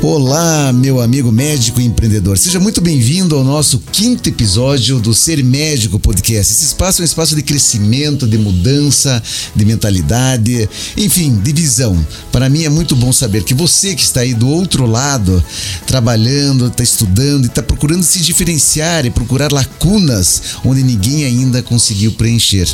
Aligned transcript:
Olá, 0.00 0.72
meu 0.72 1.00
amigo 1.00 1.32
médico 1.32 1.80
e 1.80 1.84
empreendedor. 1.84 2.38
Seja 2.38 2.60
muito 2.60 2.80
bem-vindo 2.80 3.34
ao 3.34 3.42
nosso 3.42 3.80
quinto 3.90 4.28
episódio 4.28 5.00
do 5.00 5.12
Ser 5.12 5.42
Médico 5.42 5.98
Podcast. 5.98 6.52
Esse 6.52 6.66
espaço 6.66 7.00
é 7.00 7.02
um 7.02 7.04
espaço 7.04 7.34
de 7.34 7.42
crescimento, 7.42 8.24
de 8.24 8.38
mudança, 8.38 9.20
de 9.56 9.64
mentalidade, 9.64 10.70
enfim, 10.96 11.34
de 11.34 11.52
visão. 11.52 12.06
Para 12.30 12.48
mim 12.48 12.62
é 12.62 12.68
muito 12.68 12.94
bom 12.94 13.12
saber 13.12 13.42
que 13.42 13.52
você 13.52 13.92
que 13.96 14.02
está 14.02 14.20
aí 14.20 14.34
do 14.34 14.48
outro 14.48 14.86
lado, 14.86 15.44
trabalhando, 15.84 16.68
está 16.68 16.84
estudando 16.84 17.44
e 17.44 17.48
está 17.48 17.62
procurando 17.62 18.04
se 18.04 18.20
diferenciar 18.20 19.04
e 19.04 19.10
procurar 19.10 19.52
lacunas 19.52 20.42
onde 20.64 20.84
ninguém 20.84 21.24
ainda 21.24 21.60
conseguiu 21.60 22.12
preencher. 22.12 22.68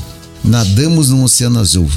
Nadamos 0.44 1.08
num 1.08 1.24
oceano 1.24 1.58
azul. 1.58 1.88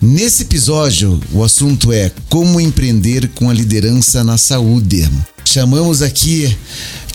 Nesse 0.00 0.42
episódio, 0.42 1.20
o 1.32 1.42
assunto 1.42 1.92
é 1.92 2.12
como 2.28 2.60
empreender 2.60 3.28
com 3.34 3.50
a 3.50 3.52
liderança 3.52 4.22
na 4.22 4.38
saúde. 4.38 5.10
Chamamos 5.44 6.02
aqui 6.02 6.56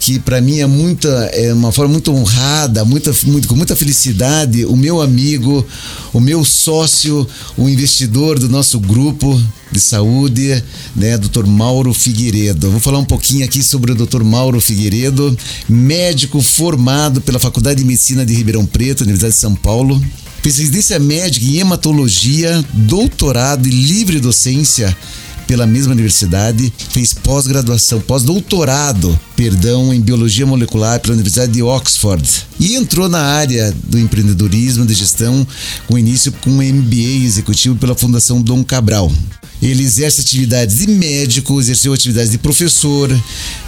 que 0.02 0.20
para 0.20 0.42
mim 0.42 0.60
é 0.60 0.66
muita 0.66 1.08
é 1.34 1.54
uma 1.54 1.72
forma 1.72 1.94
muito 1.94 2.12
honrada, 2.12 2.84
muita, 2.84 3.16
muito, 3.24 3.48
com 3.48 3.56
muita 3.56 3.74
felicidade, 3.74 4.66
o 4.66 4.76
meu 4.76 5.02
amigo, 5.02 5.66
o 6.12 6.20
meu 6.20 6.44
sócio, 6.44 7.26
o 7.56 7.70
investidor 7.70 8.38
do 8.38 8.50
nosso 8.50 8.82
grupo 8.82 9.42
de 9.72 9.80
saúde, 9.80 10.62
né, 10.94 11.18
Dr. 11.18 11.46
Mauro 11.46 11.94
Figueiredo. 11.94 12.70
Vou 12.70 12.82
falar 12.82 13.00
um 13.00 13.06
pouquinho 13.06 13.46
aqui 13.46 13.64
sobre 13.64 13.94
o 13.94 13.96
Dr. 13.96 14.24
Mauro 14.24 14.60
Figueiredo, 14.60 15.38
médico 15.70 16.42
formado 16.42 17.22
pela 17.22 17.40
Faculdade 17.40 17.80
de 17.80 17.88
Medicina 17.88 18.26
de 18.26 18.34
Ribeirão 18.34 18.66
Preto, 18.66 19.02
Universidade 19.02 19.36
de 19.36 19.40
São 19.40 19.56
Paulo, 19.56 20.04
residência 20.44 21.00
médica 21.00 21.46
em 21.46 21.58
hematologia, 21.58 22.64
doutorado 22.74 23.68
e 23.68 23.72
livre 23.72 24.20
docência 24.20 24.96
pela 25.48 25.68
mesma 25.68 25.94
universidade, 25.94 26.72
fez 26.90 27.14
pós-graduação, 27.14 28.00
pós-doutorado, 28.02 29.20
perdão, 29.36 29.94
em 29.94 30.02
biologia 30.02 30.46
molecular 30.46 31.00
pela 31.00 31.14
Universidade 31.14 31.52
de 31.52 31.62
Oxford 31.62 32.46
e 32.60 32.76
entrou 32.76 33.10
na 33.10 33.22
área 33.22 33.74
do 33.84 34.00
empreendedorismo 34.00 34.86
de 34.86 34.94
gestão 34.94 35.46
com 35.88 35.98
início 35.98 36.32
com 36.32 36.50
um 36.50 36.62
MBA 36.62 37.26
executivo 37.26 37.76
pela 37.76 37.96
Fundação 37.96 38.42
Dom 38.42 38.64
Cabral. 38.64 39.12
Ele 39.62 39.84
exerce 39.84 40.22
atividades 40.22 40.78
de 40.78 40.88
médico, 40.88 41.60
exerceu 41.60 41.94
atividades 41.94 42.32
de 42.32 42.38
professor, 42.38 43.10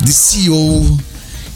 de 0.02 0.14
CEO, 0.14 1.00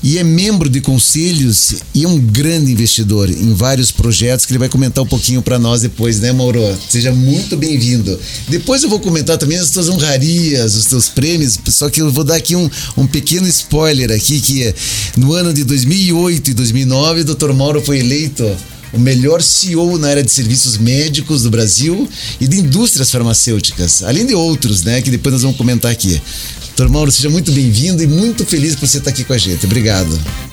e 0.02 0.17
é 0.17 0.23
membro 0.23 0.69
de 0.69 0.81
conselhos 0.81 1.75
e 1.94 2.03
é 2.03 2.08
um 2.08 2.19
grande 2.19 2.72
investidor 2.72 3.30
em 3.30 3.53
vários 3.53 3.92
projetos 3.92 4.45
que 4.45 4.52
ele 4.52 4.59
vai 4.59 4.69
comentar 4.69 5.03
um 5.03 5.08
pouquinho 5.08 5.42
para 5.42 5.59
nós 5.59 5.81
depois, 5.81 6.19
né, 6.19 6.31
Mauro? 6.31 6.61
Seja 6.89 7.11
muito 7.11 7.58
bem-vindo. 7.58 8.17
Depois 8.47 8.83
eu 8.83 8.89
vou 8.89 9.00
comentar 9.00 9.38
também 9.38 9.58
as 9.58 9.72
tuas 9.72 9.89
honrarias, 9.89 10.75
os 10.75 10.86
teus 10.86 11.09
prêmios, 11.09 11.59
só 11.67 11.89
que 11.89 12.02
eu 12.02 12.11
vou 12.11 12.23
dar 12.23 12.36
aqui 12.36 12.55
um, 12.55 12.70
um 12.97 13.05
pequeno 13.05 13.47
spoiler 13.47 14.11
aqui 14.11 14.39
que 14.39 14.73
no 15.17 15.33
ano 15.33 15.53
de 15.53 15.64
2008 15.64 16.52
e 16.52 16.53
2009 16.53 17.22
o 17.22 17.25
Dr. 17.25 17.53
Mauro 17.53 17.81
foi 17.81 18.00
eleito 18.00 18.50
o 18.94 19.00
melhor 19.00 19.42
CEO 19.42 19.98
na 19.98 20.09
área 20.09 20.23
de 20.23 20.32
serviços 20.32 20.78
médicos 20.78 21.44
do 21.44 21.50
Brasil 21.50 22.08
e 22.40 22.48
de 22.48 22.59
indústrias 22.59 23.12
farmacêuticas, 23.12 24.04
além 24.04 24.26
de 24.26 24.34
outros, 24.34 24.84
né, 24.84 25.02
que 25.02 25.12
depois 25.12 25.34
nós 25.34 25.42
vamos 25.42 25.58
comentar 25.58 25.92
aqui. 25.92 26.22
Doutor 26.68 26.90
Mauro, 26.90 27.12
seja 27.12 27.30
muito 27.30 27.52
bem-vindo 27.52 28.02
e 28.02 28.08
muito 28.08 28.45
feliz 28.45 28.76
por 28.76 28.88
você 28.88 29.00
estar 29.00 29.10
aqui 29.10 29.23
com 29.23 29.34
a 29.34 29.38
gente. 29.38 29.66
Obrigado. 29.66 30.48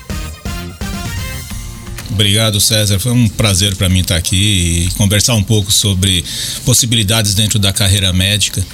Obrigado, 2.17 2.59
César. 2.59 2.97
Foi 2.97 3.11
um 3.11 3.29
prazer 3.29 3.75
para 3.75 3.87
mim 3.87 3.99
estar 3.99 4.15
aqui 4.15 4.87
e 4.87 4.91
conversar 4.97 5.35
um 5.35 5.43
pouco 5.43 5.71
sobre 5.71 6.25
possibilidades 6.65 7.35
dentro 7.35 7.59
da 7.59 7.71
carreira 7.71 8.11
médica. 8.11 8.65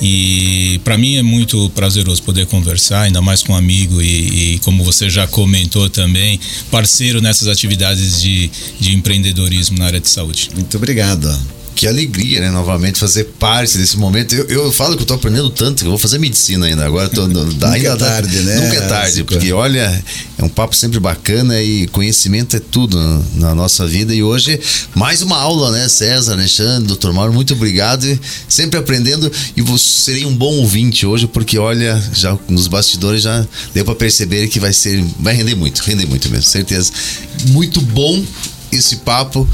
E 0.00 0.80
para 0.82 0.96
mim 0.96 1.16
é 1.16 1.22
muito 1.22 1.68
prazeroso 1.74 2.22
poder 2.22 2.46
conversar, 2.46 3.02
ainda 3.02 3.20
mais 3.20 3.42
com 3.42 3.52
um 3.52 3.56
amigo 3.56 4.00
e, 4.00 4.54
e, 4.54 4.58
como 4.60 4.82
você 4.82 5.10
já 5.10 5.26
comentou 5.26 5.90
também, 5.90 6.40
parceiro 6.70 7.20
nessas 7.20 7.48
atividades 7.48 8.22
de, 8.22 8.50
de 8.80 8.94
empreendedorismo 8.94 9.76
na 9.76 9.84
área 9.84 10.00
de 10.00 10.08
saúde. 10.08 10.48
Muito 10.54 10.74
obrigado 10.78 11.28
que 11.76 11.86
alegria, 11.86 12.40
né? 12.40 12.50
Novamente 12.50 12.98
fazer 12.98 13.24
parte 13.38 13.76
desse 13.76 13.98
momento. 13.98 14.34
Eu, 14.34 14.46
eu 14.48 14.72
falo 14.72 14.96
que 14.96 15.02
eu 15.02 15.06
tô 15.06 15.12
aprendendo 15.12 15.50
tanto 15.50 15.80
que 15.80 15.84
eu 15.84 15.90
vou 15.90 15.98
fazer 15.98 16.18
medicina 16.18 16.64
ainda. 16.64 16.86
Agora 16.86 17.06
tô, 17.10 17.28
nunca 17.28 17.68
ainda 17.68 17.90
é 17.90 17.96
tarde, 17.96 18.40
né? 18.40 18.60
Nunca 18.60 18.76
é 18.76 18.80
tarde, 18.88 19.24
porque 19.24 19.52
olha, 19.52 20.02
é 20.38 20.42
um 20.42 20.48
papo 20.48 20.74
sempre 20.74 20.98
bacana 20.98 21.62
e 21.62 21.86
conhecimento 21.88 22.56
é 22.56 22.60
tudo 22.60 22.98
na, 23.34 23.54
nossa 23.54 23.86
vida. 23.86 24.14
E 24.14 24.22
hoje, 24.22 24.58
mais 24.94 25.20
uma 25.20 25.36
aula, 25.36 25.70
né? 25.70 25.86
César, 25.86 26.32
Alexandre, 26.32 26.88
doutor 26.88 27.12
Mauro, 27.12 27.34
muito 27.34 27.52
obrigado. 27.52 28.06
Sempre 28.48 28.78
aprendendo 28.78 29.30
e 29.54 29.60
vou, 29.60 29.76
serei 29.76 30.24
um 30.24 30.34
bom 30.34 30.54
ouvinte 30.54 31.04
hoje, 31.04 31.26
porque 31.26 31.58
olha, 31.58 32.02
já 32.14 32.36
nos 32.48 32.68
bastidores 32.68 33.22
já 33.22 33.46
deu 33.74 33.84
para 33.84 33.94
perceber 33.94 34.48
que 34.48 34.58
vai 34.58 34.72
ser, 34.72 35.04
vai 35.20 35.34
render 35.34 35.54
muito, 35.54 35.80
render 35.82 36.06
muito 36.06 36.26
mesmo, 36.30 36.44
certeza. 36.44 36.90
Muito 37.48 37.82
bom 37.82 38.24
esse 38.72 38.96
papo 38.96 39.48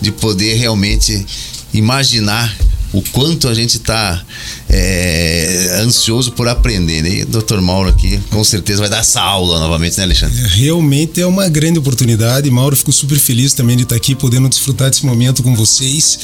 de 0.00 0.12
poder 0.12 0.54
realmente 0.54 1.24
imaginar 1.72 2.54
o 2.92 3.02
quanto 3.02 3.48
a 3.48 3.54
gente 3.54 3.76
está 3.76 4.22
é, 4.68 5.80
ansioso 5.82 6.32
por 6.32 6.46
aprender. 6.48 7.02
Né? 7.02 7.10
E 7.10 7.22
o 7.22 7.26
Dr. 7.26 7.60
Mauro 7.60 7.88
aqui 7.88 8.20
com 8.30 8.44
certeza 8.44 8.80
vai 8.80 8.90
dar 8.90 8.98
essa 8.98 9.20
aula 9.20 9.58
novamente, 9.60 9.96
né, 9.96 10.04
Alexandre? 10.04 10.40
Realmente 10.48 11.20
é 11.20 11.26
uma 11.26 11.48
grande 11.48 11.78
oportunidade. 11.78 12.50
Mauro, 12.50 12.76
fico 12.76 12.92
super 12.92 13.18
feliz 13.18 13.52
também 13.52 13.76
de 13.76 13.84
estar 13.84 13.96
aqui, 13.96 14.14
podendo 14.14 14.48
desfrutar 14.48 14.90
desse 14.90 15.06
momento 15.06 15.42
com 15.42 15.54
vocês. 15.54 16.18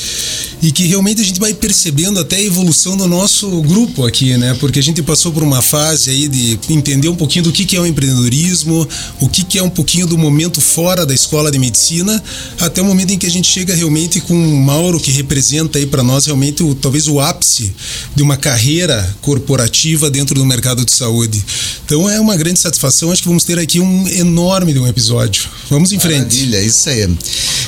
E 0.63 0.71
que 0.71 0.87
realmente 0.87 1.21
a 1.21 1.25
gente 1.25 1.41
vai 1.41 1.55
percebendo 1.55 2.21
até 2.21 2.37
a 2.37 2.43
evolução 2.43 2.97
do 2.97 3.07
nosso 3.07 3.63
grupo 3.63 4.07
aqui, 4.07 4.37
né? 4.37 4.55
Porque 4.61 4.79
a 4.79 4.83
gente 4.83 5.03
passou 5.03 5.33
por 5.33 5.43
uma 5.43 5.63
fase 5.63 6.11
aí 6.11 6.29
de 6.29 6.59
entender 6.71 7.09
um 7.09 7.17
pouquinho 7.17 7.45
do 7.45 7.53
que, 7.53 7.65
que 7.65 7.77
é 7.77 7.81
o 7.81 7.87
empreendedorismo, 7.87 8.87
o 9.21 9.29
que, 9.29 9.45
que 9.45 9.59
é 9.59 9.63
um 9.63 9.71
pouquinho 9.71 10.07
do 10.07 10.17
momento 10.17 10.61
fora 10.61 11.05
da 11.05 11.15
escola 11.15 11.51
de 11.51 11.59
medicina, 11.59 12.23
até 12.61 12.81
o 12.81 12.85
momento 12.85 13.13
em 13.13 13.19
que 13.19 13.27
a 13.27 13.31
gente 13.31 13.49
chega 13.49 13.75
realmente 13.75 14.21
com 14.21 14.35
o 14.35 14.57
Mauro, 14.63 15.01
que 15.01 15.11
representa 15.11 15.79
aí 15.79 15.87
para 15.87 16.03
nós 16.03 16.27
realmente 16.27 16.63
o, 16.63 16.75
talvez 16.75 17.09
o 17.09 17.21
ápice 17.21 17.75
de 18.15 18.23
uma 18.23 18.34
carreira 18.37 19.17
corporativa 19.21 20.11
dentro 20.11 20.35
do 20.35 20.45
mercado 20.45 20.85
de 20.85 20.93
saúde. 20.93 21.45
Então 21.85 22.09
é 22.09 22.19
uma 22.21 22.37
grande 22.37 22.59
satisfação. 22.59 23.11
Acho 23.11 23.23
que 23.23 23.29
vamos 23.29 23.45
ter 23.45 23.59
aqui 23.59 23.81
um 23.81 24.09
enorme 24.09 24.73
de 24.73 24.79
um 24.79 24.87
episódio. 24.87 25.49
Vamos 25.71 25.93
em 25.93 25.99
frente. 25.99 26.37
Maravilha, 26.37 26.63
isso 26.63 26.89
aí. 26.89 27.09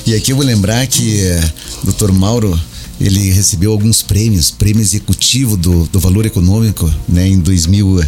E 0.06 0.14
aqui 0.14 0.32
eu 0.32 0.36
vou 0.36 0.44
lembrar 0.44 0.86
que 0.86 1.20
eh, 1.20 1.52
Dr. 1.84 2.12
Mauro 2.12 2.58
ele 3.00 3.30
recebeu 3.30 3.72
alguns 3.72 4.02
prêmios, 4.02 4.50
prêmio 4.50 4.80
executivo 4.80 5.56
do, 5.56 5.84
do 5.86 6.00
valor 6.00 6.24
econômico, 6.24 6.90
né, 7.08 7.28
em 7.28 7.38
2000, 7.38 8.00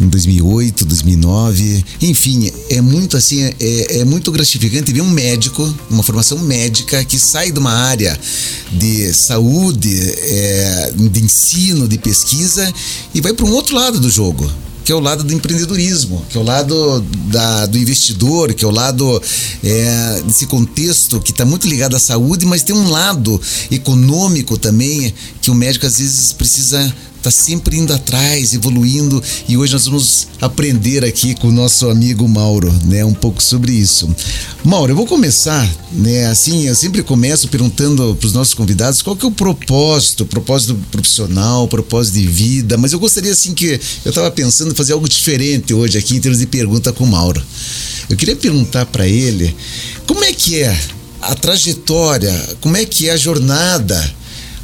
em 0.00 0.08
2008, 0.08 0.84
2009. 0.84 1.84
Enfim, 2.02 2.50
é 2.70 2.80
muito 2.80 3.16
assim, 3.16 3.42
é, 3.42 3.98
é 4.00 4.04
muito 4.04 4.30
gratificante 4.30 4.92
ver 4.92 5.00
um 5.00 5.10
médico, 5.10 5.62
uma 5.90 6.02
formação 6.02 6.38
médica 6.38 7.04
que 7.04 7.18
sai 7.18 7.50
de 7.50 7.58
uma 7.58 7.72
área 7.72 8.18
de 8.72 9.12
saúde, 9.12 9.90
é, 9.98 10.92
de 10.94 11.20
ensino, 11.20 11.88
de 11.88 11.98
pesquisa 11.98 12.72
e 13.14 13.20
vai 13.20 13.32
para 13.32 13.46
um 13.46 13.52
outro 13.52 13.74
lado 13.74 13.98
do 13.98 14.08
jogo 14.08 14.48
que 14.88 14.92
é 14.92 14.94
o 14.94 15.00
lado 15.00 15.22
do 15.22 15.34
empreendedorismo, 15.34 16.24
que 16.30 16.38
é 16.38 16.40
o 16.40 16.42
lado 16.42 17.02
da, 17.26 17.66
do 17.66 17.76
investidor, 17.76 18.54
que 18.54 18.64
é 18.64 18.66
o 18.66 18.70
lado 18.70 19.22
é, 19.62 20.22
desse 20.24 20.46
contexto 20.46 21.20
que 21.20 21.30
está 21.30 21.44
muito 21.44 21.68
ligado 21.68 21.94
à 21.94 21.98
saúde, 21.98 22.46
mas 22.46 22.62
tem 22.62 22.74
um 22.74 22.88
lado 22.88 23.38
econômico 23.70 24.56
também 24.56 25.12
que 25.42 25.50
o 25.50 25.54
médico 25.54 25.84
às 25.84 25.98
vezes 25.98 26.32
precisa 26.32 26.90
tá 27.22 27.30
sempre 27.30 27.76
indo 27.76 27.92
atrás, 27.92 28.54
evoluindo 28.54 29.22
e 29.48 29.56
hoje 29.56 29.72
nós 29.72 29.86
vamos 29.86 30.28
aprender 30.40 31.04
aqui 31.04 31.34
com 31.34 31.48
o 31.48 31.52
nosso 31.52 31.88
amigo 31.88 32.28
Mauro, 32.28 32.72
né, 32.84 33.04
um 33.04 33.14
pouco 33.14 33.42
sobre 33.42 33.72
isso. 33.72 34.08
Mauro, 34.64 34.92
eu 34.92 34.96
vou 34.96 35.06
começar, 35.06 35.68
né, 35.92 36.26
assim, 36.26 36.66
eu 36.66 36.74
sempre 36.74 37.02
começo 37.02 37.48
perguntando 37.48 38.14
para 38.14 38.26
os 38.26 38.32
nossos 38.32 38.54
convidados 38.54 39.02
qual 39.02 39.16
que 39.16 39.24
é 39.24 39.28
o 39.28 39.32
propósito, 39.32 40.24
propósito 40.24 40.78
profissional, 40.90 41.66
propósito 41.66 42.14
de 42.14 42.26
vida, 42.26 42.76
mas 42.76 42.92
eu 42.92 42.98
gostaria 42.98 43.32
assim 43.32 43.52
que 43.52 43.80
eu 44.04 44.10
estava 44.10 44.30
pensando 44.30 44.72
em 44.72 44.74
fazer 44.74 44.92
algo 44.92 45.08
diferente 45.08 45.74
hoje 45.74 45.98
aqui 45.98 46.16
em 46.16 46.20
termos 46.20 46.38
de 46.38 46.46
pergunta 46.46 46.92
com 46.92 47.04
o 47.04 47.06
Mauro. 47.06 47.42
Eu 48.08 48.16
queria 48.16 48.36
perguntar 48.36 48.86
para 48.86 49.06
ele 49.06 49.54
como 50.06 50.24
é 50.24 50.32
que 50.32 50.62
é 50.62 50.78
a 51.20 51.34
trajetória, 51.34 52.32
como 52.60 52.76
é 52.76 52.84
que 52.84 53.08
é 53.08 53.12
a 53.12 53.16
jornada 53.16 54.14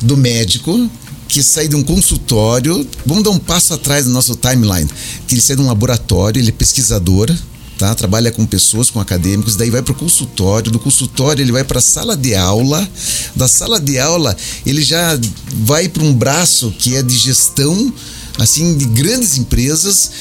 do 0.00 0.16
médico 0.16 0.88
que 1.34 1.42
sai 1.42 1.66
de 1.66 1.74
um 1.74 1.82
consultório, 1.82 2.86
vamos 3.04 3.24
dar 3.24 3.30
um 3.30 3.40
passo 3.40 3.74
atrás 3.74 4.06
no 4.06 4.12
nosso 4.12 4.36
timeline, 4.36 4.88
que 5.26 5.34
ele 5.34 5.40
sai 5.40 5.56
de 5.56 5.62
um 5.62 5.66
laboratório, 5.66 6.40
ele 6.40 6.50
é 6.50 6.52
pesquisador, 6.52 7.28
tá? 7.76 7.92
Trabalha 7.92 8.30
com 8.30 8.46
pessoas, 8.46 8.88
com 8.88 9.00
acadêmicos, 9.00 9.56
daí 9.56 9.68
vai 9.68 9.82
para 9.82 9.90
o 9.90 9.96
consultório, 9.96 10.70
do 10.70 10.78
consultório 10.78 11.42
ele 11.42 11.50
vai 11.50 11.64
para 11.64 11.80
a 11.80 11.82
sala 11.82 12.16
de 12.16 12.36
aula, 12.36 12.88
da 13.34 13.48
sala 13.48 13.80
de 13.80 13.98
aula 13.98 14.36
ele 14.64 14.80
já 14.80 15.18
vai 15.64 15.88
para 15.88 16.04
um 16.04 16.14
braço 16.14 16.72
que 16.78 16.94
é 16.94 17.02
de 17.02 17.18
gestão, 17.18 17.92
assim, 18.38 18.78
de 18.78 18.84
grandes 18.84 19.36
empresas, 19.36 20.12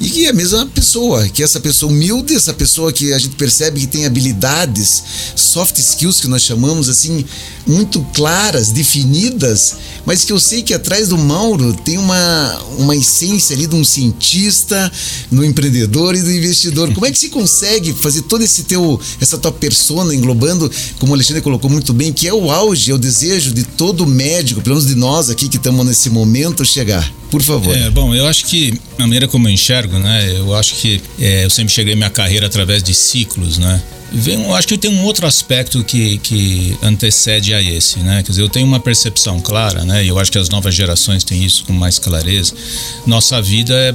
E 0.00 0.08
que 0.08 0.24
é 0.24 0.30
a 0.30 0.32
mesma 0.32 0.64
pessoa, 0.64 1.28
que 1.28 1.42
essa 1.42 1.60
pessoa 1.60 1.92
humilde, 1.92 2.34
essa 2.34 2.54
pessoa 2.54 2.90
que 2.90 3.12
a 3.12 3.18
gente 3.18 3.36
percebe 3.36 3.80
que 3.80 3.86
tem 3.86 4.06
habilidades, 4.06 5.02
soft 5.36 5.78
skills 5.78 6.22
que 6.22 6.26
nós 6.26 6.40
chamamos 6.40 6.88
assim, 6.88 7.22
muito 7.66 8.00
claras, 8.14 8.70
definidas, 8.70 9.74
mas 10.06 10.24
que 10.24 10.32
eu 10.32 10.40
sei 10.40 10.62
que 10.62 10.72
atrás 10.72 11.08
do 11.08 11.18
Mauro 11.18 11.74
tem 11.84 11.98
uma, 11.98 12.62
uma 12.78 12.96
essência 12.96 13.54
ali 13.54 13.66
de 13.66 13.74
um 13.74 13.84
cientista, 13.84 14.90
no 15.30 15.44
empreendedor 15.44 16.14
e 16.14 16.22
do 16.22 16.32
investidor. 16.32 16.94
Como 16.94 17.04
é 17.04 17.12
que 17.12 17.18
se 17.18 17.28
consegue 17.28 17.92
fazer 17.92 18.22
todo 18.22 18.42
esse 18.42 18.62
teu, 18.62 18.98
essa 19.20 19.36
tua 19.36 19.52
persona 19.52 20.14
englobando, 20.14 20.70
como 20.98 21.12
o 21.12 21.14
Alexandre 21.14 21.42
colocou 21.42 21.68
muito 21.68 21.92
bem, 21.92 22.10
que 22.10 22.26
é 22.26 22.32
o 22.32 22.50
auge, 22.50 22.90
é 22.90 22.94
o 22.94 22.98
desejo 22.98 23.52
de 23.52 23.64
todo 23.64 24.06
médico, 24.06 24.62
pelo 24.62 24.76
menos 24.76 24.88
de 24.88 24.94
nós 24.94 25.28
aqui 25.28 25.46
que 25.46 25.58
estamos 25.58 25.84
nesse 25.84 26.08
momento, 26.08 26.64
chegar? 26.64 27.19
Por 27.30 27.42
favor. 27.42 27.76
É, 27.76 27.88
bom, 27.90 28.14
eu 28.14 28.26
acho 28.26 28.46
que 28.46 28.78
a 28.98 29.02
maneira 29.02 29.28
como 29.28 29.48
eu 29.48 29.52
enxergo, 29.52 29.98
né? 29.98 30.32
Eu 30.36 30.54
acho 30.54 30.74
que 30.76 31.00
é, 31.18 31.44
eu 31.44 31.50
sempre 31.50 31.72
cheguei 31.72 31.94
minha 31.94 32.10
carreira 32.10 32.46
através 32.46 32.82
de 32.82 32.92
ciclos, 32.92 33.58
né? 33.58 33.80
Vem, 34.12 34.42
eu 34.42 34.54
acho 34.54 34.66
que 34.66 34.76
tem 34.76 34.90
um 34.90 35.04
outro 35.04 35.24
aspecto 35.24 35.84
que, 35.84 36.18
que 36.18 36.76
antecede 36.82 37.54
a 37.54 37.62
esse, 37.62 38.00
né? 38.00 38.22
Quer 38.24 38.32
dizer, 38.32 38.42
eu 38.42 38.48
tenho 38.48 38.66
uma 38.66 38.80
percepção 38.80 39.40
clara, 39.40 39.84
né? 39.84 40.04
E 40.04 40.08
eu 40.08 40.18
acho 40.18 40.32
que 40.32 40.38
as 40.38 40.48
novas 40.48 40.74
gerações 40.74 41.22
têm 41.22 41.44
isso 41.44 41.64
com 41.64 41.72
mais 41.72 41.98
clareza. 41.98 42.52
Nossa 43.06 43.40
vida 43.40 43.72
é, 43.72 43.94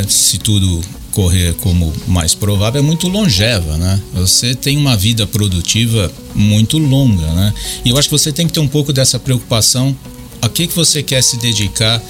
é 0.00 0.04
se 0.08 0.38
tudo 0.38 0.80
correr 1.10 1.54
como 1.60 1.92
mais 2.06 2.34
provável, 2.34 2.80
é 2.80 2.82
muito 2.82 3.08
longeva, 3.08 3.76
né? 3.76 4.00
Você 4.14 4.54
tem 4.54 4.78
uma 4.78 4.96
vida 4.96 5.26
produtiva 5.26 6.10
muito 6.34 6.78
longa, 6.78 7.26
né? 7.32 7.52
E 7.84 7.90
eu 7.90 7.98
acho 7.98 8.08
que 8.08 8.12
você 8.12 8.32
tem 8.32 8.46
que 8.46 8.52
ter 8.52 8.60
um 8.60 8.68
pouco 8.68 8.92
dessa 8.92 9.18
preocupação 9.18 9.94
a 10.42 10.48
que, 10.48 10.66
que 10.66 10.74
você 10.74 11.02
quer 11.02 11.22
se 11.22 11.36
dedicar 11.38 12.02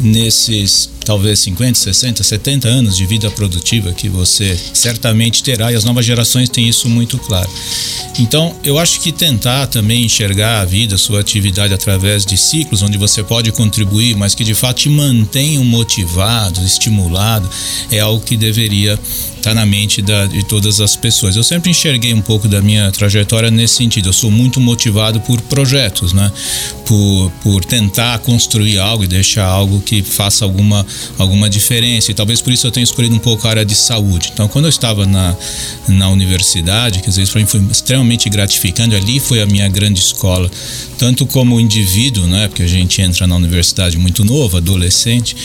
nesses 0.00 0.88
talvez 1.04 1.38
50, 1.40 1.78
60, 1.78 2.22
70 2.22 2.68
anos 2.68 2.96
de 2.96 3.06
vida 3.06 3.30
produtiva 3.30 3.92
que 3.92 4.10
você 4.10 4.58
certamente 4.74 5.42
terá 5.42 5.72
e 5.72 5.74
as 5.74 5.82
novas 5.82 6.04
gerações 6.04 6.50
têm 6.50 6.68
isso 6.68 6.86
muito 6.86 7.18
claro. 7.18 7.48
Então, 8.18 8.54
eu 8.62 8.78
acho 8.78 9.00
que 9.00 9.10
tentar 9.10 9.68
também 9.68 10.04
enxergar 10.04 10.60
a 10.60 10.64
vida, 10.66 10.96
a 10.96 10.98
sua 10.98 11.20
atividade 11.20 11.72
através 11.72 12.26
de 12.26 12.36
ciclos 12.36 12.82
onde 12.82 12.98
você 12.98 13.24
pode 13.24 13.50
contribuir, 13.52 14.16
mas 14.16 14.34
que 14.34 14.44
de 14.44 14.54
fato 14.54 14.80
te 14.80 14.90
mantenham 14.90 15.64
motivado, 15.64 16.62
estimulado, 16.62 17.48
é 17.90 18.00
algo 18.00 18.20
que 18.22 18.36
deveria 18.36 18.98
estar 19.48 19.54
na 19.54 19.64
mente 19.64 20.02
da, 20.02 20.26
de 20.26 20.42
todas 20.44 20.80
as 20.80 20.96
pessoas. 20.96 21.36
Eu 21.36 21.42
sempre 21.42 21.70
enxerguei 21.70 22.12
um 22.12 22.20
pouco 22.20 22.48
da 22.48 22.60
minha 22.60 22.90
trajetória 22.90 23.50
nesse 23.50 23.74
sentido. 23.74 24.08
Eu 24.08 24.12
sou 24.12 24.30
muito 24.30 24.60
motivado 24.60 25.20
por 25.20 25.40
projetos, 25.42 26.12
né? 26.12 26.30
Por, 26.84 27.32
por 27.42 27.64
tentar 27.64 28.18
construir 28.18 28.78
algo 28.78 29.04
e 29.04 29.06
deixar 29.06 29.44
algo 29.44 29.80
que 29.80 30.02
faça 30.02 30.44
alguma, 30.44 30.86
alguma 31.18 31.48
diferença. 31.48 32.10
E 32.10 32.14
talvez 32.14 32.40
por 32.40 32.52
isso 32.52 32.66
eu 32.66 32.70
tenha 32.70 32.84
escolhido 32.84 33.14
um 33.14 33.18
pouco 33.18 33.46
a 33.46 33.50
área 33.50 33.64
de 33.64 33.74
saúde. 33.74 34.30
Então, 34.32 34.48
quando 34.48 34.66
eu 34.66 34.70
estava 34.70 35.06
na, 35.06 35.34
na 35.88 36.08
universidade, 36.08 37.00
quer 37.00 37.08
dizer, 37.08 37.22
isso 37.22 37.32
para 37.32 37.40
mim 37.40 37.46
foi 37.46 37.60
extremamente 37.70 38.28
gratificante. 38.28 38.94
Ali 38.94 39.20
foi 39.20 39.40
a 39.40 39.46
minha 39.46 39.68
grande 39.68 40.00
escola, 40.00 40.50
tanto 40.98 41.26
como 41.26 41.60
indivíduo, 41.60 42.26
né? 42.26 42.48
Porque 42.48 42.62
a 42.62 42.68
gente 42.68 43.00
entra 43.00 43.26
na 43.26 43.36
universidade 43.36 43.96
muito 43.96 44.24
novo, 44.24 44.56
adolescente, 44.56 45.36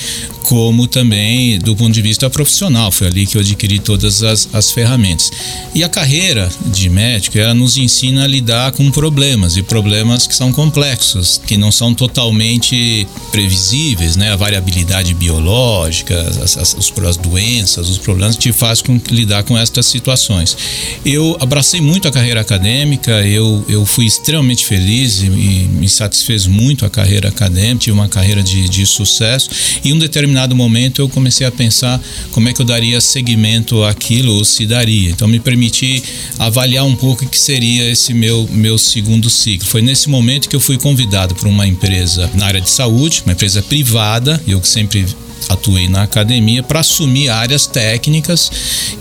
como 0.44 0.88
também 0.88 1.57
do 1.59 1.75
ponto 1.75 1.91
de 1.91 2.01
vista 2.01 2.29
profissional. 2.29 2.91
Foi 2.91 3.07
ali 3.07 3.25
que 3.25 3.38
eu 3.38 3.41
adquiri 3.41 3.79
todas 3.93 4.23
as, 4.23 4.49
as 4.51 4.71
ferramentas. 4.71 5.31
E 5.75 5.83
a 5.83 5.89
carreira 5.89 6.49
de 6.65 6.89
médico, 6.89 7.37
ela 7.37 7.53
nos 7.53 7.77
ensina 7.77 8.23
a 8.23 8.27
lidar 8.27 8.71
com 8.71 8.89
problemas 8.89 9.55
e 9.55 9.61
problemas 9.61 10.25
que 10.25 10.35
são 10.35 10.51
complexos, 10.51 11.39
que 11.45 11.55
não 11.57 11.71
são 11.71 11.93
totalmente 11.93 13.07
previsíveis, 13.31 14.15
né? 14.15 14.31
A 14.31 14.35
variabilidade 14.35 15.13
biológica, 15.13 16.19
as, 16.43 16.57
as, 16.57 16.75
as 16.75 17.17
doenças, 17.17 17.89
os 17.89 17.97
problemas 17.99 18.35
te 18.35 18.51
faz 18.51 18.81
com, 18.81 18.99
lidar 19.11 19.43
com 19.43 19.57
estas 19.57 19.85
situações. 19.85 20.57
Eu 21.05 21.37
abracei 21.39 21.79
muito 21.79 22.07
a 22.07 22.11
carreira 22.11 22.41
acadêmica, 22.41 23.11
eu, 23.27 23.63
eu 23.69 23.85
fui 23.85 24.05
extremamente 24.05 24.65
feliz 24.65 25.21
e, 25.21 25.27
e 25.27 25.69
me 25.71 25.87
satisfez 25.87 26.47
muito 26.47 26.85
a 26.85 26.89
carreira 26.89 27.29
acadêmica, 27.29 27.77
tive 27.77 27.91
uma 27.91 28.09
carreira 28.09 28.41
de, 28.41 28.67
de 28.67 28.85
sucesso 28.85 29.49
e 29.83 29.89
em 29.89 29.93
um 29.93 29.99
determinado 29.99 30.55
momento 30.55 31.01
eu 31.01 31.09
comecei 31.09 31.45
a 31.45 31.51
pensar 31.51 32.01
como 32.31 32.49
é 32.49 32.53
que 32.53 32.61
eu 32.61 32.65
daria 32.65 32.99
seguimento 32.99 33.82
àquilo 33.85 34.33
ou 34.33 34.45
se 34.45 34.65
daria. 34.65 35.09
Então 35.09 35.27
me 35.27 35.39
permiti 35.39 36.01
avaliar 36.39 36.85
um 36.85 36.95
pouco 36.95 37.25
o 37.25 37.27
que 37.27 37.39
seria 37.39 37.89
esse 37.89 38.13
meu, 38.13 38.47
meu 38.51 38.77
segundo 38.77 39.30
ciclo. 39.30 39.68
Foi 39.68 39.81
nesse 39.81 40.09
momento 40.09 40.50
que 40.50 40.56
eu 40.56 40.59
fui 40.59 40.77
convidado 40.77 41.35
por 41.35 41.47
uma 41.47 41.68
empresa 41.68 42.30
na 42.33 42.45
área 42.45 42.62
de 42.62 42.69
saúde, 42.69 43.24
uma 43.25 43.33
empresa 43.33 43.62
privada, 43.62 44.41
eu 44.47 44.59
que 44.59 44.68
sempre 44.68 45.06
atuei 45.49 45.87
na 45.87 46.03
academia 46.03 46.63
para 46.63 46.79
assumir 46.79 47.29
áreas 47.29 47.65
técnicas 47.67 48.51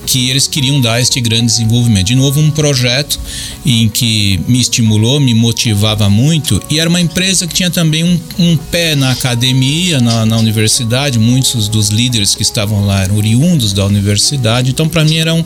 que 0.06 0.28
eles 0.28 0.46
queriam 0.46 0.80
dar 0.80 1.00
este 1.00 1.20
grande 1.20 1.46
desenvolvimento. 1.46 2.08
De 2.08 2.14
novo, 2.14 2.40
um 2.40 2.50
projeto 2.50 3.18
em 3.64 3.88
que 3.88 4.40
me 4.46 4.60
estimulou, 4.60 5.18
me 5.18 5.32
motivava 5.32 6.10
muito 6.10 6.60
e 6.68 6.78
era 6.78 6.88
uma 6.88 7.00
empresa 7.00 7.46
que 7.46 7.54
tinha 7.54 7.70
também 7.70 8.04
um, 8.04 8.20
um 8.38 8.56
pé 8.56 8.94
na 8.94 9.12
academia, 9.12 10.00
na, 10.00 10.26
na, 10.26 10.36
universidade. 10.36 11.18
Muitos 11.18 11.68
dos 11.68 11.88
líderes 11.88 12.34
que 12.34 12.42
estavam 12.42 12.84
lá 12.84 13.02
eram 13.02 13.16
oriundos 13.16 13.72
da 13.72 13.86
universidade, 13.86 14.70
então 14.70 14.88
para 14.88 15.04
mim 15.04 15.16
era, 15.16 15.32
um, 15.32 15.44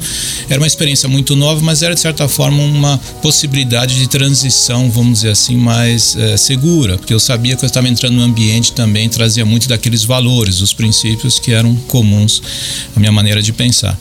era 0.48 0.60
uma 0.60 0.66
experiência 0.66 1.08
muito 1.08 1.36
nova, 1.36 1.60
mas 1.62 1.82
era 1.82 1.94
de 1.94 2.00
certa 2.00 2.28
forma 2.28 2.62
uma 2.62 2.98
possibilidade 3.22 3.96
de 3.96 4.08
transição, 4.08 4.90
vamos 4.90 5.20
dizer 5.20 5.30
assim, 5.30 5.56
mais 5.56 6.16
é, 6.16 6.36
segura, 6.36 6.98
porque 6.98 7.14
eu 7.14 7.20
sabia 7.20 7.56
que 7.56 7.64
eu 7.64 7.66
estava 7.66 7.88
entrando 7.88 8.14
no 8.14 8.22
ambiente 8.22 8.72
também 8.72 9.08
trazia 9.08 9.44
muito 9.44 9.68
daqueles 9.68 10.04
valores, 10.04 10.60
os 10.60 10.72
princípios 10.72 10.95
que 11.38 11.52
eram 11.52 11.74
comuns 11.88 12.42
à 12.94 13.00
minha 13.00 13.12
maneira 13.12 13.42
de 13.42 13.52
pensar. 13.52 13.98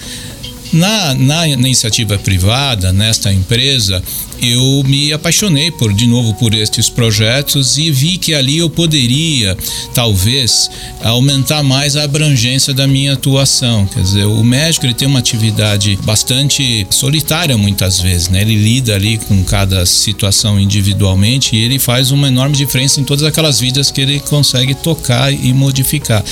Na, 0.73 1.13
na, 1.13 1.47
iniciativa 1.47 2.17
privada, 2.17 2.91
nesta 2.91 3.31
empresa, 3.31 4.03
eu 4.41 4.83
me 4.85 5.13
apaixonei 5.13 5.71
por 5.71 5.93
de 5.93 6.07
novo 6.07 6.33
por 6.35 6.53
estes 6.53 6.89
projetos 6.89 7.77
e 7.77 7.91
vi 7.91 8.17
que 8.17 8.33
ali 8.33 8.57
eu 8.57 8.69
poderia 8.69 9.57
talvez 9.93 10.69
aumentar 11.03 11.63
mais 11.63 11.95
a 11.95 12.03
abrangência 12.03 12.73
da 12.73 12.87
minha 12.87 13.13
atuação. 13.13 13.85
Quer 13.87 14.01
dizer, 14.01 14.25
o 14.25 14.43
médico 14.43 14.85
ele 14.85 14.93
tem 14.93 15.07
uma 15.07 15.19
atividade 15.19 15.97
bastante 16.03 16.85
solitária 16.89 17.57
muitas 17.57 17.99
vezes, 17.99 18.29
né? 18.29 18.41
Ele 18.41 18.55
lida 18.55 18.95
ali 18.95 19.17
com 19.17 19.43
cada 19.43 19.85
situação 19.85 20.59
individualmente 20.59 21.55
e 21.55 21.59
ele 21.59 21.79
faz 21.79 22.11
uma 22.11 22.27
enorme 22.27 22.55
diferença 22.55 22.99
em 22.99 23.03
todas 23.03 23.23
aquelas 23.23 23.59
vidas 23.59 23.91
que 23.91 24.01
ele 24.01 24.19
consegue 24.19 24.73
tocar 24.73 25.31
e 25.31 25.53
modificar. 25.53 26.23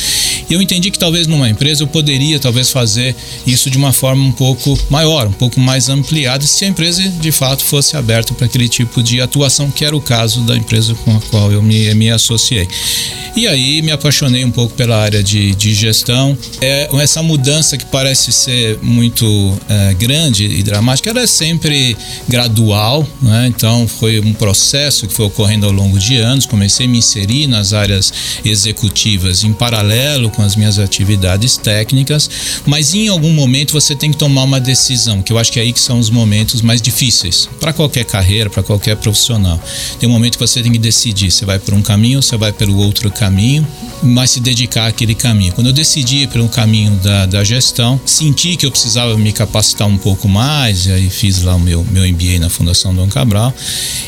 Eu 0.49 0.61
entendi 0.61 0.91
que 0.91 0.99
talvez 0.99 1.27
numa 1.27 1.49
empresa 1.49 1.83
eu 1.83 1.87
poderia 1.87 2.39
talvez 2.39 2.69
fazer 2.69 3.15
isso 3.45 3.69
de 3.69 3.77
uma 3.77 3.93
forma 3.93 4.23
um 4.23 4.31
pouco 4.31 4.77
maior, 4.89 5.27
um 5.27 5.33
pouco 5.33 5.59
mais 5.59 5.89
ampliada, 5.89 6.45
se 6.45 6.65
a 6.65 6.67
empresa 6.67 7.01
de 7.09 7.31
fato 7.31 7.63
fosse 7.63 7.92
aberto 7.97 8.33
para 8.33 8.45
aquele 8.45 8.67
tipo 8.67 9.01
de 9.01 9.21
atuação, 9.21 9.69
que 9.71 9.85
era 9.85 9.95
o 9.95 10.01
caso 10.01 10.41
da 10.41 10.55
empresa 10.55 10.95
com 11.03 11.15
a 11.15 11.21
qual 11.29 11.51
eu 11.51 11.61
me, 11.61 11.93
me 11.93 12.09
associei. 12.09 12.67
E 13.35 13.47
aí 13.47 13.81
me 13.81 13.91
apaixonei 13.91 14.45
um 14.45 14.51
pouco 14.51 14.75
pela 14.75 14.95
área 14.95 15.23
de, 15.23 15.55
de 15.55 15.73
gestão. 15.73 16.37
É, 16.61 16.87
essa 17.01 17.23
mudança 17.23 17.75
que 17.77 17.85
parece 17.85 18.31
ser 18.31 18.77
muito 18.81 19.25
é, 19.67 19.93
grande 19.95 20.45
e 20.45 20.61
dramática, 20.61 21.09
ela 21.09 21.21
é 21.21 21.27
sempre 21.27 21.97
gradual, 22.27 23.07
né? 23.21 23.47
então 23.47 23.87
foi 23.87 24.19
um 24.19 24.33
processo 24.33 25.07
que 25.07 25.13
foi 25.13 25.25
ocorrendo 25.25 25.65
ao 25.65 25.71
longo 25.71 25.97
de 25.97 26.17
anos. 26.17 26.45
Comecei 26.45 26.85
a 26.85 26.89
me 26.89 26.99
inserir 26.99 27.47
nas 27.47 27.73
áreas 27.73 28.13
executivas 28.45 29.43
em 29.43 29.51
paralelo 29.51 30.29
com 30.29 30.43
as 30.43 30.55
minhas 30.55 30.77
atividades 30.77 31.57
técnicas, 31.57 32.29
mas 32.67 32.93
em 32.93 33.07
algum 33.07 33.31
momento 33.31 33.73
você 33.73 33.95
tem 33.95 34.11
que 34.11 34.17
tomar 34.17 34.43
uma 34.43 34.59
decisão, 34.59 35.23
que 35.23 35.33
eu 35.33 35.39
acho 35.39 35.51
que 35.51 35.59
é 35.59 35.63
aí 35.63 35.73
que 35.73 35.79
são 35.79 35.97
os 35.97 36.11
momentos 36.11 36.61
mais 36.61 36.81
difíceis 36.81 37.49
para 37.59 37.73
qualquer 37.83 38.05
carreira, 38.05 38.49
para 38.49 38.63
qualquer 38.63 38.95
profissional. 38.95 39.59
Tem 39.99 40.07
um 40.07 40.11
momento 40.11 40.37
que 40.37 40.47
você 40.47 40.61
tem 40.61 40.71
que 40.71 40.77
decidir, 40.77 41.31
você 41.31 41.45
vai 41.45 41.59
por 41.59 41.73
um 41.73 41.81
caminho 41.81 42.19
ou 42.19 42.21
você 42.21 42.37
vai 42.37 42.51
pelo 42.51 42.77
outro 42.77 43.11
caminho 43.11 43.67
mas 44.03 44.31
se 44.31 44.39
dedicar 44.39 44.87
àquele 44.87 45.15
caminho. 45.15 45.53
Quando 45.53 45.67
eu 45.67 45.73
decidi 45.73 46.27
pelo 46.27 46.49
caminho 46.49 46.91
da, 46.97 47.25
da 47.25 47.43
gestão, 47.43 47.99
senti 48.05 48.57
que 48.57 48.65
eu 48.65 48.71
precisava 48.71 49.17
me 49.17 49.31
capacitar 49.31 49.87
um 49.87 49.97
pouco 49.97 50.27
mais, 50.27 50.85
e 50.85 50.91
aí 50.91 51.09
fiz 51.09 51.41
lá 51.41 51.55
o 51.55 51.59
meu, 51.59 51.85
meu 51.89 52.03
MBA 52.07 52.39
na 52.39 52.49
Fundação 52.49 52.93
Dom 52.93 53.07
Cabral, 53.07 53.53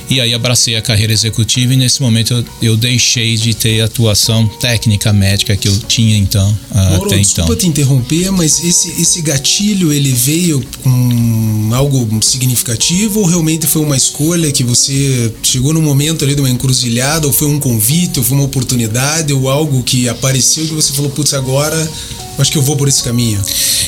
e 0.09 0.19
aí 0.19 0.33
abracei 0.33 0.75
a 0.75 0.81
carreira 0.81 1.13
executiva 1.13 1.73
e 1.73 1.77
nesse 1.77 2.01
momento 2.01 2.33
eu, 2.33 2.45
eu 2.61 2.77
deixei 2.77 3.37
de 3.37 3.53
ter 3.53 3.81
a 3.81 3.85
atuação 3.85 4.47
técnica 4.59 5.13
médica 5.13 5.55
que 5.55 5.67
eu 5.67 5.77
tinha 5.79 6.17
então, 6.17 6.57
Mauro, 6.73 7.05
até 7.05 7.17
desculpa 7.17 7.53
então. 7.53 7.55
te 7.55 7.67
interromper, 7.67 8.31
mas 8.31 8.63
esse, 8.63 9.01
esse 9.01 9.21
gatilho 9.21 9.93
ele 9.93 10.11
veio 10.11 10.63
com 10.83 11.69
algo 11.73 12.07
significativo 12.21 13.21
ou 13.21 13.25
realmente 13.25 13.64
foi 13.65 13.81
uma 13.81 13.97
escolha 13.97 14.51
que 14.51 14.63
você 14.63 15.33
chegou 15.43 15.73
no 15.73 15.81
momento 15.81 16.23
ali 16.23 16.35
de 16.35 16.41
uma 16.41 16.49
encruzilhada 16.49 17.27
ou 17.27 17.33
foi 17.33 17.47
um 17.47 17.59
convite 17.59 18.19
ou 18.19 18.25
foi 18.25 18.37
uma 18.37 18.45
oportunidade 18.45 19.33
ou 19.33 19.49
algo 19.49 19.83
que 19.83 20.07
apareceu 20.09 20.65
que 20.65 20.73
você 20.73 20.93
falou, 20.93 21.11
putz, 21.11 21.33
agora 21.33 21.89
acho 22.37 22.51
que 22.51 22.57
eu 22.57 22.61
vou 22.61 22.75
por 22.75 22.87
esse 22.87 23.03
caminho? 23.03 23.41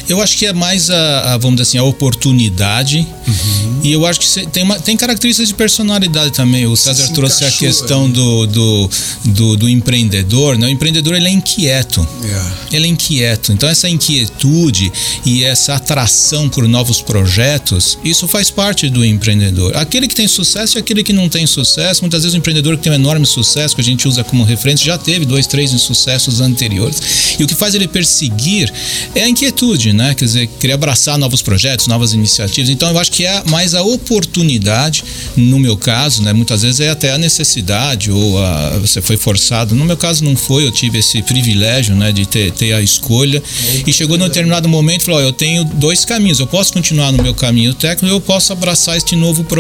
Eu 0.08 0.22
acho 0.22 0.38
que 0.38 0.46
é 0.46 0.54
mais 0.54 0.90
a, 0.90 1.34
a 1.34 1.38
vamos 1.38 1.58
dizer 1.58 1.70
assim, 1.70 1.78
a 1.78 1.84
oportunidade. 1.84 3.06
Uhum. 3.28 3.80
E 3.84 3.92
eu 3.92 4.06
acho 4.06 4.20
que 4.22 4.48
tem, 4.48 4.64
uma, 4.64 4.80
tem 4.80 4.96
características 4.96 5.50
de 5.50 5.54
personalidade 5.54 6.32
também. 6.32 6.66
O 6.66 6.78
César 6.78 7.10
trouxe 7.10 7.44
a 7.44 7.52
questão 7.52 8.10
do, 8.10 8.48
do, 8.48 8.90
do, 9.26 9.58
do, 9.58 9.70
empreendedor. 9.70 10.58
Né? 10.58 10.68
O 10.68 10.70
empreendedor 10.70 11.14
ele 11.14 11.28
é 11.28 11.32
inquieto. 11.32 12.08
Yeah. 12.24 12.54
Ele 12.72 12.86
é 12.88 12.90
inquieto. 12.90 13.52
Então, 13.52 13.68
essa 13.68 13.90
inquietude 13.90 14.92
e 15.26 15.44
essa 15.44 15.76
atração 15.76 16.48
por 16.48 16.66
novos 16.68 17.02
projetos, 17.02 17.98
isso 18.04 18.28
faz 18.28 18.50
parte 18.50 18.90
do 18.90 19.04
empreendedor. 19.04 19.67
Aquele 19.76 20.08
que 20.08 20.16
tem 20.16 20.28
sucesso 20.28 20.78
e 20.78 20.80
aquele 20.80 21.04
que 21.04 21.14
não 21.14 21.30
tem 21.30 21.46
sucesso. 21.46 22.02
Muitas 22.02 22.24
vezes 22.24 22.34
o 22.34 22.38
empreendedor 22.38 22.78
que 22.78 22.84
tem 22.84 22.92
um 22.92 22.96
enorme 22.96 23.26
sucesso, 23.26 23.76
que 23.76 23.82
a 23.82 23.84
gente 23.84 24.08
usa 24.08 24.24
como 24.24 24.44
referência, 24.44 24.86
já 24.86 24.98
teve 24.98 25.26
dois, 25.26 25.48
três 25.48 25.74
insucessos 25.74 26.42
anteriores. 26.42 27.36
E 27.40 27.44
o 27.44 27.48
que 27.48 27.56
faz 27.56 27.76
ele 27.76 27.88
perseguir 27.88 28.72
é 29.16 29.24
a 29.24 29.30
inquietude, 29.30 29.94
né? 29.94 30.14
Quer 30.14 30.26
dizer, 30.26 30.48
querer 30.60 30.74
abraçar 30.74 31.18
novos 31.18 31.42
projetos, 31.42 31.88
novas 31.88 32.14
iniciativas. 32.14 32.70
Então 32.70 32.90
eu 32.90 33.00
acho 33.00 33.12
que 33.12 33.26
é 33.26 33.44
mais 33.46 33.74
a 33.74 33.84
oportunidade, 33.84 35.04
no 35.36 35.60
meu 35.60 35.78
caso, 35.78 36.24
né? 36.24 36.34
Muitas 36.34 36.62
vezes 36.62 36.80
é 36.80 36.90
até 36.90 37.12
a 37.12 37.18
necessidade 37.18 38.12
ou 38.12 38.38
a, 38.44 38.78
você 38.80 39.02
foi 39.02 39.18
forçado. 39.18 39.76
No 39.76 39.86
meu 39.86 39.98
caso 39.98 40.24
não 40.24 40.36
foi, 40.36 40.66
eu 40.66 40.72
tive 40.72 41.00
esse 41.00 41.22
privilégio, 41.22 41.96
né? 41.96 42.12
De 42.12 42.26
ter, 42.26 42.52
ter 42.52 42.74
a 42.74 42.82
escolha. 42.82 43.42
E 43.86 43.94
chegou 43.94 44.18
num 44.18 44.26
determinado 44.26 44.68
momento 44.68 45.02
e 45.02 45.06
falou: 45.06 45.20
oh, 45.20 45.24
eu 45.24 45.32
tenho 45.32 45.64
dois 45.64 46.06
caminhos. 46.06 46.40
Eu 46.40 46.48
posso 46.48 46.74
continuar 46.74 47.12
no 47.12 47.22
meu 47.22 47.34
caminho 47.34 47.74
técnico 47.74 48.08
eu 48.14 48.22
posso 48.22 48.52
abraçar 48.54 48.98
este 48.98 49.16
novo 49.16 49.44
projeto. 49.44 49.57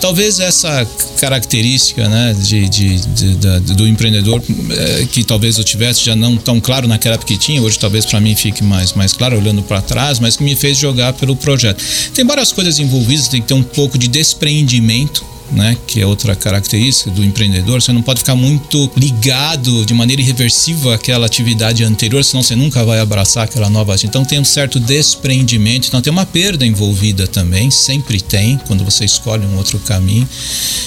Talvez 0.00 0.40
essa 0.40 0.86
característica, 1.20 2.08
né? 2.08 2.34
De, 2.34 2.68
de, 2.68 2.98
de, 2.98 3.34
de 3.36 3.74
do 3.74 3.88
empreendedor 3.88 4.42
é, 4.70 5.06
que 5.10 5.24
talvez 5.24 5.58
eu 5.58 5.64
tivesse 5.64 6.04
já 6.04 6.14
não 6.14 6.36
tão 6.36 6.60
claro 6.60 6.86
naquela 6.86 7.14
época 7.14 7.32
que 7.32 7.38
tinha, 7.38 7.62
hoje 7.62 7.78
talvez 7.78 8.04
para 8.04 8.20
mim 8.20 8.34
fique 8.34 8.62
mais, 8.62 8.92
mais 8.92 9.12
claro 9.12 9.36
olhando 9.38 9.62
para 9.62 9.80
trás, 9.80 10.18
mas 10.18 10.36
que 10.36 10.44
me 10.44 10.54
fez 10.54 10.78
jogar 10.78 11.12
pelo 11.14 11.36
projeto. 11.36 11.82
Tem 12.12 12.24
várias 12.24 12.52
coisas 12.52 12.78
envolvidas, 12.78 13.28
tem 13.28 13.40
que 13.40 13.48
ter 13.48 13.54
um 13.54 13.62
pouco 13.62 13.96
de 13.96 14.08
despreendimento 14.08 15.24
né, 15.54 15.76
que 15.86 16.00
é 16.00 16.06
outra 16.06 16.34
característica 16.34 17.10
do 17.10 17.24
empreendedor, 17.24 17.80
você 17.80 17.92
não 17.92 18.02
pode 18.02 18.20
ficar 18.20 18.34
muito 18.34 18.90
ligado 18.96 19.86
de 19.86 19.94
maneira 19.94 20.20
irreversível 20.20 20.92
àquela 20.92 21.26
atividade 21.26 21.84
anterior, 21.84 22.24
senão 22.24 22.42
você 22.42 22.56
nunca 22.56 22.84
vai 22.84 22.98
abraçar 22.98 23.44
aquela 23.44 23.70
nova. 23.70 23.94
Então 24.02 24.24
tem 24.24 24.40
um 24.40 24.44
certo 24.44 24.80
desprendimento, 24.80 25.86
então 25.86 26.02
tem 26.02 26.12
uma 26.12 26.26
perda 26.26 26.66
envolvida 26.66 27.26
também, 27.26 27.70
sempre 27.70 28.20
tem, 28.20 28.58
quando 28.66 28.84
você 28.84 29.04
escolhe 29.04 29.46
um 29.46 29.56
outro 29.56 29.78
caminho. 29.78 30.28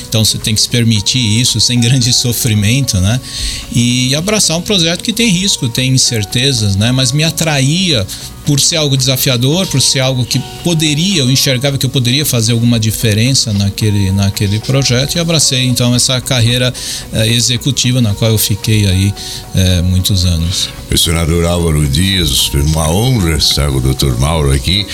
Então 0.07 0.23
você 0.23 0.37
tem 0.37 0.53
que 0.53 0.61
se 0.61 0.69
permitir 0.69 1.19
isso 1.19 1.59
sem 1.59 1.79
grande 1.79 2.11
sofrimento, 2.11 2.99
né? 2.99 3.19
E 3.71 4.13
abraçar 4.15 4.57
um 4.57 4.61
projeto 4.61 5.03
que 5.03 5.13
tem 5.13 5.29
risco, 5.29 5.69
tem 5.69 5.91
incertezas, 5.91 6.75
né? 6.75 6.91
Mas 6.91 7.11
me 7.11 7.23
atraía 7.23 8.05
por 8.47 8.61
ser 8.61 8.77
algo 8.77 8.95
desafiador, 8.95 9.67
por 9.67 9.81
ser 9.81 9.99
algo 9.99 10.25
que 10.25 10.39
poderia, 10.63 11.19
eu 11.19 11.29
enxergava 11.29 11.77
que 11.77 11.85
eu 11.85 11.89
poderia 11.89 12.25
fazer 12.25 12.53
alguma 12.53 12.79
diferença 12.79 13.51
naquele, 13.51 14.09
naquele 14.11 14.56
projeto 14.59 15.15
e 15.15 15.19
abracei 15.19 15.65
então 15.65 15.93
essa 15.93 16.19
carreira 16.21 16.73
eh, 17.13 17.27
executiva 17.29 18.01
na 18.01 18.13
qual 18.13 18.31
eu 18.31 18.37
fiquei 18.37 18.87
aí 18.87 19.13
eh, 19.55 19.81
muitos 19.81 20.25
anos. 20.25 20.69
O 20.91 20.97
senador 20.97 21.45
Álvaro 21.45 21.87
Dias, 21.87 22.49
uma 22.53 22.89
honra 22.89 23.37
estar 23.37 23.69
com 23.69 23.77
o 23.77 23.81
doutor 23.81 24.17
Mauro 24.19 24.51
aqui 24.51 24.85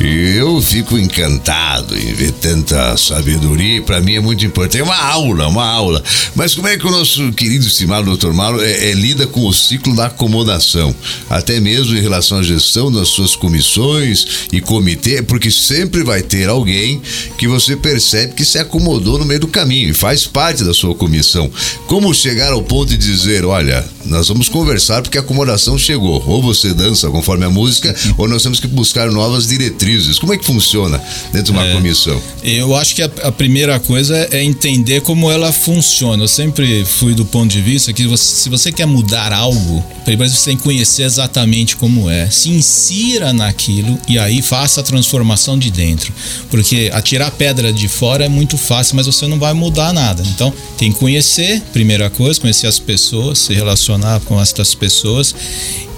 e 0.00 0.36
eu 0.36 0.60
fico 0.62 0.96
encantado 0.96 1.96
em 1.96 2.12
ver 2.12 2.32
tanta 2.32 2.96
sabedoria 2.96 3.82
para 3.82 4.00
mim 4.00 4.14
é 4.14 4.20
muito 4.20 4.44
importante, 4.44 4.80
é 4.80 4.84
uma 4.84 4.96
aula, 4.96 5.48
uma 5.48 5.66
aula. 5.66 6.02
Mas 6.34 6.54
como 6.54 6.68
é 6.68 6.76
que 6.76 6.86
o 6.86 6.90
nosso 6.90 7.32
querido 7.32 7.66
estimado 7.66 8.06
doutor 8.06 8.32
Mauro 8.32 8.60
é, 8.62 8.90
é, 8.90 8.92
lida 8.92 9.26
com 9.26 9.46
o 9.46 9.52
ciclo 9.52 9.94
da 9.94 10.06
acomodação, 10.06 10.94
até 11.28 11.60
mesmo 11.60 11.96
em 11.96 12.00
relação 12.00 12.38
à 12.38 12.42
gestão 12.42 12.90
das 12.90 13.08
suas 13.08 13.34
comissões 13.34 14.46
e 14.52 14.60
comitê, 14.60 15.22
porque 15.22 15.50
sempre 15.50 16.02
vai 16.02 16.22
ter 16.22 16.48
alguém 16.48 17.00
que 17.36 17.48
você 17.48 17.76
percebe 17.76 18.34
que 18.34 18.44
se 18.44 18.58
acomodou 18.88 19.18
no 19.18 19.26
meio 19.26 19.40
do 19.40 19.48
caminho 19.48 19.90
e 19.90 19.94
faz 19.94 20.26
parte 20.26 20.64
da 20.64 20.72
sua 20.72 20.94
comissão. 20.94 21.50
Como 21.86 22.12
chegar 22.14 22.52
ao 22.52 22.62
ponto 22.62 22.88
de 22.88 22.96
dizer, 22.96 23.44
olha, 23.44 23.84
nós 24.06 24.28
vamos 24.28 24.48
conversar 24.48 25.02
porque 25.02 25.18
a 25.18 25.20
acomodação 25.20 25.76
chegou. 25.76 26.22
Ou 26.26 26.42
você 26.42 26.72
dança 26.72 27.10
conforme 27.10 27.44
a 27.44 27.50
música, 27.50 27.94
ou 28.16 28.26
nós 28.26 28.42
temos 28.42 28.58
que 28.58 28.66
buscar 28.66 29.10
novas 29.10 29.46
diretrizes. 29.46 30.18
Como 30.18 30.32
é 30.32 30.38
que 30.38 30.44
funciona 30.44 30.98
dentro 31.32 31.52
de 31.52 31.58
uma 31.58 31.66
é, 31.66 31.74
comissão? 31.74 32.20
Eu 32.42 32.74
acho 32.74 32.94
que 32.94 33.02
a, 33.02 33.10
a, 33.24 33.32
primeira 33.32 33.78
coisa 33.78 34.16
é 34.30 34.42
entender 34.42 35.02
como 35.02 35.30
ela 35.30 35.52
funciona. 35.52 36.24
Eu 36.24 36.28
sempre 36.28 36.84
fui 36.84 37.14
do 37.14 37.24
ponto 37.24 37.50
de 37.50 37.60
vista 37.60 37.92
que 37.92 38.06
você, 38.06 38.24
se 38.24 38.48
você 38.48 38.72
quer 38.72 38.86
mudar 38.86 39.32
algo, 39.32 39.84
primeiro 40.04 40.32
você 40.32 40.46
tem 40.46 40.56
que 40.56 40.62
conhecer 40.62 41.02
exatamente 41.02 41.76
como 41.76 42.08
é. 42.08 42.30
Se 42.30 42.48
insira 42.48 43.32
naquilo 43.32 43.98
e 44.08 44.18
aí 44.18 44.40
faça 44.40 44.80
a 44.80 44.82
transformação 44.82 45.58
de 45.58 45.70
dentro. 45.70 46.12
Porque 46.50 46.90
atirar 46.94 47.30
pedra 47.32 47.72
de 47.72 47.88
fora 47.88 48.24
é 48.24 48.28
muito 48.28 48.56
fácil, 48.56 48.77
mas 48.92 49.06
você 49.06 49.26
não 49.26 49.38
vai 49.38 49.52
mudar 49.52 49.92
nada. 49.92 50.22
Então, 50.26 50.52
tem 50.76 50.92
que 50.92 50.98
conhecer, 50.98 51.60
primeira 51.72 52.08
coisa, 52.10 52.40
conhecer 52.40 52.66
as 52.66 52.78
pessoas, 52.78 53.38
se 53.38 53.54
relacionar 53.54 54.20
com 54.20 54.40
essas 54.40 54.74
pessoas 54.74 55.34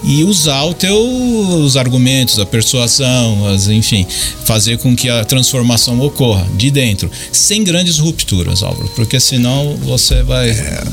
e 0.02 0.24
usar 0.24 0.64
os 0.64 0.74
teus 0.74 1.76
argumentos, 1.76 2.38
a 2.38 2.46
persuasão, 2.46 3.46
as, 3.46 3.68
enfim, 3.68 4.06
fazer 4.44 4.78
com 4.78 4.96
que 4.96 5.08
a 5.08 5.24
transformação 5.24 6.00
ocorra 6.00 6.46
de 6.56 6.70
dentro, 6.70 7.10
sem 7.32 7.62
grandes 7.62 7.98
rupturas, 7.98 8.62
Álvaro, 8.62 8.90
porque 8.94 9.20
senão 9.20 9.76
você 9.76 10.22
vai. 10.22 10.50
É, 10.50 10.84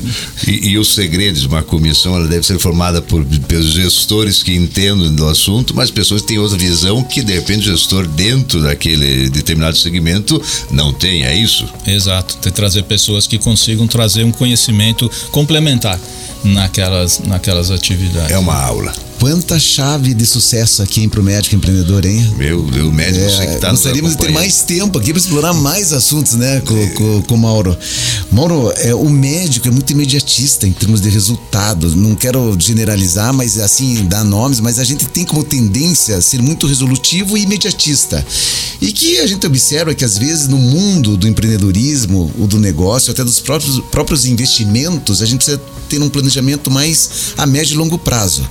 e, 0.48 0.70
e 0.70 0.78
os 0.78 0.94
segredos 0.94 1.42
de 1.42 1.48
uma 1.48 1.64
comissão 1.64 2.16
ela 2.16 2.28
deve 2.28 2.46
ser 2.46 2.60
formada 2.60 3.02
por 3.02 3.26
pelos 3.48 3.72
gestores 3.72 4.44
que 4.44 4.54
entendem 4.54 5.14
do 5.14 5.28
assunto, 5.28 5.76
mas 5.76 5.90
pessoas 5.92 6.22
que 6.22 6.28
têm 6.28 6.40
outra 6.40 6.58
visão 6.58 7.04
que 7.04 7.22
de 7.22 7.34
repente 7.34 7.70
o 7.70 7.72
gestor 7.72 8.08
dentro 8.08 8.62
daquele 8.62 9.30
determinado 9.30 9.78
segmento 9.78 10.42
não 10.72 10.94
tem, 10.94 11.24
é 11.24 11.36
isso? 11.36 11.68
Exato, 11.86 12.38
ter 12.38 12.52
trazer 12.52 12.84
pessoas 12.84 13.28
que 13.28 13.38
consigam 13.38 13.88
trazer 13.88 14.24
um 14.24 14.32
conhecimento 14.32 15.10
complementar 15.32 16.00
naquelas, 16.44 17.20
naquelas 17.20 17.72
atividades. 17.72 18.32
É 18.32 18.38
uma 18.38 18.56
aula. 18.56 18.94
Quanta 19.20 19.60
chave 19.60 20.14
de 20.14 20.26
sucesso 20.26 20.84
aqui 20.84 21.02
hein, 21.02 21.10
pro 21.10 21.24
médico 21.24 21.56
empreendedor, 21.56 22.06
hein? 22.06 22.34
Meu 22.38 22.62
Deus, 22.64 22.94
médico, 22.94 23.26
é, 23.26 23.30
você 23.30 23.48
que 23.48 23.58
tá 23.58 23.72
Gostaríamos 23.72 24.12
de 24.12 24.18
ter 24.18 24.32
mais 24.32 24.62
tempo 24.62 25.00
aqui 25.00 25.12
para 25.12 25.20
explorar 25.20 25.54
mais 25.54 25.92
assuntos, 25.92 26.34
né, 26.34 26.62
com, 26.62 26.78
é. 26.78 26.88
com, 26.90 27.22
com 27.24 27.36
o 27.36 27.38
Mauro. 27.38 27.76
Mauro, 28.32 28.72
é, 28.78 28.94
o 28.94 29.10
médico 29.10 29.68
é 29.68 29.72
muito 29.72 29.92
imediatista 29.92 30.68
em 30.68 30.72
termos 30.72 31.02
de 31.02 31.10
resultados. 31.10 31.96
Não 31.96 32.14
quero 32.16 32.56
generalizar, 32.60 33.34
mas 33.34 33.58
assim, 33.58 34.06
dar 34.06 34.24
nomes, 34.24 34.60
mas 34.60 34.78
a 34.78 34.84
gente 34.84 35.06
tem 35.08 35.26
como 35.26 35.44
tendência 35.44 36.18
a 36.18 36.22
ser 36.22 36.42
muito 36.42 36.68
resolutivo 36.68 37.36
e 37.38 37.42
imediatista. 37.42 38.24
E 38.80 38.92
que 38.92 39.18
a 39.18 39.26
gente 39.26 39.48
observa 39.48 39.96
que 39.96 40.06
às 40.06 40.18
vezes 40.18 40.48
no 40.48 40.58
mundo 40.58 41.18
do 41.18 41.28
empreendedorismo, 41.28 42.32
ou 42.38 42.46
do 42.46 42.60
negócio, 42.60 43.12
até 43.12 43.24
dos 43.24 43.40
próprios, 43.40 43.80
próprios 43.92 44.26
investimentos, 44.26 45.24
a 45.24 45.26
gente 45.26 45.38
precisa 45.38 45.62
ter 45.90 46.02
um 46.02 46.10
planejamento 46.10 46.70
mais 46.70 47.34
a 47.38 47.48
médio 47.48 47.74
e 47.74 47.78
longo 47.78 47.98
prazo. 47.98 48.48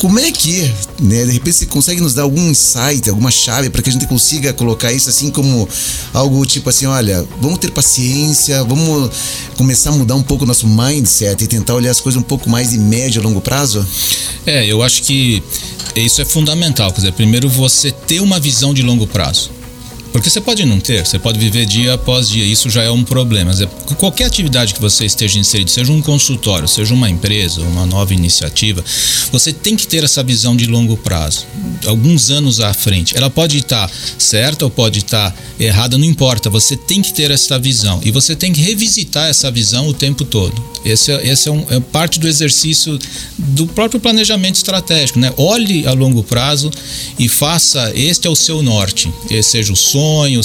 Como 0.00 0.18
é 0.18 0.32
que, 0.32 0.62
né, 0.98 1.26
de 1.26 1.32
repente 1.32 1.58
você 1.58 1.66
consegue 1.66 2.00
nos 2.00 2.14
dar 2.14 2.22
algum 2.22 2.48
insight, 2.48 3.10
alguma 3.10 3.30
chave 3.30 3.68
para 3.68 3.82
que 3.82 3.90
a 3.90 3.92
gente 3.92 4.06
consiga 4.06 4.50
colocar 4.50 4.90
isso 4.90 5.10
assim 5.10 5.30
como 5.30 5.68
algo 6.14 6.46
tipo 6.46 6.70
assim, 6.70 6.86
olha, 6.86 7.22
vamos 7.38 7.58
ter 7.58 7.70
paciência, 7.70 8.64
vamos 8.64 9.10
começar 9.58 9.90
a 9.90 9.92
mudar 9.92 10.14
um 10.14 10.22
pouco 10.22 10.44
o 10.44 10.46
nosso 10.46 10.66
mindset 10.66 11.44
e 11.44 11.46
tentar 11.46 11.74
olhar 11.74 11.90
as 11.90 12.00
coisas 12.00 12.18
um 12.18 12.24
pouco 12.24 12.48
mais 12.48 12.70
de 12.70 12.78
médio 12.78 13.20
e 13.20 13.22
longo 13.22 13.42
prazo? 13.42 13.86
É, 14.46 14.64
eu 14.64 14.82
acho 14.82 15.02
que 15.02 15.42
isso 15.94 16.22
é 16.22 16.24
fundamental, 16.24 16.90
quer 16.92 17.00
dizer, 17.00 17.12
primeiro 17.12 17.46
você 17.50 17.92
ter 17.92 18.20
uma 18.20 18.40
visão 18.40 18.72
de 18.72 18.80
longo 18.80 19.06
prazo. 19.06 19.50
Porque 20.12 20.28
você 20.28 20.40
pode 20.40 20.64
não 20.64 20.80
ter, 20.80 21.06
você 21.06 21.18
pode 21.18 21.38
viver 21.38 21.66
dia 21.66 21.94
após 21.94 22.28
dia, 22.28 22.44
isso 22.44 22.68
já 22.68 22.82
é 22.82 22.90
um 22.90 23.04
problema. 23.04 23.52
Qualquer 23.96 24.24
atividade 24.24 24.74
que 24.74 24.80
você 24.80 25.04
esteja 25.04 25.38
inserido, 25.38 25.70
seja 25.70 25.92
um 25.92 26.02
consultório, 26.02 26.66
seja 26.66 26.92
uma 26.92 27.08
empresa, 27.08 27.60
uma 27.62 27.86
nova 27.86 28.12
iniciativa, 28.12 28.84
você 29.30 29.52
tem 29.52 29.76
que 29.76 29.86
ter 29.86 30.02
essa 30.02 30.22
visão 30.22 30.56
de 30.56 30.66
longo 30.66 30.96
prazo, 30.96 31.46
alguns 31.86 32.30
anos 32.30 32.60
à 32.60 32.74
frente. 32.74 33.16
Ela 33.16 33.30
pode 33.30 33.58
estar 33.58 33.90
certa 34.18 34.64
ou 34.64 34.70
pode 34.70 34.98
estar 34.98 35.34
errada, 35.58 35.96
não 35.96 36.04
importa, 36.04 36.50
você 36.50 36.76
tem 36.76 37.00
que 37.00 37.14
ter 37.14 37.30
essa 37.30 37.58
visão 37.58 38.00
e 38.04 38.10
você 38.10 38.34
tem 38.34 38.52
que 38.52 38.60
revisitar 38.60 39.28
essa 39.28 39.50
visão 39.50 39.88
o 39.88 39.94
tempo 39.94 40.24
todo. 40.24 40.70
Esse, 40.84 41.12
é, 41.12 41.28
esse 41.28 41.48
é, 41.48 41.52
um, 41.52 41.66
é 41.70 41.78
parte 41.78 42.18
do 42.18 42.26
exercício 42.26 42.98
do 43.36 43.66
próprio 43.66 44.00
planejamento 44.00 44.56
estratégico. 44.56 45.18
Né? 45.18 45.32
Olhe 45.36 45.86
a 45.86 45.92
longo 45.92 46.22
prazo 46.22 46.70
e 47.18 47.28
faça, 47.28 47.92
este 47.94 48.26
é 48.26 48.30
o 48.30 48.34
seu 48.34 48.62
norte, 48.62 49.12
seja 49.42 49.72
o 49.72 49.76
sonho 49.76 49.99
sonho, 50.00 50.40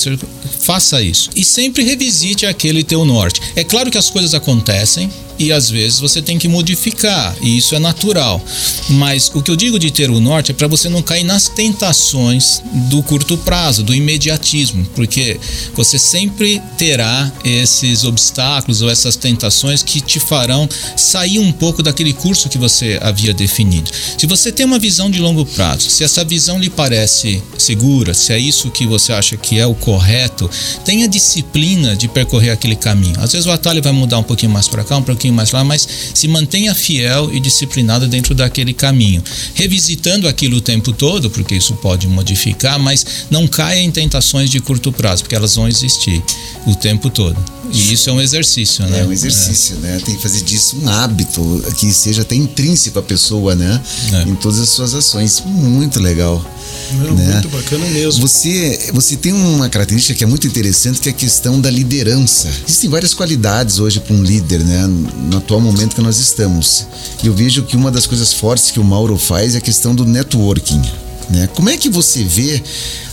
faça 0.60 1.02
isso. 1.02 1.30
E 1.36 1.46
sempre 1.46 1.84
revisite 1.84 2.46
aquele 2.46 2.84
teu 2.84 3.06
norte. 3.06 3.42
É 3.56 3.64
claro 3.64 3.90
que 3.90 3.98
as 3.98 4.10
coisas 4.10 4.34
acontecem, 4.34 5.10
e 5.38 5.52
às 5.52 5.70
vezes 5.70 6.00
você 6.00 6.22
tem 6.22 6.38
que 6.38 6.48
modificar, 6.48 7.36
e 7.42 7.58
isso 7.58 7.76
é 7.76 7.80
natural. 7.80 8.44
Mas 8.90 9.32
o 9.34 9.42
que 9.42 9.52
eu 9.52 9.56
digo 9.56 9.80
de 9.80 9.92
ter 9.92 10.10
o 10.10 10.20
norte 10.20 10.52
é 10.52 10.54
para 10.54 10.68
você 10.68 10.90
não 10.90 11.02
cair 11.02 11.24
nas 11.24 11.48
tentações 11.48 12.62
do 12.90 13.02
curto 13.04 13.38
prazo, 13.38 13.84
do 13.84 13.94
imediatismo, 13.94 14.86
porque 14.96 15.40
você 15.74 15.98
sempre 15.98 16.62
terá 16.78 17.32
esses 17.44 18.04
obstáculos 18.04 18.82
ou 18.82 18.90
essas 18.90 19.16
tentações 19.16 19.84
que 19.84 20.02
te 20.02 20.20
farão 20.20 20.68
sair 20.96 21.40
um 21.40 21.52
pouco 21.52 21.82
daquele 21.82 22.14
curso 22.14 22.50
que 22.50 22.58
você 22.58 23.00
havia 23.02 23.34
definido. 23.34 23.90
Se 24.18 24.28
você 24.28 24.52
tem 24.52 24.66
uma 24.66 24.80
visão 24.80 25.10
de 25.10 25.20
longo 25.20 25.46
prazo, 25.46 25.90
se 25.90 26.04
essa 26.04 26.24
visão 26.24 26.60
lhe 26.60 26.70
parece 26.70 27.42
segura, 27.58 28.14
se 28.14 28.34
é 28.34 28.40
isso 28.40 28.70
que 28.70 28.86
você 28.86 29.14
acha 29.14 29.36
que 29.38 29.60
é 29.60 29.66
o 29.66 29.74
correto, 29.74 30.50
tenha 30.84 31.08
disciplina 31.08 31.96
de 31.96 32.08
percorrer 32.08 32.52
aquele 32.52 32.76
caminho. 32.76 33.20
Às 33.20 33.32
vezes 33.32 33.48
o 33.48 33.52
atalho 33.52 33.82
vai 33.82 33.92
mudar 33.92 34.20
um 34.20 34.24
pouquinho 34.24 34.52
mais 34.52 34.68
para 34.68 34.84
cá, 34.84 34.98
um 34.98 35.04
pouquinho 35.04 35.25
mais 35.32 35.52
lá, 35.52 35.64
mas 35.64 35.88
se 36.14 36.28
mantenha 36.28 36.74
fiel 36.74 37.34
e 37.34 37.40
disciplinado 37.40 38.08
dentro 38.08 38.34
daquele 38.36 38.74
caminho, 38.74 39.24
revisitando 39.54 40.28
aquilo 40.28 40.58
o 40.58 40.62
tempo 40.62 40.92
todo, 40.92 41.30
porque 41.30 41.56
isso 41.56 41.74
pode 41.76 42.08
modificar, 42.08 42.80
mas 42.80 43.06
não 43.30 43.48
caia 43.48 43.82
em 43.82 43.92
tentações 43.92 44.50
de 44.50 44.60
curto 44.60 44.92
prazo, 44.92 45.24
porque 45.24 45.36
elas 45.36 45.56
vão 45.56 45.68
existir 45.68 46.22
o 46.66 46.76
tempo 46.76 47.10
todo. 47.10 47.38
E 47.72 47.94
isso 47.94 48.10
é 48.10 48.14
um 48.14 48.22
exercício, 48.22 48.86
né? 48.86 49.02
É 49.02 49.04
um 49.06 49.12
exercício, 49.12 49.76
é. 49.78 49.88
né? 49.88 50.02
Tem 50.04 50.16
que 50.16 50.22
fazer 50.22 50.42
disso 50.42 50.78
um 50.82 50.88
hábito 50.88 51.64
que 51.78 51.92
seja 51.92 52.22
até 52.22 52.36
intrínseco 52.36 53.00
à 53.00 53.02
pessoa, 53.02 53.56
né? 53.56 53.82
É. 54.14 54.30
Em 54.30 54.36
todas 54.36 54.60
as 54.60 54.70
suas 54.70 54.94
ações. 54.94 55.42
Muito 55.46 56.00
legal. 56.00 56.46
Não, 56.94 57.16
né? 57.16 57.34
Muito 57.34 57.50
bacana 57.50 57.86
mesmo. 57.88 58.22
Você, 58.28 58.92
você 58.94 59.16
tem 59.16 59.34
uma 59.34 59.68
característica 59.70 60.18
que 60.18 60.24
é 60.24 60.28
muito 60.28 60.48
interessante, 60.48 61.00
que 61.00 61.10
é 61.10 61.12
a 61.12 61.16
questão 61.16 61.60
da 61.60 61.70
liderança. 61.70 62.50
Existem 62.68 62.90
várias 62.90 63.14
qualidades 63.14 63.80
hoje 63.80 64.00
para 64.00 64.16
um 64.16 64.24
líder, 64.24 64.64
né? 64.64 64.88
No 65.30 65.38
atual 65.38 65.62
momento 65.62 65.96
que 65.96 66.02
nós 66.02 66.18
estamos. 66.18 66.86
E 67.24 67.28
eu 67.28 67.34
vejo 67.34 67.64
que 67.64 67.76
uma 67.76 67.92
das 67.92 68.06
coisas 68.06 68.34
fortes 68.34 68.72
que 68.72 68.80
o 68.80 68.84
Mauro 68.84 69.18
faz 69.18 69.56
é 69.56 69.58
a 69.58 69.62
questão 69.62 69.96
do 69.96 70.06
networking. 70.06 70.82
Né? 71.30 71.48
Como 71.56 71.70
é 71.70 71.78
que 71.78 71.90
você 71.90 72.24
vê 72.24 72.62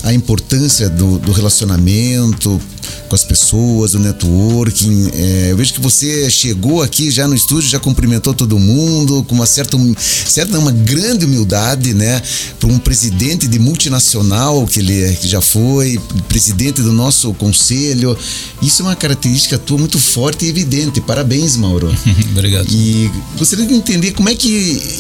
a 0.03 0.13
importância 0.13 0.89
do, 0.89 1.19
do 1.19 1.33
relacionamento 1.33 2.61
com 3.09 3.15
as 3.15 3.25
pessoas, 3.25 3.93
do 3.93 3.99
networking. 3.99 5.11
É, 5.13 5.49
eu 5.51 5.57
vejo 5.57 5.75
que 5.75 5.81
você 5.81 6.31
chegou 6.31 6.83
aqui 6.83 7.11
já 7.11 7.27
no 7.27 7.35
estúdio, 7.35 7.69
já 7.69 7.79
cumprimentou 7.79 8.35
todo 8.35 8.59
mundo 8.59 9.25
com 9.25 9.35
uma 9.35 9.47
certa, 9.47 9.77
certa 9.99 10.59
uma 10.59 10.73
grande 10.73 11.25
humildade, 11.25 11.95
né? 11.95 12.23
Para 12.59 12.69
um 12.69 12.79
presidente 12.79 13.47
de 13.47 13.59
multinacional 13.59 14.67
que 14.67 14.81
ele 14.81 15.17
que 15.17 15.29
já 15.29 15.41
foi, 15.41 16.01
presidente 16.29 16.83
do 16.83 16.93
nosso 16.93 17.33
conselho. 17.35 18.17
Isso 18.61 18.83
é 18.83 18.87
uma 18.87 18.97
característica 18.97 19.59
tua 19.59 19.79
muito 19.79 19.99
forte 19.99 20.45
e 20.45 20.49
evidente. 20.49 21.01
Parabéns, 21.01 21.57
Mauro. 21.57 21.93
Obrigado. 22.33 22.67
E 22.71 23.11
gostaria 23.39 23.67
de 23.67 23.75
entender 23.75 24.13
como 24.13 24.29
é 24.29 24.35
que 24.35 24.49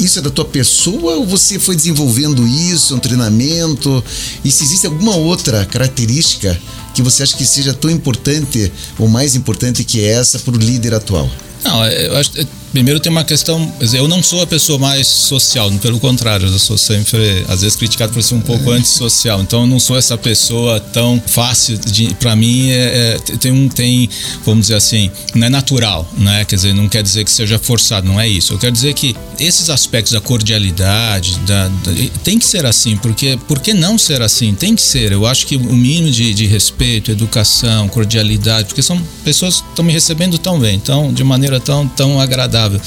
isso 0.00 0.18
é 0.18 0.22
da 0.22 0.30
tua 0.30 0.44
pessoa 0.44 1.16
ou 1.16 1.26
você 1.26 1.58
foi 1.58 1.76
desenvolvendo 1.76 2.46
isso, 2.46 2.94
um 2.94 2.98
treinamento? 2.98 4.02
E 4.44 4.50
se 4.50 4.64
existe 4.64 4.86
alguma 4.86 5.16
outra 5.16 5.64
característica 5.64 6.60
que 6.94 7.02
você 7.02 7.22
acha 7.22 7.37
que 7.37 7.46
seja 7.46 7.72
tão 7.72 7.90
importante 7.90 8.72
ou 8.99 9.08
mais 9.08 9.34
importante 9.34 9.84
que 9.84 10.04
essa 10.04 10.38
para 10.38 10.54
o 10.54 10.58
líder 10.58 10.94
atual? 10.94 11.30
Não, 11.64 11.87
eu 11.87 12.16
acho 12.16 12.32
Primeiro 12.72 12.98
tem 12.98 13.12
uma 13.12 13.22
questão, 13.22 13.70
eu 13.92 14.08
não 14.08 14.22
sou 14.22 14.40
a 14.40 14.46
pessoa 14.46 14.78
mais 14.78 15.06
social, 15.06 15.70
pelo 15.72 16.00
contrário, 16.00 16.46
eu 16.48 16.58
sou 16.58 16.78
sempre, 16.78 17.44
às 17.46 17.60
vezes, 17.60 17.76
criticado 17.76 18.14
por 18.14 18.22
ser 18.22 18.34
um 18.34 18.40
pouco 18.40 18.72
é. 18.72 18.76
antissocial. 18.78 19.42
Então 19.42 19.60
eu 19.60 19.66
não 19.66 19.78
sou 19.78 19.96
essa 19.96 20.16
pessoa 20.16 20.80
tão 20.80 21.22
fácil 21.26 21.76
de, 21.76 22.14
para 22.14 22.34
mim 22.34 22.70
é, 22.70 23.18
é, 23.30 23.36
tem 23.36 23.52
um 23.52 23.68
tem, 23.68 24.08
vamos 24.42 24.62
dizer 24.62 24.76
assim, 24.76 25.10
não 25.34 25.46
é 25.46 25.50
natural, 25.50 26.10
né? 26.16 26.46
Quer 26.46 26.56
dizer, 26.56 26.74
não 26.74 26.88
quer 26.88 27.02
dizer 27.02 27.24
que 27.24 27.30
seja 27.30 27.58
forçado, 27.58 28.08
não 28.08 28.18
é 28.18 28.26
isso. 28.26 28.54
Eu 28.54 28.58
quero 28.58 28.72
dizer 28.72 28.94
que 28.94 29.14
esses 29.38 29.68
aspectos 29.68 30.14
da 30.14 30.20
cordialidade, 30.20 31.38
da, 31.40 31.68
da 31.68 31.92
tem 32.24 32.38
que 32.38 32.46
ser 32.46 32.64
assim, 32.64 32.96
porque 32.96 33.38
por 33.46 33.60
que 33.60 33.74
não 33.74 33.98
ser 33.98 34.22
assim? 34.22 34.54
Tem 34.54 34.74
que 34.74 34.82
ser. 34.82 35.12
Eu 35.12 35.26
acho 35.26 35.46
que 35.46 35.56
o 35.56 35.76
mínimo 35.76 36.10
de, 36.10 36.32
de 36.32 36.46
respeito, 36.46 37.10
educação, 37.10 37.86
cordialidade, 37.88 38.68
porque 38.68 38.82
são 38.82 38.98
pessoas 39.22 39.60
que 39.60 39.68
estão 39.68 39.84
me 39.84 39.92
recebendo 39.92 40.38
tão 40.38 40.58
bem, 40.58 40.74
então 40.74 41.12
de 41.12 41.22
maneira 41.22 41.60
tão 41.60 41.86
tão 41.86 42.18
agradável 42.18 42.62
saudável 42.62 42.81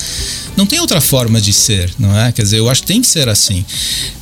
não 0.55 0.65
tem 0.65 0.79
outra 0.79 1.01
forma 1.01 1.41
de 1.41 1.51
ser, 1.51 1.91
não 2.00 2.17
é? 2.17 2.31
Quer 2.31 2.43
dizer, 2.43 2.59
eu 2.59 2.69
acho 2.69 2.81
que 2.81 2.88
tem 2.88 3.01
que 3.01 3.07
ser 3.07 3.27
assim. 3.27 3.65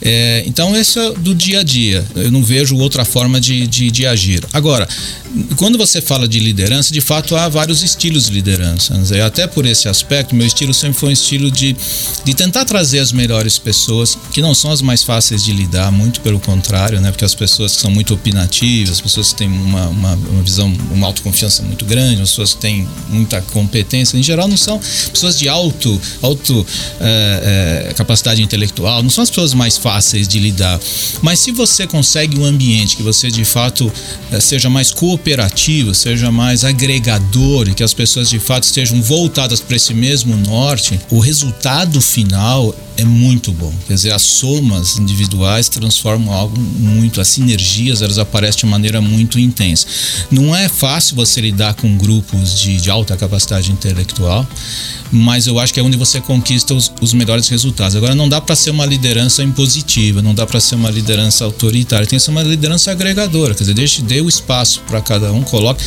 É, 0.01 0.43
então, 0.45 0.75
isso 0.75 0.99
é 0.99 1.13
do 1.13 1.35
dia 1.35 1.59
a 1.59 1.63
dia. 1.63 2.05
Eu 2.15 2.31
não 2.31 2.43
vejo 2.43 2.75
outra 2.77 3.05
forma 3.05 3.39
de, 3.39 3.67
de, 3.67 3.91
de, 3.91 4.05
agir. 4.05 4.43
Agora, 4.51 4.87
quando 5.55 5.77
você 5.77 6.01
fala 6.01 6.27
de 6.27 6.39
liderança, 6.39 6.93
de 6.93 7.01
fato 7.01 7.35
há 7.35 7.47
vários 7.47 7.83
estilos 7.83 8.25
de 8.25 8.33
liderança. 8.33 8.95
Né? 8.95 9.21
Até 9.21 9.47
por 9.47 9.65
esse 9.65 9.87
aspecto, 9.87 10.35
meu 10.35 10.45
estilo 10.45 10.73
sempre 10.73 10.99
foi 10.99 11.09
um 11.09 11.13
estilo 11.13 11.51
de, 11.51 11.75
de 12.23 12.33
tentar 12.33 12.65
trazer 12.65 12.99
as 12.99 13.11
melhores 13.11 13.57
pessoas, 13.57 14.17
que 14.31 14.41
não 14.41 14.53
são 14.53 14.71
as 14.71 14.81
mais 14.81 15.03
fáceis 15.03 15.43
de 15.43 15.53
lidar, 15.53 15.91
muito 15.91 16.19
pelo 16.21 16.39
contrário, 16.39 16.99
né? 16.99 17.11
Porque 17.11 17.25
as 17.25 17.35
pessoas 17.35 17.75
que 17.75 17.81
são 17.81 17.91
muito 17.91 18.13
opinativas, 18.13 18.93
as 18.93 19.01
pessoas 19.01 19.29
que 19.29 19.35
têm 19.35 19.47
uma, 19.47 19.87
uma, 19.87 20.13
uma 20.13 20.41
visão, 20.41 20.73
uma 20.91 21.07
autoconfiança 21.07 21.63
muito 21.63 21.85
grande, 21.85 22.21
as 22.21 22.29
pessoas 22.29 22.53
que 22.53 22.61
têm 22.61 22.87
muita 23.09 23.41
competência, 23.41 24.17
em 24.17 24.23
geral 24.23 24.47
não 24.47 24.57
são 24.57 24.79
pessoas 25.11 25.37
de 25.37 25.47
alto, 25.47 25.99
alto 26.23 26.65
é, 26.99 27.87
é, 27.89 27.93
capacidade 27.93 28.41
intelectual, 28.41 29.03
não 29.03 29.09
são 29.09 29.23
as 29.23 29.29
pessoas 29.29 29.53
mais 29.53 29.77
fáceis 29.77 30.27
de 30.27 30.39
lidar. 30.39 30.79
Mas 31.21 31.39
se 31.39 31.51
você 31.51 31.85
consegue 31.85 32.39
um 32.39 32.45
ambiente 32.45 32.95
que 32.95 33.03
você 33.03 33.29
de 33.29 33.45
fato 33.45 33.91
é, 34.31 34.39
seja 34.39 34.69
mais 34.69 34.91
cooperativo, 34.91 35.93
seja 35.93 36.31
mais 36.31 36.63
agregador 36.63 37.67
e 37.67 37.73
que 37.73 37.83
as 37.83 37.93
pessoas 37.93 38.29
de 38.29 38.39
fato 38.39 38.63
estejam 38.63 39.01
voltadas 39.01 39.59
para 39.59 39.75
esse 39.75 39.93
mesmo 39.93 40.35
norte, 40.37 40.99
o 41.09 41.19
resultado 41.19 42.01
final 42.01 42.73
é 42.97 43.03
muito 43.03 43.51
bom. 43.51 43.73
Quer 43.87 43.93
dizer, 43.93 44.11
as 44.11 44.21
somas 44.21 44.97
individuais 44.97 45.69
transformam 45.69 46.33
algo 46.33 46.59
muito, 46.59 47.19
as 47.19 47.27
sinergias 47.27 48.01
elas 48.01 48.17
aparecem 48.17 48.61
de 48.61 48.65
maneira 48.65 49.01
muito 49.01 49.39
intensa. 49.39 49.87
Não 50.29 50.55
é 50.55 50.69
fácil 50.69 51.15
você 51.15 51.41
lidar 51.41 51.73
com 51.73 51.97
grupos 51.97 52.59
de, 52.59 52.77
de 52.77 52.89
alta 52.89 53.17
capacidade 53.17 53.71
intelectual, 53.71 54.47
mas 55.11 55.47
eu 55.47 55.59
acho 55.59 55.73
que 55.73 55.79
é 55.79 55.83
onde 55.83 55.97
você 55.97 56.19
conquista 56.21 56.73
os, 56.73 56.91
os 57.01 57.13
melhores 57.13 57.47
resultados. 57.47 57.95
Agora, 57.95 58.15
não 58.15 58.29
dá 58.29 58.39
para 58.39 58.55
ser 58.55 58.71
uma 58.71 58.85
liderança 58.85 59.43
impositiva, 59.43 60.21
não 60.21 60.33
dá 60.33 60.45
para 60.45 60.59
ser 60.59 60.75
uma 60.75 60.89
liderança 60.89 61.45
autoritária, 61.45 62.07
tem 62.07 62.17
que 62.17 62.23
ser 62.23 62.31
uma 62.31 62.43
liderança 62.43 62.91
agregadora, 62.91 63.53
quer 63.53 63.63
dizer, 63.63 63.73
deixe, 63.73 64.01
dê 64.01 64.21
o 64.21 64.29
espaço 64.29 64.81
para 64.87 65.01
cada 65.01 65.31
um, 65.31 65.43
coloque 65.43 65.83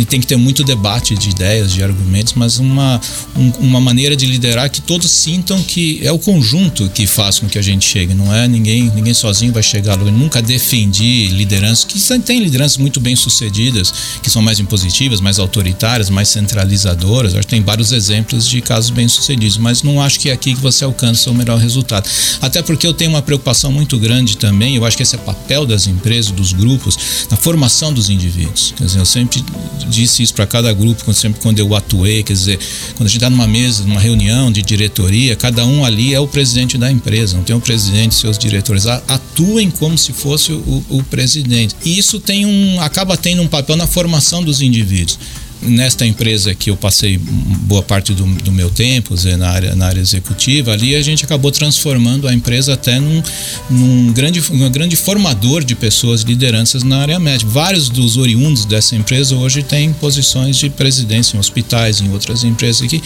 e 0.00 0.04
tem 0.06 0.18
que 0.18 0.26
ter 0.26 0.36
muito 0.36 0.64
debate 0.64 1.14
de 1.14 1.28
ideias, 1.28 1.72
de 1.72 1.82
argumentos, 1.82 2.32
mas 2.34 2.58
uma, 2.58 2.98
um, 3.36 3.50
uma 3.60 3.80
maneira 3.80 4.16
de 4.16 4.24
liderar 4.24 4.70
que 4.70 4.80
todos 4.80 5.10
sintam 5.10 5.62
que 5.62 6.00
é 6.02 6.10
o 6.10 6.18
conjunto 6.18 6.88
que 6.88 7.06
faz 7.06 7.38
com 7.38 7.46
que 7.46 7.58
a 7.58 7.62
gente 7.62 7.86
chegue, 7.86 8.14
não 8.14 8.34
é 8.34 8.48
ninguém, 8.48 8.90
ninguém 8.94 9.12
sozinho 9.12 9.52
vai 9.52 9.62
chegar. 9.62 10.00
Eu 10.00 10.10
nunca 10.10 10.40
defendi 10.40 11.28
lideranças 11.28 11.84
que 11.84 12.00
tem 12.20 12.40
lideranças 12.40 12.78
muito 12.78 12.98
bem 12.98 13.14
sucedidas, 13.14 13.92
que 14.22 14.30
são 14.30 14.40
mais 14.40 14.58
impositivas, 14.58 15.20
mais 15.20 15.38
autoritárias, 15.38 16.08
mais 16.08 16.28
centralizadoras. 16.28 17.34
Acho 17.34 17.42
que 17.42 17.54
tem 17.54 17.62
vários 17.62 17.92
exemplos 17.92 18.48
de 18.48 18.62
casos 18.62 18.90
bem 18.90 19.06
sucedidos, 19.06 19.58
mas 19.58 19.82
não 19.82 20.00
acho 20.00 20.18
que 20.18 20.30
é 20.30 20.32
aqui 20.32 20.54
que 20.54 20.60
você 20.60 20.82
alcança 20.82 21.30
o 21.30 21.34
melhor 21.34 21.58
resultado. 21.58 22.08
Até 22.40 22.62
porque 22.62 22.86
eu 22.86 22.94
tenho 22.94 23.10
uma 23.10 23.22
preocupação 23.22 23.70
muito 23.70 23.98
grande 23.98 24.38
também, 24.38 24.76
eu 24.76 24.84
acho 24.86 24.96
que 24.96 25.02
esse 25.02 25.14
é 25.14 25.18
papel 25.18 25.66
das 25.66 25.86
empresas, 25.86 26.30
dos 26.30 26.54
grupos, 26.54 27.26
na 27.30 27.36
formação 27.36 27.92
dos 27.92 28.08
indivíduos. 28.08 28.72
Quer 28.76 28.84
dizer, 28.84 28.98
eu 28.98 29.06
sempre 29.06 29.44
disse 29.90 30.22
isso 30.22 30.32
para 30.32 30.46
cada 30.46 30.72
grupo, 30.72 31.12
sempre 31.12 31.40
quando 31.40 31.58
eu 31.58 31.74
atuei, 31.74 32.22
quer 32.22 32.32
dizer, 32.32 32.58
quando 32.94 33.06
a 33.06 33.08
gente 33.08 33.16
está 33.16 33.28
numa 33.28 33.46
mesa, 33.46 33.82
numa 33.84 34.00
reunião 34.00 34.50
de 34.50 34.62
diretoria, 34.62 35.36
cada 35.36 35.66
um 35.66 35.84
ali 35.84 36.14
é 36.14 36.20
o 36.20 36.26
presidente 36.26 36.78
da 36.78 36.90
empresa, 36.90 37.36
não 37.36 37.44
tem 37.44 37.54
o 37.54 37.60
presidente, 37.60 38.14
seus 38.14 38.38
diretores, 38.38 38.86
atuem 38.86 39.70
como 39.70 39.98
se 39.98 40.12
fosse 40.12 40.52
o, 40.52 40.84
o 40.88 41.02
presidente. 41.02 41.74
E 41.84 41.98
isso 41.98 42.20
tem 42.20 42.46
um, 42.46 42.80
acaba 42.80 43.16
tendo 43.16 43.42
um 43.42 43.48
papel 43.48 43.76
na 43.76 43.86
formação 43.86 44.42
dos 44.42 44.62
indivíduos 44.62 45.18
nesta 45.62 46.06
empresa 46.06 46.54
que 46.54 46.70
eu 46.70 46.76
passei 46.76 47.18
boa 47.18 47.82
parte 47.82 48.14
do, 48.14 48.24
do 48.24 48.52
meu 48.52 48.70
tempo 48.70 49.14
na 49.38 49.50
área, 49.50 49.74
na 49.76 49.86
área 49.86 50.00
executiva, 50.00 50.72
ali 50.72 50.94
a 50.94 51.02
gente 51.02 51.24
acabou 51.24 51.50
transformando 51.50 52.26
a 52.26 52.32
empresa 52.32 52.74
até 52.74 52.98
num, 52.98 53.22
num 53.68 54.12
grande, 54.12 54.42
um 54.50 54.70
grande 54.70 54.96
formador 54.96 55.62
de 55.62 55.74
pessoas, 55.74 56.22
lideranças 56.22 56.82
na 56.82 56.98
área 56.98 57.18
médica. 57.18 57.50
Vários 57.50 57.88
dos 57.88 58.16
oriundos 58.16 58.64
dessa 58.64 58.96
empresa 58.96 59.34
hoje 59.36 59.62
têm 59.62 59.92
posições 59.92 60.56
de 60.56 60.70
presidência 60.70 61.36
em 61.36 61.40
hospitais, 61.40 62.00
em 62.00 62.10
outras 62.10 62.42
empresas 62.42 62.82
aqui, 62.82 63.02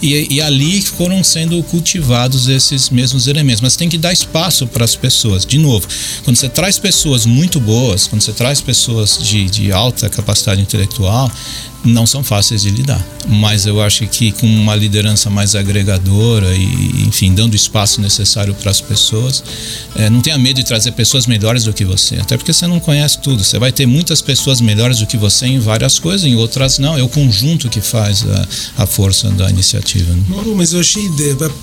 e, 0.00 0.34
e 0.34 0.40
ali 0.40 0.80
foram 0.82 1.22
sendo 1.22 1.62
cultivados 1.64 2.48
esses 2.48 2.90
mesmos 2.90 3.26
elementos. 3.26 3.60
Mas 3.60 3.76
tem 3.76 3.88
que 3.88 3.98
dar 3.98 4.12
espaço 4.12 4.66
para 4.66 4.84
as 4.84 4.96
pessoas. 4.96 5.44
De 5.44 5.58
novo, 5.58 5.86
quando 6.24 6.36
você 6.36 6.48
traz 6.48 6.78
pessoas 6.78 7.26
muito 7.26 7.60
boas, 7.60 8.06
quando 8.06 8.22
você 8.22 8.32
traz 8.32 8.60
pessoas 8.60 9.18
de, 9.22 9.44
de 9.50 9.72
alta 9.72 10.08
capacidade 10.08 10.60
intelectual, 10.60 11.30
não 11.98 12.06
são 12.06 12.22
fáceis 12.22 12.62
de 12.62 12.70
lidar. 12.70 13.04
Mas 13.26 13.66
eu 13.66 13.82
acho 13.82 14.06
que 14.06 14.30
com 14.30 14.46
uma 14.46 14.76
liderança 14.76 15.28
mais 15.28 15.56
agregadora 15.56 16.54
e, 16.54 17.04
enfim, 17.06 17.34
dando 17.34 17.54
o 17.54 17.56
espaço 17.56 18.00
necessário 18.00 18.54
para 18.54 18.70
as 18.70 18.80
pessoas, 18.80 19.42
é, 19.96 20.08
não 20.08 20.20
tenha 20.20 20.38
medo 20.38 20.56
de 20.56 20.64
trazer 20.64 20.92
pessoas 20.92 21.26
melhores 21.26 21.64
do 21.64 21.72
que 21.72 21.84
você. 21.84 22.16
Até 22.16 22.36
porque 22.36 22.52
você 22.52 22.66
não 22.68 22.78
conhece 22.78 23.18
tudo. 23.18 23.42
Você 23.42 23.58
vai 23.58 23.72
ter 23.72 23.84
muitas 23.84 24.22
pessoas 24.22 24.60
melhores 24.60 25.00
do 25.00 25.06
que 25.06 25.16
você 25.16 25.46
em 25.46 25.58
várias 25.58 25.98
coisas, 25.98 26.24
em 26.24 26.36
outras 26.36 26.78
não. 26.78 26.96
É 26.96 27.02
o 27.02 27.08
conjunto 27.08 27.68
que 27.68 27.80
faz 27.80 28.24
a, 28.24 28.82
a 28.84 28.86
força 28.86 29.28
da 29.30 29.50
iniciativa. 29.50 30.12
Né? 30.12 30.22
Mauro, 30.28 30.54
mas 30.56 30.72
eu 30.72 30.80
achei, 30.80 31.02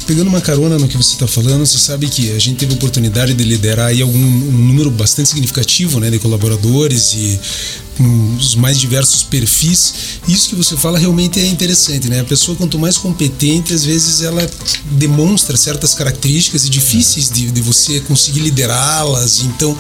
pegando 0.06 0.28
uma 0.28 0.42
carona 0.42 0.78
no 0.78 0.88
que 0.88 0.98
você 0.98 1.14
está 1.14 1.28
falando, 1.28 1.66
você 1.66 1.78
sabe 1.78 2.10
que 2.10 2.32
a 2.34 2.40
gente 2.40 2.58
teve 2.58 2.74
oportunidade 2.74 3.34
de 3.34 3.44
liderar 3.44 3.88
aí 3.88 4.02
algum 4.02 4.20
um 4.20 4.52
número 4.52 4.92
bastante 4.92 5.30
significativo 5.30 6.00
né, 6.00 6.10
de 6.10 6.20
colaboradores 6.20 7.14
e 7.14 7.40
com 7.98 8.36
os 8.36 8.56
mais 8.56 8.80
diversos 8.80 9.24
perfis. 9.24 9.94
Isso 10.28 10.50
que 10.50 10.56
você 10.56 10.76
fala 10.76 10.98
realmente 10.98 11.40
é 11.40 11.46
interessante, 11.48 12.10
né? 12.10 12.20
A 12.20 12.26
pessoa, 12.26 12.56
quanto 12.58 12.78
mais 12.78 12.98
competente, 12.98 13.74
às 13.74 13.84
vezes 13.84 14.22
ela 14.22 14.50
demonstra 14.92 15.58
certas 15.58 15.94
características 15.94 16.66
e 16.66 16.70
difíceis 16.70 17.30
de, 17.30 17.52
de 17.52 17.62
você 17.62 18.00
conseguir 18.02 18.42
liderá-las. 18.42 19.42
Então, 19.42 19.78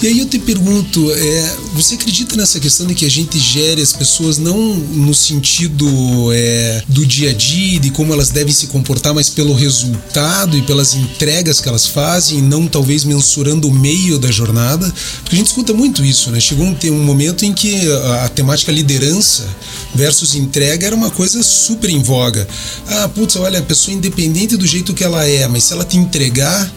e 0.00 0.06
aí 0.06 0.20
eu 0.20 0.26
te 0.26 0.38
pergunto, 0.38 1.12
é, 1.12 1.56
você 1.74 1.96
acredita 1.96 2.36
nessa 2.36 2.60
questão 2.60 2.86
de 2.86 2.94
que 2.94 3.04
a 3.04 3.10
gente 3.10 3.36
gere 3.38 3.82
as 3.82 3.92
pessoas 3.92 4.38
não 4.38 4.56
no 4.76 5.12
sentido 5.12 5.86
é, 6.32 6.82
do 6.86 7.04
dia 7.04 7.30
a 7.30 7.32
dia, 7.32 7.80
de 7.80 7.90
como 7.90 8.12
elas 8.12 8.30
devem 8.30 8.52
se 8.52 8.68
comportar, 8.68 9.12
mas 9.12 9.28
pelo 9.28 9.52
resultado 9.52 10.56
e 10.56 10.62
pelas 10.62 10.94
entregas 10.94 11.60
que 11.60 11.68
elas 11.68 11.86
fazem, 11.86 12.40
não 12.40 12.68
talvez 12.68 13.04
mensurando 13.04 13.68
o 13.68 13.74
meio 13.74 14.18
da 14.20 14.30
jornada? 14.30 14.92
Porque 15.22 15.34
a 15.34 15.38
gente 15.38 15.48
escuta 15.48 15.72
muito 15.72 16.04
isso, 16.04 16.30
né? 16.30 16.38
Chegou 16.38 16.64
um, 16.64 16.76
um 16.92 17.04
momento 17.04 17.44
em 17.44 17.52
que 17.52 17.90
a, 17.90 18.26
a 18.26 18.28
temática 18.28 18.70
liderança 18.70 19.48
versus 19.94 20.36
entrega 20.36 20.86
era 20.86 20.94
uma 20.94 21.10
coisa 21.10 21.42
super 21.42 21.90
em 21.90 22.02
voga. 22.02 22.46
Ah, 22.86 23.08
putz, 23.08 23.34
olha, 23.34 23.58
a 23.58 23.62
pessoa 23.62 23.96
independente 23.96 24.56
do 24.56 24.66
jeito 24.66 24.94
que 24.94 25.02
ela 25.02 25.26
é, 25.26 25.48
mas 25.48 25.64
se 25.64 25.72
ela 25.72 25.84
te 25.84 25.96
entregar, 25.96 26.72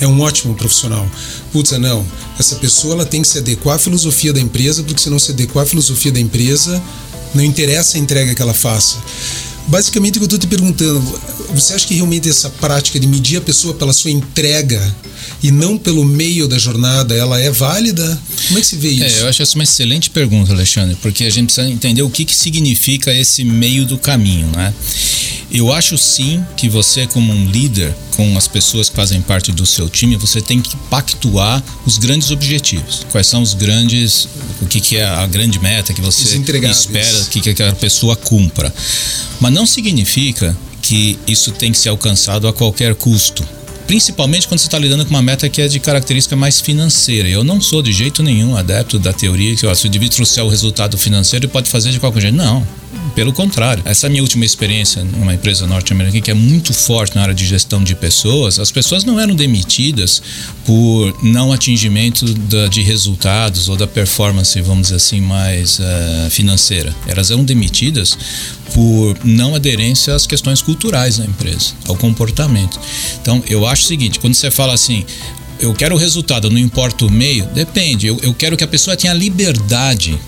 é 0.00 0.06
um 0.06 0.20
ótimo 0.20 0.54
profissional. 0.54 1.08
Putz, 1.52 1.72
não, 1.72 2.06
essa 2.38 2.56
pessoa 2.56 2.94
ela 2.94 3.06
tem 3.06 3.22
que 3.22 3.28
se 3.28 3.38
adequar 3.38 3.76
à 3.76 3.78
filosofia 3.78 4.32
da 4.32 4.40
empresa, 4.40 4.82
porque 4.82 5.00
se 5.00 5.10
não 5.10 5.18
se 5.18 5.32
adequar 5.32 5.64
à 5.64 5.66
filosofia 5.66 6.12
da 6.12 6.20
empresa, 6.20 6.82
não 7.34 7.42
interessa 7.42 7.96
a 7.96 8.00
entrega 8.00 8.34
que 8.34 8.42
ela 8.42 8.54
faça. 8.54 8.98
Basicamente, 9.66 10.16
o 10.16 10.20
que 10.20 10.24
eu 10.24 10.36
estou 10.36 10.38
te 10.38 10.46
perguntando, 10.46 11.00
você 11.54 11.74
acha 11.74 11.86
que 11.86 11.94
realmente 11.94 12.28
essa 12.28 12.50
prática 12.50 12.98
de 12.98 13.06
medir 13.06 13.38
a 13.38 13.40
pessoa 13.40 13.74
pela 13.74 13.92
sua 13.92 14.10
entrega 14.10 14.94
e 15.42 15.50
não 15.50 15.78
pelo 15.78 16.04
meio 16.04 16.46
da 16.48 16.58
jornada, 16.58 17.14
ela 17.14 17.38
é 17.40 17.50
válida? 17.50 18.20
Como 18.48 18.58
é 18.58 18.60
que 18.60 18.66
se 18.66 18.76
vê 18.76 18.90
isso? 18.90 19.18
É, 19.18 19.20
eu 19.22 19.28
acho 19.28 19.42
essa 19.42 19.54
uma 19.54 19.64
excelente 19.64 20.10
pergunta, 20.10 20.52
Alexandre, 20.52 20.96
porque 21.00 21.24
a 21.24 21.30
gente 21.30 21.46
precisa 21.46 21.68
entender 21.68 22.02
o 22.02 22.10
que, 22.10 22.24
que 22.24 22.34
significa 22.34 23.12
esse 23.12 23.44
meio 23.44 23.86
do 23.86 23.98
caminho, 23.98 24.48
né? 24.48 24.72
Eu 25.50 25.70
acho 25.70 25.98
sim 25.98 26.42
que 26.56 26.66
você, 26.66 27.06
como 27.06 27.30
um 27.30 27.46
líder, 27.46 27.94
com 28.16 28.38
as 28.38 28.48
pessoas 28.48 28.88
que 28.88 28.96
fazem 28.96 29.20
parte 29.20 29.52
do 29.52 29.66
seu 29.66 29.86
time, 29.86 30.16
você 30.16 30.40
tem 30.40 30.62
que 30.62 30.74
pactuar 30.88 31.62
os 31.84 31.98
grandes 31.98 32.30
objetivos. 32.30 33.04
Quais 33.10 33.26
são 33.26 33.42
os 33.42 33.52
grandes, 33.52 34.26
o 34.62 34.66
que, 34.66 34.80
que 34.80 34.96
é 34.96 35.04
a 35.04 35.26
grande 35.26 35.58
meta 35.58 35.92
que 35.92 36.00
você 36.00 36.38
espera 36.70 37.24
que, 37.30 37.40
que 37.42 37.50
aquela 37.50 37.74
pessoa 37.74 38.16
cumpra. 38.16 38.74
Mas 39.40 39.51
não 39.52 39.66
significa 39.66 40.56
que 40.80 41.18
isso 41.26 41.52
tem 41.52 41.70
que 41.70 41.78
ser 41.78 41.90
alcançado 41.90 42.48
a 42.48 42.52
qualquer 42.52 42.94
custo 42.94 43.46
principalmente 43.86 44.48
quando 44.48 44.58
você 44.58 44.68
está 44.68 44.78
lidando 44.78 45.04
com 45.04 45.10
uma 45.10 45.20
meta 45.20 45.48
que 45.50 45.60
é 45.60 45.68
de 45.68 45.78
característica 45.78 46.34
mais 46.34 46.60
financeira. 46.60 47.28
Eu 47.28 47.44
não 47.44 47.60
sou 47.60 47.82
de 47.82 47.92
jeito 47.92 48.22
nenhum 48.22 48.56
adepto 48.56 48.98
da 48.98 49.12
teoria 49.12 49.54
que 49.54 49.66
ó, 49.66 49.74
se 49.74 49.84
o 49.84 49.88
indivíduo 49.88 50.16
trouxer 50.16 50.42
o 50.42 50.48
resultado 50.48 50.96
financeiro, 50.96 51.44
ele 51.44 51.52
pode 51.52 51.68
fazer 51.68 51.90
de 51.90 52.00
qualquer 52.00 52.22
jeito. 52.22 52.34
Não. 52.34 52.66
Pelo 53.14 53.32
contrário, 53.32 53.82
essa 53.86 54.08
minha 54.08 54.22
última 54.22 54.44
experiência 54.44 55.04
numa 55.04 55.34
empresa 55.34 55.66
norte-americana 55.66 56.22
que 56.22 56.30
é 56.30 56.34
muito 56.34 56.72
forte 56.72 57.14
na 57.14 57.22
área 57.22 57.34
de 57.34 57.44
gestão 57.46 57.84
de 57.84 57.94
pessoas, 57.94 58.58
as 58.58 58.70
pessoas 58.70 59.04
não 59.04 59.20
eram 59.20 59.34
demitidas 59.34 60.22
por 60.64 61.14
não 61.22 61.52
atingimento 61.52 62.32
da, 62.34 62.68
de 62.68 62.80
resultados 62.80 63.68
ou 63.68 63.76
da 63.76 63.86
performance, 63.86 64.58
vamos 64.62 64.84
dizer 64.84 64.96
assim, 64.96 65.20
mais 65.20 65.78
uh, 65.78 66.30
financeira. 66.30 66.94
Elas 67.06 67.30
eram 67.30 67.44
demitidas 67.44 68.16
por 68.72 69.18
não 69.22 69.54
aderência 69.54 70.14
às 70.14 70.26
questões 70.26 70.62
culturais 70.62 71.18
da 71.18 71.24
empresa, 71.24 71.74
ao 71.86 71.96
comportamento. 71.96 72.80
Então, 73.20 73.42
eu 73.46 73.66
acho 73.66 73.84
o 73.84 73.86
seguinte: 73.86 74.18
quando 74.18 74.34
você 74.34 74.50
fala 74.50 74.72
assim, 74.72 75.04
eu 75.60 75.74
quero 75.74 75.94
o 75.94 75.98
resultado, 75.98 76.50
não 76.50 76.58
importa 76.58 77.04
o 77.04 77.10
meio, 77.10 77.44
depende. 77.54 78.06
Eu, 78.06 78.18
eu 78.22 78.32
quero 78.34 78.56
que 78.56 78.64
a 78.64 78.68
pessoa 78.68 78.96
tenha 78.96 79.12
liberdade 79.12 80.18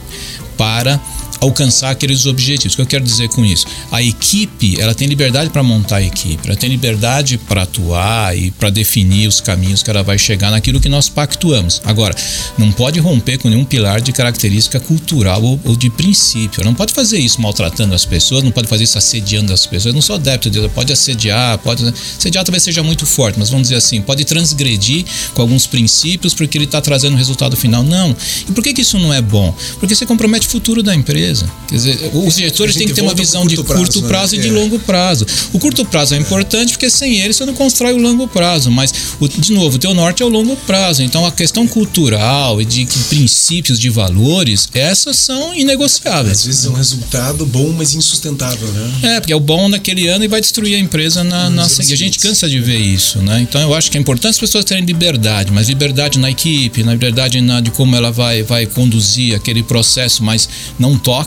para 0.57 1.01
alcançar 1.45 1.91
aqueles 1.91 2.27
objetivos. 2.27 2.75
O 2.75 2.77
que 2.77 2.83
eu 2.83 2.87
quero 2.87 3.05
dizer 3.05 3.29
com 3.29 3.45
isso? 3.45 3.67
A 3.91 4.03
equipe, 4.03 4.81
ela 4.81 4.95
tem 4.95 5.07
liberdade 5.07 5.51
para 5.51 5.63
montar 5.63 5.97
a 5.97 6.03
equipe, 6.03 6.47
ela 6.47 6.57
tem 6.57 6.71
liberdade 6.71 7.39
para 7.39 7.63
atuar 7.63 8.37
e 8.37 8.51
para 8.51 8.71
definir 8.71 9.29
os 9.29 9.41
caminhos 9.41 9.83
que 9.83 9.91
ela 9.91 10.03
vai 10.03 10.19
chegar 10.19 10.51
naquilo 10.51 10.81
que 10.81 10.89
nós 10.89 11.09
pactuamos. 11.09 11.81
Agora, 11.85 12.15
não 12.59 12.73
pode 12.73 12.99
romper 12.99 13.39
com 13.39 13.49
nenhum 13.49 13.65
pilar 13.65 14.01
de 14.01 14.13
característica 14.13 14.81
cultural 14.81 15.43
ou, 15.43 15.61
ou 15.65 15.77
de 15.77 15.91
princípio. 15.91 16.65
Não 16.65 16.75
pode 16.75 16.93
fazer 16.93 17.19
isso 17.19 17.41
maltratando 17.41 17.95
as 17.95 18.05
pessoas, 18.05 18.43
não 18.43 18.51
pode 18.51 18.69
fazer 18.69 18.85
isso 18.85 18.99
assediando 18.99 19.53
as 19.53 19.67
pessoas. 19.67 19.87
Eu 19.87 19.95
não 19.95 20.03
sou 20.03 20.17
adepto 20.17 20.51
disso. 20.51 20.69
Pode 20.75 20.93
assediar, 20.93 21.59
pode 21.59 21.85
assediar 21.87 22.45
talvez 22.45 22.63
seja 22.63 22.83
muito 22.83 23.07
forte, 23.07 23.39
mas 23.39 23.51
vamos 23.51 23.69
dizer 23.69 23.77
assim, 23.77 24.01
pode 24.01 24.25
transgredir 24.25 25.05
com 25.35 25.43
alguns 25.43 25.67
princípios 25.67 26.35
porque 26.35 26.57
ele 26.57 26.65
está 26.65 26.81
trazendo 26.81 27.15
o 27.15 27.17
resultado 27.17 27.57
final. 27.57 27.83
Não. 27.83 28.17
E 28.49 28.53
por 28.53 28.63
que, 28.63 28.73
que 28.73 28.83
isso 28.83 28.99
não 28.99 29.13
é 29.13 29.21
bom? 29.21 29.55
Porque 29.79 29.95
você 29.95 30.07
compromete 30.07 30.47
o 30.47 30.51
futuro 30.51 30.83
da 30.83 30.95
empresa 30.95 31.34
empresa. 31.35 31.51
Quer 31.69 31.75
dizer, 31.75 32.11
os 32.15 32.37
diretores 32.37 32.77
têm 32.77 32.87
que 32.87 32.93
ter 32.93 33.03
uma 33.03 33.15
visão 33.15 33.47
de 33.47 33.57
curto 33.57 34.03
prazo, 34.03 34.37
né? 34.37 34.39
e 34.39 34.43
de 34.43 34.49
é. 34.49 34.53
longo 34.53 34.79
prazo. 34.79 35.27
O 35.53 35.59
curto 35.59 35.85
prazo 35.85 36.15
é, 36.15 36.19
importante 36.19 36.73
porque 36.73 36.89
sem 36.89 37.21
ele 37.21 37.33
você 37.33 37.45
não 37.45 37.55
constrói 37.55 37.93
o 37.93 37.97
longo 37.97 38.29
prazo, 38.29 38.71
mas, 38.71 38.93
o, 39.19 39.29
de 39.29 39.53
novo, 39.53 39.77
o 39.77 39.79
teu 39.79 39.93
norte 39.93 40.23
é 40.23 40.27
o 40.27 40.29
longo 40.29 40.57
prazo. 40.59 41.03
Então 41.03 41.27
a 41.27 41.33
questão 41.33 41.67
cultural 41.67 42.61
e 42.61 42.65
de 42.65 42.87
princípios, 43.09 43.79
de 43.79 43.91
valores, 43.91 44.69
essas 44.73 45.17
são 45.17 45.55
inegociáveis. 45.55 46.39
Às 46.39 46.47
vezes 46.47 46.65
é 46.67 46.69
um 46.71 46.75
resultado 46.75 47.45
bom, 47.47 47.73
mas 47.73 47.95
insustentável, 47.95 48.69
né? 48.69 49.17
É, 49.17 49.21
porque 49.21 49.33
é 49.33 49.37
o 49.37 49.41
bom 49.41 49.69
naquele 49.69 50.07
ano 50.09 50.25
e 50.25 50.29
vai 50.29 50.41
destruir 50.41 50.77
a 50.77 50.79
empresa 50.79 51.25
na, 51.25 51.51
na 51.51 51.69
seguinte. 51.69 51.95
A 51.95 51.97
gente 51.97 52.19
cansa 52.19 52.49
de 52.49 52.61
ver 52.61 52.79
isso, 52.79 53.19
né? 53.19 53.41
Então 53.41 53.61
eu 53.61 53.75
acho 53.75 53.91
que 53.91 53.99
é 53.99 54.01
importante 54.01 54.33
as 54.33 54.39
pessoas 54.39 54.65
terem 54.65 54.85
liberdade, 54.85 55.51
mas 55.53 55.69
liberdade 55.69 56.19
na 56.19 56.31
equipe, 56.31 56.83
na 56.83 56.93
liberdade 56.93 57.41
na, 57.41 57.61
de 57.61 57.71
como 57.71 57.97
ela 57.97 58.13
vai, 58.13 58.43
vai 58.43 58.67
conduzir 58.67 59.35
aquele 59.35 59.63
processo, 59.63 60.23
mas 60.23 60.49
não 60.79 60.99
toca 60.99 61.24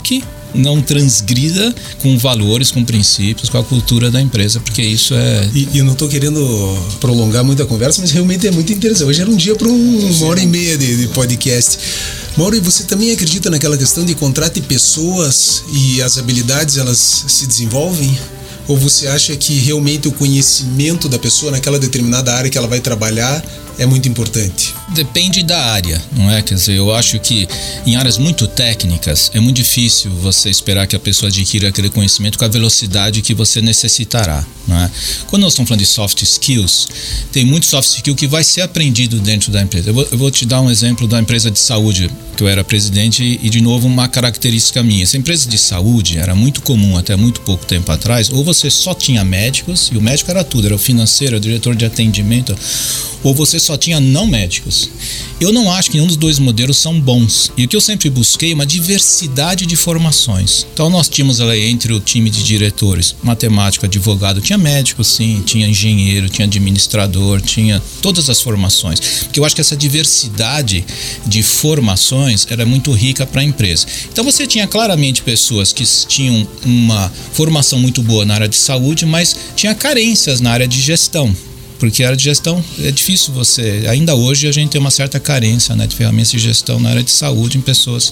não 0.54 0.82
transgrida 0.82 1.74
com 2.02 2.18
valores, 2.18 2.72
com 2.72 2.84
princípios, 2.84 3.50
com 3.50 3.58
a 3.58 3.64
cultura 3.64 4.10
da 4.10 4.22
empresa, 4.22 4.60
porque 4.60 4.82
isso 4.82 5.14
é. 5.14 5.50
E, 5.54 5.70
e 5.74 5.78
eu 5.80 5.86
não 5.86 5.94
estou 5.94 6.08
querendo 6.08 6.42
prolongar 7.00 7.44
muito 7.44 7.62
a 7.62 7.66
conversa, 7.66 8.02
mas 8.02 8.12
realmente 8.12 8.48
é 8.48 8.52
muito 8.52 8.72
interessante. 8.72 9.08
Hoje 9.08 9.22
era 9.22 9.30
um 9.30 9.36
dia 9.36 9.56
para 9.56 9.68
um, 9.68 10.12
uma 10.12 10.28
hora 10.28 10.42
e 10.42 10.46
meia 10.46 10.78
de, 10.78 10.98
de 10.98 11.08
podcast. 11.10 11.78
Mauro, 12.38 12.56
e 12.56 12.60
você 12.60 12.84
também 12.84 13.12
acredita 13.12 13.50
naquela 13.50 13.78
questão 13.78 14.06
de 14.06 14.14
contrate 14.16 14.62
pessoas 14.62 15.64
e 15.72 16.02
as 16.02 16.18
habilidades 16.18 16.78
elas 16.78 17.26
se 17.28 17.48
desenvolvem? 17.48 18.18
Ou 18.68 18.78
você 18.78 19.08
acha 19.08 19.36
que 19.36 19.54
realmente 19.60 20.08
o 20.08 20.12
conhecimento 20.12 21.08
da 21.08 21.18
pessoa 21.18 21.52
naquela 21.52 21.80
determinada 21.80 22.34
área 22.34 22.50
que 22.50 22.58
ela 22.58 22.68
vai 22.68 22.82
trabalhar 22.82 23.44
é 23.78 23.86
muito 23.86 24.08
importante? 24.10 24.74
Depende 24.90 25.44
da 25.44 25.58
área, 25.58 26.02
não 26.16 26.32
é? 26.32 26.42
Quer 26.42 26.56
dizer, 26.56 26.74
eu 26.74 26.94
acho 26.94 27.20
que 27.20 27.48
em 27.86 27.96
áreas 27.96 28.18
muito 28.18 28.48
técnicas 28.48 29.30
é 29.34 29.40
muito 29.40 29.58
difícil 29.58 30.12
você 30.12 30.50
esperar 30.50 30.88
que 30.88 30.96
a 30.96 31.00
pessoa 31.00 31.30
adquira 31.30 31.70
aquele 31.70 31.90
conhecimento 31.90 32.38
com 32.38 32.46
a 32.46 32.48
velocidade 32.48 33.22
que 33.22 33.34
você 33.34 33.62
necessitará, 33.62 34.46
não 34.68 34.78
é? 34.78 34.90
Quando 35.28 35.44
nós 35.44 35.54
estamos 35.54 35.70
falando 35.70 35.82
de 35.82 35.88
soft 35.88 36.22
skills, 36.24 36.88
tem 37.32 37.46
muito 37.46 37.66
soft 37.66 37.90
skill 37.90 38.16
que 38.16 38.28
vai 38.28 38.44
ser 38.44 38.62
aprendido 38.62 39.20
dentro 39.20 39.52
da 39.52 39.62
empresa. 39.62 39.90
Eu 39.90 39.94
vou, 39.94 40.08
eu 40.12 40.18
vou 40.18 40.32
te 40.32 40.46
dar 40.46 40.62
um 40.62 40.72
exemplo 40.72 41.08
da 41.08 41.20
empresa 41.20 41.52
de 41.52 41.60
saúde 41.60 42.10
que 42.36 42.44
eu 42.44 42.48
era 42.48 42.64
presidente 42.64 43.40
e 43.42 43.50
de 43.50 43.62
novo 43.62 43.88
uma 43.88 44.08
característica 44.08 44.82
minha. 44.84 45.04
Essa 45.04 45.18
empresa 45.18 45.48
de 45.50 45.58
saúde 45.58 46.18
era 46.18 46.36
muito 46.36 46.62
comum 46.62 46.98
até 46.98 47.16
muito 47.16 47.42
pouco 47.42 47.66
tempo 47.66 47.92
atrás. 47.92 48.30
Ou 48.32 48.44
você 48.44 48.70
só 48.70 48.94
tinha 48.94 49.24
médicos 49.24 49.90
e 49.92 49.98
o 49.98 50.02
médico 50.02 50.30
era 50.32 50.44
tudo, 50.44 50.68
era 50.68 50.76
o 50.76 50.80
financeiro, 50.80 51.38
o 51.38 51.40
diretor 51.40 51.76
de 51.76 51.86
atendimento 51.86 52.56
ou 53.24 53.34
você 53.34 53.60
só 53.68 53.78
tinha 53.78 54.00
não 54.00 54.26
médicos. 54.26 54.90
Eu 55.40 55.52
não 55.52 55.72
acho 55.72 55.92
que 55.92 55.98
nenhum 55.98 56.08
dos 56.08 56.16
dois 56.16 56.40
modelos 56.40 56.78
são 56.78 57.00
bons. 57.00 57.52
E 57.58 57.66
o 57.66 57.68
que 57.68 57.76
eu 57.76 57.82
sempre 57.82 58.10
busquei 58.10 58.52
é 58.52 58.56
uma 58.56 58.66
diversidade 58.66 59.66
de 59.66 59.76
formações. 59.76 60.66
Então 60.74 60.90
nós 60.90 61.10
tínhamos 61.10 61.42
ali 61.42 61.66
entre 61.66 61.92
o 61.92 62.00
time 62.00 62.30
de 62.30 62.44
diretores, 62.44 63.16
matemático, 63.22 63.86
advogado, 63.86 64.42
tinha 64.42 64.58
médico 64.58 65.04
sim, 65.04 65.44
tinha 65.46 65.68
engenheiro, 65.68 66.30
tinha 66.30 66.46
administrador, 66.46 67.42
tinha 67.42 67.84
todas 68.02 68.30
as 68.30 68.42
formações. 68.42 69.00
Porque 69.26 69.40
eu 69.40 69.46
acho 69.46 69.54
que 69.54 69.62
essa 69.62 69.76
diversidade 69.76 70.86
de 71.26 71.44
formações 71.44 72.48
era 72.50 72.66
muito 72.66 72.92
rica 72.94 73.26
para 73.26 73.42
a 73.42 73.44
empresa. 73.44 73.86
Então 74.12 74.24
você 74.24 74.48
tinha 74.48 74.66
claramente 74.66 75.22
pessoas 75.22 75.74
que 75.74 75.84
tinham 76.08 76.48
uma 76.66 77.12
formação 77.34 77.80
muito 77.80 78.02
boa 78.02 78.26
na 78.26 78.36
área 78.36 78.48
de 78.48 78.56
saúde, 78.56 79.06
mas 79.06 79.36
tinha 79.56 79.76
carências 79.76 80.40
na 80.40 80.52
área 80.52 80.68
de 80.68 80.80
gestão 80.80 81.36
porque 81.80 82.04
a 82.04 82.08
área 82.08 82.18
de 82.18 82.24
gestão 82.24 82.64
é 82.80 82.92
difícil 82.92 83.34
você. 83.34 83.86
Ainda 83.90 84.16
hoje 84.16 84.48
a 84.48 84.52
gente 84.52 84.72
tem 84.72 84.82
uma 84.82 84.92
certa 84.92 85.20
carência 85.20 85.76
né, 85.76 85.88
de 85.88 85.96
ferramentas 85.96 86.32
de 86.32 86.40
gestão 86.40 86.80
na 86.80 86.90
área 86.90 87.04
de 87.04 87.12
saúde 87.12 87.58
em 87.58 87.62
pessoas 87.62 88.12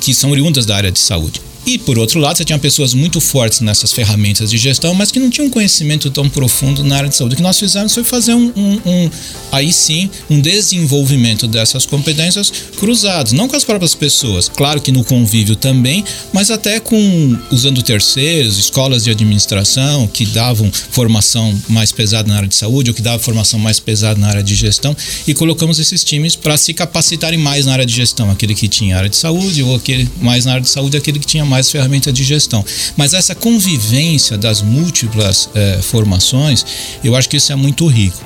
que 0.00 0.14
são 0.14 0.30
oriundas 0.30 0.66
da 0.66 0.76
área 0.76 0.92
de 0.92 0.98
saúde. 0.98 1.40
E 1.66 1.78
por 1.78 1.98
outro 1.98 2.20
lado, 2.20 2.36
você 2.36 2.44
tinha 2.44 2.60
pessoas 2.60 2.94
muito 2.94 3.20
fortes 3.20 3.58
nessas 3.60 3.92
ferramentas 3.92 4.50
de 4.50 4.56
gestão, 4.56 4.94
mas 4.94 5.10
que 5.10 5.18
não 5.18 5.28
tinham 5.28 5.48
um 5.48 5.50
conhecimento 5.50 6.08
tão 6.12 6.30
profundo 6.30 6.84
na 6.84 6.96
área 6.96 7.08
de 7.08 7.16
saúde. 7.16 7.34
O 7.34 7.36
que 7.36 7.42
nós 7.42 7.58
fizemos 7.58 7.92
foi 7.92 8.04
fazer 8.04 8.34
um, 8.34 8.52
um, 8.54 8.80
um 8.86 9.10
aí 9.50 9.72
sim, 9.72 10.08
um 10.30 10.40
desenvolvimento 10.40 11.48
dessas 11.48 11.84
competências 11.84 12.52
cruzados, 12.78 13.32
não 13.32 13.48
com 13.48 13.56
as 13.56 13.64
próprias 13.64 13.96
pessoas, 13.96 14.48
claro 14.48 14.80
que 14.80 14.92
no 14.92 15.02
convívio 15.02 15.56
também, 15.56 16.04
mas 16.32 16.52
até 16.52 16.78
com 16.78 17.36
usando 17.50 17.82
terceiros, 17.82 18.58
escolas 18.58 19.02
de 19.02 19.10
administração 19.10 20.06
que 20.06 20.24
davam 20.26 20.70
formação 20.70 21.52
mais 21.68 21.90
pesada 21.90 22.28
na 22.28 22.36
área 22.36 22.48
de 22.48 22.54
saúde 22.54 22.90
ou 22.90 22.94
que 22.94 23.02
davam 23.02 23.18
formação 23.18 23.58
mais 23.58 23.80
pesada 23.80 24.20
na 24.20 24.28
área 24.28 24.42
de 24.42 24.54
gestão 24.54 24.96
e 25.26 25.34
colocamos 25.34 25.80
esses 25.80 26.04
times 26.04 26.36
para 26.36 26.56
se 26.56 26.72
capacitarem 26.72 27.38
mais 27.40 27.66
na 27.66 27.72
área 27.72 27.86
de 27.86 27.94
gestão, 27.94 28.30
aquele 28.30 28.54
que 28.54 28.68
tinha 28.68 28.96
área 28.96 29.08
de 29.08 29.16
saúde 29.16 29.64
ou 29.64 29.74
aquele 29.74 30.08
mais 30.20 30.44
na 30.44 30.52
área 30.52 30.62
de 30.62 30.70
saúde, 30.70 30.96
aquele 30.96 31.18
que 31.18 31.26
tinha 31.26 31.44
mais 31.44 31.55
ferramentas 31.70 32.12
de 32.12 32.22
gestão. 32.22 32.64
Mas 32.96 33.14
essa 33.14 33.34
convivência 33.34 34.36
das 34.36 34.62
múltiplas 34.62 35.48
eh, 35.54 35.80
formações, 35.82 36.64
eu 37.02 37.16
acho 37.16 37.28
que 37.28 37.36
isso 37.36 37.52
é 37.52 37.56
muito 37.56 37.86
rico. 37.86 38.22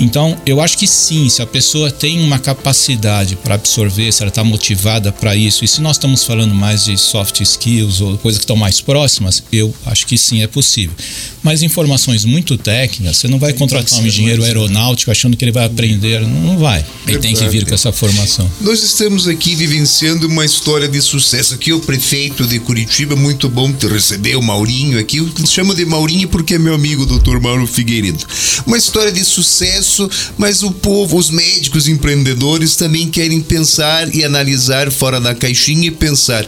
Então, 0.00 0.36
eu 0.46 0.62
acho 0.62 0.78
que 0.78 0.86
sim, 0.86 1.28
se 1.28 1.42
a 1.42 1.46
pessoa 1.46 1.90
tem 1.90 2.20
uma 2.20 2.38
capacidade 2.38 3.36
para 3.36 3.54
absorver, 3.54 4.10
se 4.10 4.22
ela 4.22 4.30
está 4.30 4.42
motivada 4.42 5.12
para 5.12 5.36
isso, 5.36 5.62
e 5.62 5.68
se 5.68 5.82
nós 5.82 5.96
estamos 5.96 6.24
falando 6.24 6.54
mais 6.54 6.86
de 6.86 6.96
soft 6.96 7.40
skills 7.40 8.00
ou 8.00 8.16
coisas 8.16 8.38
que 8.38 8.44
estão 8.44 8.56
mais 8.56 8.80
próximas, 8.80 9.42
eu 9.52 9.74
acho 9.84 10.06
que 10.06 10.16
sim 10.16 10.42
é 10.42 10.46
possível. 10.46 10.96
Mas 11.42 11.62
informações 11.62 12.24
muito 12.24 12.56
técnicas, 12.56 13.18
você 13.18 13.28
não 13.28 13.38
vai 13.38 13.52
contratar 13.52 14.00
um 14.00 14.06
engenheiro 14.06 14.42
aeronáutico 14.42 15.10
achando 15.10 15.36
que 15.36 15.44
ele 15.44 15.52
vai 15.52 15.66
aprender, 15.66 16.20
não 16.26 16.58
vai. 16.58 16.84
Ele 17.06 17.18
tem 17.18 17.34
que 17.34 17.46
vir 17.48 17.66
com 17.66 17.74
essa 17.74 17.92
formação. 17.92 18.50
Nós 18.60 18.82
estamos 18.82 19.26
aqui 19.28 19.54
vivenciando 19.54 20.26
uma 20.26 20.44
história 20.44 20.88
de 20.88 21.00
sucesso. 21.00 21.54
Aqui 21.54 21.72
o 21.72 21.80
prefeito 21.80 22.46
de 22.46 22.58
Curitiba, 22.58 23.16
muito 23.16 23.48
bom 23.48 23.72
te 23.72 23.86
receber, 23.86 24.36
o 24.36 24.42
Maurinho 24.42 24.98
aqui. 24.98 25.18
Eu 25.18 25.30
chamo 25.46 25.74
de 25.74 25.84
Maurinho 25.84 26.28
porque 26.28 26.54
é 26.54 26.58
meu 26.58 26.74
amigo, 26.74 27.04
doutor 27.04 27.40
Mauro 27.40 27.66
Figueiredo. 27.66 28.24
Uma 28.66 28.78
história 28.78 29.12
de 29.12 29.24
sucesso, 29.24 29.89
mas 30.36 30.62
o 30.62 30.70
povo, 30.70 31.16
os 31.16 31.30
médicos 31.30 31.88
empreendedores 31.88 32.76
também 32.76 33.08
querem 33.08 33.40
pensar 33.40 34.14
e 34.14 34.24
analisar 34.24 34.90
fora 34.90 35.20
da 35.20 35.34
caixinha 35.34 35.88
e 35.88 35.90
pensar. 35.90 36.46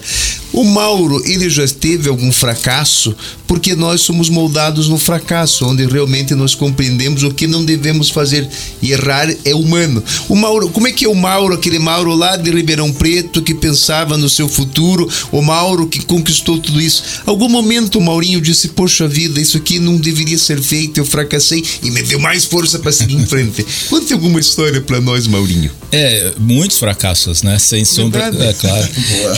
O 0.53 0.65
Mauro, 0.65 1.23
ele 1.25 1.49
já 1.49 1.67
teve 1.67 2.11
algum 2.11 2.31
fracasso 2.31 3.17
porque 3.53 3.75
nós 3.75 4.01
somos 4.01 4.31
moldados 4.31 4.89
no 4.89 4.99
fracasso, 4.99 5.67
onde 5.67 5.85
realmente 5.85 6.35
nós 6.35 6.55
compreendemos 6.55 7.23
o 7.23 7.31
que 7.31 7.47
não 7.47 7.63
devemos 7.63 8.09
fazer. 8.09 8.49
E 8.81 8.93
errar 8.93 9.29
é 9.45 9.55
humano. 9.55 10.03
O 10.27 10.35
Mauro, 10.35 10.71
como 10.71 10.89
é 10.89 10.93
que 10.93 11.05
é 11.05 11.09
o 11.09 11.15
Mauro, 11.15 11.55
aquele 11.55 11.79
Mauro 11.79 12.15
lá 12.15 12.37
de 12.37 12.51
Ribeirão 12.51 12.91
Preto 12.91 13.43
que 13.43 13.55
pensava 13.55 14.17
no 14.17 14.29
seu 14.29 14.49
futuro, 14.49 15.07
o 15.31 15.43
Mauro 15.43 15.87
que 15.87 16.03
conquistou 16.05 16.59
tudo 16.59 16.81
isso? 16.81 17.03
Algum 17.27 17.49
momento 17.49 17.99
o 17.99 18.01
Maurinho 18.01 18.41
disse: 18.41 18.69
Poxa 18.69 19.07
vida, 19.07 19.39
isso 19.39 19.59
aqui 19.59 19.79
não 19.79 19.97
deveria 19.97 20.39
ser 20.39 20.61
feito, 20.61 20.99
eu 20.99 21.05
fracassei 21.05 21.63
e 21.83 21.91
me 21.91 22.03
deu 22.03 22.19
mais 22.19 22.47
força 22.47 22.79
para 22.79 22.93
seguir 22.93 23.17
em 23.17 23.27
frente. 23.33 23.65
Conte 23.89 24.13
alguma 24.13 24.39
história 24.39 24.79
para 24.83 25.01
nós, 25.01 25.27
Maurinho. 25.27 25.71
É, 25.91 26.33
muitos 26.39 26.79
fracassos, 26.79 27.43
né? 27.43 27.59
Sem 27.59 27.83
sombra. 27.83 28.31
Verdade. 28.31 28.51
É 28.51 28.53
claro. 28.53 28.89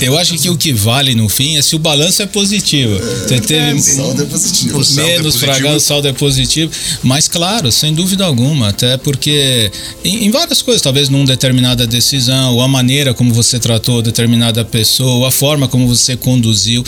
Eu 0.01 0.19
acho 0.19 0.37
que 0.37 0.51
o 0.51 0.57
que 0.57 0.73
vale 0.73 1.15
no 1.15 1.29
fim 1.29 1.57
é 1.57 1.63
se 1.63 1.77
o 1.77 1.79
balanço 1.79 2.21
é 2.21 2.27
positivo. 2.27 2.99
Você 2.99 3.41
teve 3.41 3.81
Saldo 3.81 4.23
é 4.23 4.27
positivo. 4.27 4.79
O 4.79 4.85
saldo 4.85 5.11
é 5.11 5.17
menos 5.19 5.37
fracasso, 5.37 5.77
o 5.77 5.81
saldo 5.81 6.09
é 6.09 6.13
positivo. 6.13 6.73
Mas, 7.05 7.29
claro, 7.29 7.71
sem 7.71 7.95
dúvida 7.95 8.25
alguma, 8.25 8.71
até 8.71 8.97
porque 8.97 9.71
em, 10.05 10.25
em 10.25 10.31
várias 10.31 10.61
coisas, 10.61 10.83
talvez 10.83 11.09
numa 11.09 11.27
determinada 11.27 11.87
decisão, 11.87 12.55
ou 12.55 12.63
a 12.63 12.69
maneira 12.69 13.15
como 13.15 13.33
você 13.33 13.61
tratou 13.61 14.03
determinada 14.03 14.65
pessoa, 14.65 15.13
ou 15.13 15.27
a 15.27 15.31
forma 15.31 15.69
como 15.69 15.87
você 15.87 16.17
conduziu. 16.17 16.85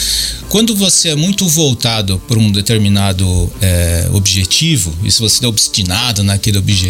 Quando 0.49 0.75
você 0.75 1.11
é 1.11 1.17
muito 1.17 1.47
voltado 1.49 2.21
por 2.27 2.37
um 2.39 2.51
determinado 2.51 3.53
é, 3.61 4.09
objetivo, 4.13 4.93
e 5.05 5.11
se 5.11 5.21
você 5.21 5.45
é 5.45 5.49
obstinado 5.49 6.23
naquele 6.23 6.59
objetivo, 6.59 6.86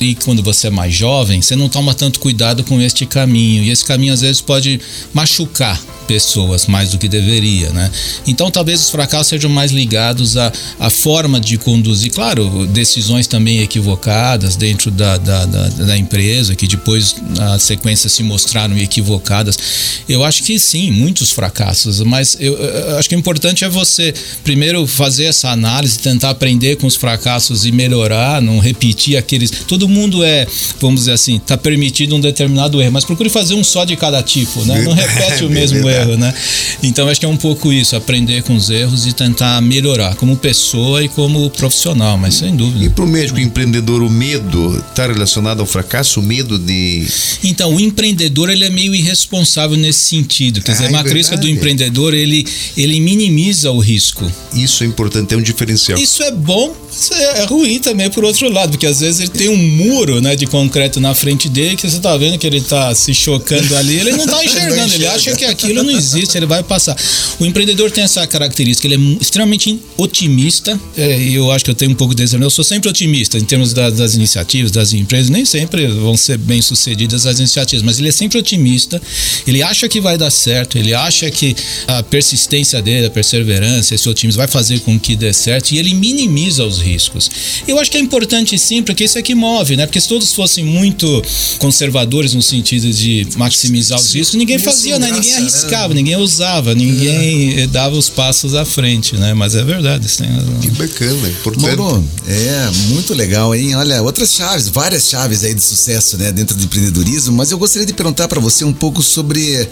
e 0.00 0.14
quando 0.14 0.42
você 0.42 0.68
é 0.68 0.70
mais 0.70 0.94
jovem, 0.94 1.42
você 1.42 1.54
não 1.54 1.68
toma 1.68 1.94
tanto 1.94 2.20
cuidado 2.20 2.64
com 2.64 2.80
este 2.80 3.06
caminho. 3.06 3.62
E 3.62 3.70
esse 3.70 3.84
caminho 3.84 4.12
às 4.12 4.20
vezes 4.20 4.40
pode 4.40 4.80
machucar 5.12 5.80
pessoas 6.06 6.66
mais 6.66 6.90
do 6.90 6.98
que 6.98 7.08
deveria, 7.08 7.70
né? 7.70 7.90
Então 8.26 8.50
talvez 8.50 8.80
os 8.80 8.90
fracassos 8.90 9.28
sejam 9.28 9.50
mais 9.50 9.72
ligados 9.72 10.36
à, 10.36 10.52
à 10.78 10.90
forma 10.90 11.40
de 11.40 11.58
conduzir, 11.58 12.12
claro, 12.12 12.66
decisões 12.66 13.26
também 13.26 13.60
equivocadas 13.60 14.56
dentro 14.56 14.90
da, 14.90 15.16
da, 15.16 15.44
da, 15.44 15.68
da 15.68 15.98
empresa, 15.98 16.54
que 16.54 16.66
depois 16.66 17.16
na 17.36 17.58
sequência 17.58 18.08
se 18.08 18.22
mostraram 18.22 18.76
equivocadas. 18.78 19.58
Eu 20.08 20.24
acho 20.24 20.42
que 20.42 20.58
sim, 20.58 20.90
muitos 20.90 21.30
fracassos, 21.30 22.00
mas 22.00 22.36
eu, 22.38 22.54
eu 22.54 22.98
acho 22.98 23.08
que 23.08 23.16
o 23.16 23.18
importante 23.18 23.64
é 23.64 23.68
você 23.68 24.14
primeiro 24.44 24.86
fazer 24.86 25.24
essa 25.24 25.50
análise, 25.50 25.98
tentar 25.98 26.30
aprender 26.30 26.76
com 26.76 26.86
os 26.86 26.96
fracassos 26.96 27.66
e 27.66 27.72
melhorar, 27.72 28.40
não 28.40 28.58
repetir 28.58 29.16
aqueles. 29.16 29.50
Todo 29.66 29.88
mundo 29.88 30.22
é, 30.22 30.46
vamos 30.80 31.00
dizer 31.00 31.12
assim, 31.12 31.36
está 31.36 31.56
permitido 31.56 32.14
um 32.14 32.20
determinado 32.20 32.80
erro, 32.80 32.92
mas 32.92 33.04
procure 33.04 33.28
fazer 33.28 33.54
um 33.54 33.64
só 33.64 33.84
de 33.84 33.96
cada 33.96 34.22
tipo, 34.22 34.64
né? 34.64 34.82
Não 34.82 34.92
repete 34.92 35.44
o 35.44 35.50
mesmo 35.50 35.82
Verdade. 35.82 35.95
Erro, 36.00 36.16
né? 36.16 36.32
Então 36.82 37.08
acho 37.08 37.20
que 37.20 37.26
é 37.26 37.28
um 37.28 37.36
pouco 37.36 37.72
isso, 37.72 37.96
aprender 37.96 38.42
com 38.42 38.54
os 38.54 38.70
erros 38.70 39.06
e 39.06 39.12
tentar 39.12 39.60
melhorar 39.60 40.14
como 40.16 40.36
pessoa 40.36 41.02
e 41.02 41.08
como 41.08 41.48
profissional, 41.50 42.16
mas 42.16 42.34
sem 42.34 42.54
E 42.54 42.56
dúvida. 42.56 42.90
para 42.90 43.04
o 43.04 43.08
médico 43.08 43.40
empreendedor, 43.40 44.02
o 44.02 44.10
medo 44.10 44.76
está 44.90 45.06
relacionado 45.06 45.60
ao 45.60 45.66
fracasso? 45.66 46.20
O 46.20 46.22
medo 46.22 46.58
de. 46.58 47.06
Então, 47.44 47.74
o 47.74 47.80
empreendedor 47.80 48.50
ele 48.50 48.64
é 48.64 48.70
meio 48.70 48.94
irresponsável 48.94 49.76
nesse 49.76 50.00
sentido. 50.00 50.60
Quer 50.62 50.72
Ah, 50.72 50.74
dizer, 50.74 50.84
é 50.86 50.88
uma 50.88 50.98
característica 50.98 51.36
do 51.36 51.48
empreendedor, 51.48 52.14
ele, 52.14 52.46
ele 52.76 53.00
minimiza 53.00 53.70
o 53.70 53.78
risco. 53.78 54.30
Isso 54.54 54.84
é 54.84 54.86
importante, 54.86 55.34
é 55.34 55.36
um 55.36 55.42
diferencial. 55.42 55.98
Isso 55.98 56.22
é 56.22 56.30
bom, 56.30 56.74
mas 56.88 57.10
é 57.12 57.26
é 57.42 57.44
ruim 57.44 57.78
também 57.78 58.08
por 58.10 58.24
outro 58.24 58.50
lado, 58.50 58.70
porque 58.70 58.86
às 58.86 59.00
vezes 59.00 59.20
ele 59.20 59.28
tem 59.30 59.48
um 59.48 59.56
muro 59.56 60.20
né, 60.20 60.34
de 60.36 60.46
concreto 60.46 61.00
na 61.00 61.14
frente 61.14 61.48
dele 61.48 61.76
que 61.76 61.88
você 61.88 61.98
tá 61.98 62.16
vendo 62.16 62.38
que 62.38 62.46
ele 62.46 62.60
tá 62.60 62.94
se 62.94 63.12
chocando 63.14 63.76
ali, 63.76 63.98
ele 63.98 64.12
não 64.12 64.26
tá 64.26 64.42
enxergando, 64.44 64.94
ele 64.94 65.06
acha 65.06 65.34
que 65.36 65.44
aquilo 65.44 65.82
não 65.86 65.96
existe, 65.98 66.36
ele 66.36 66.46
vai 66.46 66.62
passar. 66.62 66.96
O 67.38 67.44
empreendedor 67.46 67.90
tem 67.90 68.04
essa 68.04 68.26
característica, 68.26 68.86
ele 68.86 68.94
é 68.96 69.22
extremamente 69.22 69.78
otimista, 69.96 70.78
é, 70.96 71.20
eu 71.28 71.50
acho 71.50 71.64
que 71.64 71.70
eu 71.70 71.74
tenho 71.74 71.90
um 71.92 71.94
pouco 71.94 72.14
desse, 72.14 72.34
eu 72.36 72.50
sou 72.50 72.64
sempre 72.64 72.88
otimista 72.90 73.38
em 73.38 73.44
termos 73.44 73.72
da- 73.72 73.90
das 73.90 74.14
iniciativas, 74.14 74.70
das 74.70 74.92
empresas, 74.92 75.30
nem 75.30 75.44
sempre 75.44 75.86
vão 75.86 76.16
ser 76.16 76.38
bem 76.38 76.60
sucedidas 76.62 77.26
as 77.26 77.38
iniciativas, 77.38 77.82
mas 77.84 77.98
ele 77.98 78.08
é 78.08 78.12
sempre 78.12 78.38
otimista, 78.38 79.00
ele 79.46 79.62
acha 79.62 79.88
que 79.88 80.00
vai 80.00 80.16
dar 80.18 80.30
certo, 80.30 80.78
ele 80.78 80.92
acha 80.94 81.30
que 81.30 81.54
a 81.86 82.02
persistência 82.02 82.80
dele, 82.82 83.06
a 83.06 83.10
perseverança, 83.10 83.94
esse 83.94 84.08
otimismo 84.08 84.38
vai 84.38 84.48
fazer 84.48 84.80
com 84.80 84.98
que 84.98 85.14
dê 85.16 85.32
certo 85.32 85.72
e 85.72 85.78
ele 85.78 85.94
minimiza 85.94 86.64
os 86.64 86.78
riscos. 86.80 87.30
Eu 87.66 87.78
acho 87.78 87.90
que 87.90 87.96
é 87.96 88.00
importante 88.00 88.58
sim, 88.58 88.82
porque 88.82 89.04
isso 89.04 89.18
é 89.18 89.22
que 89.22 89.34
move, 89.34 89.76
né? 89.76 89.86
Porque 89.86 90.00
se 90.00 90.08
todos 90.08 90.32
fossem 90.32 90.64
muito 90.64 91.22
conservadores 91.58 92.34
no 92.34 92.42
sentido 92.42 92.90
de 92.92 93.26
maximizar 93.36 93.98
os 93.98 94.14
riscos, 94.14 94.34
ninguém 94.36 94.58
fazia, 94.58 94.98
né? 94.98 95.10
Ninguém 95.10 95.32
né? 95.32 95.40
Ninguém 95.94 96.16
ousava, 96.16 96.74
ninguém 96.74 97.60
eh, 97.60 97.66
dava 97.66 97.96
os 97.96 98.08
passos 98.08 98.54
à 98.54 98.64
frente, 98.64 99.16
né? 99.16 99.34
Mas 99.34 99.54
é 99.54 99.62
verdade, 99.62 100.08
você 100.08 100.24
tem 100.24 100.32
razão. 100.32 100.54
Que 100.60 100.70
bacana, 100.70 101.28
importante. 101.28 101.76
Mauro, 101.76 102.04
é 102.26 102.70
muito 102.88 103.14
legal, 103.14 103.54
hein? 103.54 103.74
Olha, 103.74 104.02
outras 104.02 104.32
chaves, 104.32 104.68
várias 104.68 105.08
chaves 105.08 105.44
aí 105.44 105.54
de 105.54 105.62
sucesso, 105.62 106.16
né, 106.16 106.32
dentro 106.32 106.56
do 106.56 106.64
empreendedorismo, 106.64 107.36
mas 107.36 107.50
eu 107.50 107.58
gostaria 107.58 107.86
de 107.86 107.92
perguntar 107.92 108.28
para 108.28 108.40
você 108.40 108.64
um 108.64 108.72
pouco 108.72 109.02
sobre 109.02 109.68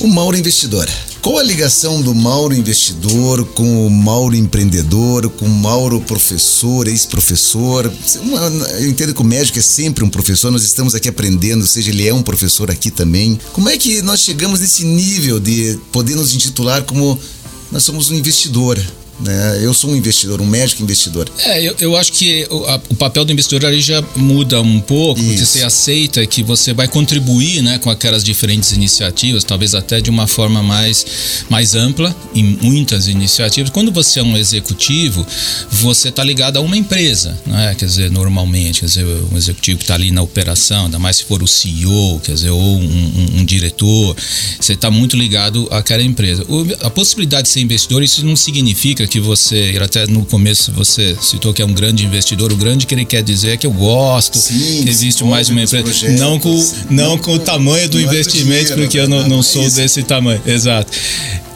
o 0.00 0.08
Mauro 0.08 0.36
investidor. 0.36 0.88
Qual 1.20 1.36
a 1.36 1.42
ligação 1.42 2.00
do 2.00 2.14
Mauro 2.14 2.54
investidor 2.54 3.44
com 3.46 3.86
o 3.86 3.90
Mauro 3.90 4.36
empreendedor, 4.36 5.28
com 5.30 5.46
o 5.46 5.48
Mauro 5.48 6.00
professor, 6.00 6.86
ex-professor? 6.86 7.92
Eu 8.80 8.88
entendo 8.88 9.12
que 9.12 9.20
o 9.20 9.24
médico 9.24 9.58
é 9.58 9.62
sempre 9.62 10.04
um 10.04 10.08
professor, 10.08 10.50
nós 10.50 10.62
estamos 10.62 10.94
aqui 10.94 11.08
aprendendo, 11.08 11.62
ou 11.62 11.66
seja, 11.66 11.90
ele 11.90 12.06
é 12.06 12.14
um 12.14 12.22
professor 12.22 12.70
aqui 12.70 12.90
também. 12.90 13.38
Como 13.52 13.68
é 13.68 13.76
que 13.76 14.00
nós 14.00 14.20
chegamos 14.20 14.60
nesse 14.60 14.84
nível 14.84 15.40
de 15.40 15.78
poder 15.90 16.14
nos 16.14 16.34
intitular 16.34 16.84
como 16.84 17.18
nós 17.72 17.82
somos 17.82 18.10
um 18.10 18.14
investidor? 18.14 18.78
Né? 19.20 19.58
Eu 19.62 19.74
sou 19.74 19.90
um 19.90 19.96
investidor, 19.96 20.40
um 20.40 20.46
médico 20.46 20.82
investidor. 20.82 21.28
É, 21.40 21.62
eu, 21.62 21.74
eu 21.80 21.96
acho 21.96 22.12
que 22.12 22.46
o, 22.50 22.64
a- 22.66 22.80
o 22.88 22.94
papel 22.94 23.24
do 23.24 23.32
investidor 23.32 23.64
ali 23.66 23.80
já 23.80 24.00
muda 24.14 24.60
um 24.62 24.80
pouco, 24.80 25.20
porque 25.20 25.34
Isso. 25.42 25.58
você 25.58 25.64
aceita 25.64 26.24
que 26.26 26.42
você 26.42 26.72
vai 26.72 26.86
contribuir 26.86 27.60
né, 27.62 27.78
com 27.78 27.90
aquelas 27.90 28.22
diferentes 28.22 28.72
iniciativas, 28.72 29.42
talvez 29.42 29.74
até 29.74 30.00
de 30.00 30.08
uma 30.08 30.26
forma 30.28 30.62
mais, 30.62 31.04
mais 31.50 31.74
ampla, 31.74 32.14
em 32.34 32.44
muitas 32.62 33.08
iniciativas. 33.08 33.70
Quando 33.70 33.90
você 33.90 34.20
é 34.20 34.22
um 34.22 34.36
executivo, 34.36 35.26
você 35.70 36.10
está 36.10 36.22
ligado 36.22 36.56
a 36.56 36.60
uma 36.60 36.76
empresa, 36.76 37.36
né? 37.44 37.74
quer 37.76 37.86
dizer, 37.86 38.10
normalmente, 38.12 38.80
quer 38.80 38.86
dizer, 38.86 39.04
um 39.32 39.36
executivo 39.36 39.78
que 39.78 39.84
está 39.84 39.94
ali 39.94 40.12
na 40.12 40.22
operação, 40.22 40.84
ainda 40.84 40.98
mais 40.98 41.16
se 41.16 41.24
for 41.24 41.42
o 41.42 41.48
CEO, 41.48 42.20
quer 42.22 42.34
dizer, 42.34 42.50
ou 42.50 42.60
um, 42.60 42.84
um- 42.84 43.40
um 43.40 43.44
diretor, 43.44 44.16
você 44.60 44.74
está 44.74 44.90
muito 44.90 45.16
ligado 45.16 45.66
àquela 45.72 46.02
empresa. 46.04 46.44
O- 46.48 46.66
a 46.86 46.90
possibilidade 46.90 47.48
de 47.48 47.52
ser 47.54 47.60
investidor, 47.60 48.02
isso 48.02 48.24
não 48.24 48.36
significa 48.36 49.07
que 49.08 49.20
você, 49.20 49.78
até 49.82 50.06
no 50.06 50.24
começo 50.24 50.72
você 50.72 51.16
citou 51.20 51.52
que 51.52 51.62
é 51.62 51.64
um 51.64 51.72
grande 51.72 52.04
investidor, 52.04 52.52
o 52.52 52.56
grande 52.56 52.86
que 52.86 52.94
ele 52.94 53.04
quer 53.04 53.22
dizer 53.22 53.50
é 53.50 53.56
que 53.56 53.66
eu 53.66 53.72
gosto, 53.72 54.38
Sim, 54.38 54.82
que 54.82 54.88
existe 54.88 55.24
mais 55.24 55.48
uma 55.48 55.62
empresa, 55.62 55.84
projetos, 55.84 56.20
não 56.20 56.38
com, 56.38 56.72
não 56.90 57.18
com 57.18 57.32
o 57.32 57.38
tamanho 57.38 57.88
do 57.88 57.98
não 57.98 58.04
é 58.04 58.06
investimento, 58.06 58.46
dinheiro, 58.48 58.82
porque 58.82 58.98
eu 58.98 59.08
não, 59.08 59.28
não 59.28 59.42
sou 59.42 59.66
Isso. 59.66 59.76
desse 59.76 60.02
tamanho, 60.02 60.40
exato. 60.46 60.92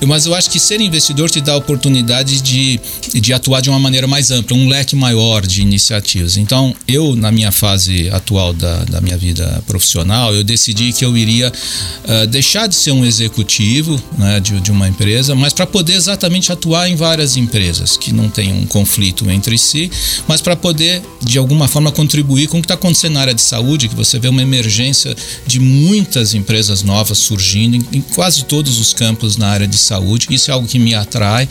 Mas 0.07 0.27
eu 0.27 0.35
acho 0.35 0.51
que 0.51 0.59
ser 0.59 0.81
investidor 0.81 1.31
te 1.31 1.41
dá 1.41 1.53
a 1.53 1.57
oportunidade 1.57 2.41
de, 2.41 2.81
de 3.15 3.33
atuar 3.33 3.61
de 3.61 3.71
uma 3.71 3.79
maneira 3.79 4.07
mais 4.07 4.31
ampla, 4.31 4.57
um 4.57 4.69
leque 4.69 4.97
maior 4.97 5.47
de 5.47 5.63
iniciativas. 5.63 6.37
Então, 6.37 6.75
eu, 6.89 7.15
na 7.15 7.31
minha 7.31 7.53
fase 7.53 8.11
atual 8.11 8.53
da, 8.53 8.85
da 8.85 9.01
minha 9.01 9.17
vida 9.17 9.63
profissional, 9.67 10.35
eu 10.35 10.43
decidi 10.43 10.93
que 10.93 11.05
eu 11.05 11.17
iria 11.17 11.51
uh, 11.51 12.27
deixar 12.27 12.67
de 12.67 12.75
ser 12.75 12.93
um 12.93 13.05
executivo 13.05 14.01
né, 14.19 14.41
de, 14.41 14.61
de 14.61 14.71
uma 14.71 14.89
empresa, 14.89 15.35
mas 15.35 15.53
para 15.53 15.67
poder 15.67 15.95
exatamente 15.95 16.51
atuar 16.53 16.89
em 16.89 16.97
várias 16.97 17.37
empresas 17.37 17.97
que 17.97 18.13
não 18.13 18.29
tem 18.29 18.53
um 18.53 18.67
conflito 18.67 19.31
entre 19.31 19.57
si, 19.57 19.91
mas 20.27 20.41
para 20.41 20.57
poder, 20.57 21.03
de 21.23 21.39
alguma 21.39 21.69
forma, 21.69 21.93
contribuir 21.93 22.49
com 22.49 22.59
o 22.59 22.61
que 22.61 22.67
está 22.67 22.75
acontecendo 22.75 23.15
na 23.15 23.21
área 23.21 23.35
de 23.35 23.43
saúde, 23.43 23.89
que 23.89 23.95
você 23.95 24.19
vê 24.19 24.29
uma 24.29 24.43
emergência 24.43 25.15
de 25.47 25.61
muitas 25.61 26.35
empresas 26.35 26.83
novas 26.83 27.19
surgindo 27.19 27.77
em, 27.77 27.99
em 27.99 28.01
quase 28.01 28.45
todos 28.45 28.79
os 28.79 28.93
campos 28.93 29.37
na 29.37 29.49
área 29.49 29.67
de 29.67 29.79
saúde. 29.79 29.92
Isso 30.33 30.51
é 30.51 30.55
algo 30.55 30.67
que 30.67 30.79
me 30.79 30.95
atrai 30.95 31.49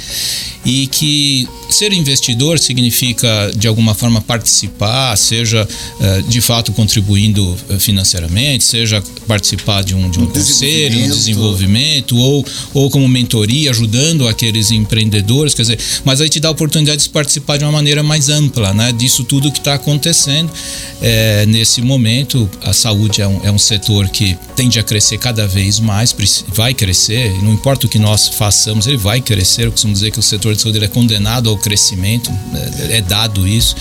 e 0.66 0.88
que 0.88 1.48
ser 1.70 1.92
investidor 1.94 2.60
significa 2.60 3.52
de 3.56 3.68
alguma 3.68 3.96
forma 3.96 4.22
participar, 4.22 5.16
seja 5.18 5.68
uh, 5.68 6.24
de 6.24 6.42
fato 6.42 6.72
contribuindo 6.74 7.58
eh, 7.70 7.80
financeiramente, 7.80 8.64
seja 8.66 9.02
participar 9.28 9.84
de 9.84 9.96
um, 9.96 10.10
de 10.10 10.20
um, 10.20 10.24
um 10.24 10.28
conselho, 10.28 11.06
um 11.06 11.10
desenvolvimento 11.10 12.18
ou, 12.18 12.46
ou 12.74 12.90
como 12.90 13.08
mentoria, 13.08 13.72
ajudando 13.72 14.28
aqueles 14.28 14.70
empreendedores, 14.70 15.54
quer 15.54 15.64
dizer, 15.64 15.80
mas 16.04 16.20
aí 16.22 16.30
te 16.30 16.40
dá 16.40 16.50
a 16.50 16.52
oportunidade 16.52 17.04
de 17.04 17.10
participar 17.10 17.58
de 17.58 17.64
uma 17.64 17.72
maneira 17.72 18.04
mais 18.04 18.30
ampla, 18.30 18.74
né, 18.74 18.92
disso 18.92 19.24
tudo 19.24 19.52
que 19.52 19.60
está 19.60 19.76
acontecendo 19.76 20.52
é, 21.02 21.46
nesse 21.46 21.82
momento. 21.82 22.50
A 22.62 22.74
saúde 22.74 23.22
é 23.22 23.28
um, 23.28 23.40
é 23.46 23.52
um 23.52 23.60
setor 23.60 24.10
que 24.10 24.38
tende 24.56 24.80
a 24.80 24.84
crescer 24.84 25.18
cada 25.18 25.48
vez 25.48 25.80
mais, 25.80 26.14
vai 26.50 26.74
crescer, 26.74 27.32
não 27.42 27.54
importa 27.54 27.88
o 27.88 27.90
que 27.90 27.98
nós 27.98 28.28
façamos, 28.36 28.88
ele 28.88 28.98
vai 28.98 29.22
crescer. 29.22 29.66
Eu 29.66 29.72
costumo 29.72 29.94
dizer 29.94 30.12
que 30.12 30.20
o 30.20 30.24
setor 30.24 30.56
de 30.56 30.62
saúde 30.62 30.84
é 30.84 30.88
condenado 30.88 31.50
ao 31.50 31.58
crescimento, 31.58 32.32
é, 32.90 32.98
é 32.98 33.02
dado 33.02 33.48
isso. 33.48 33.76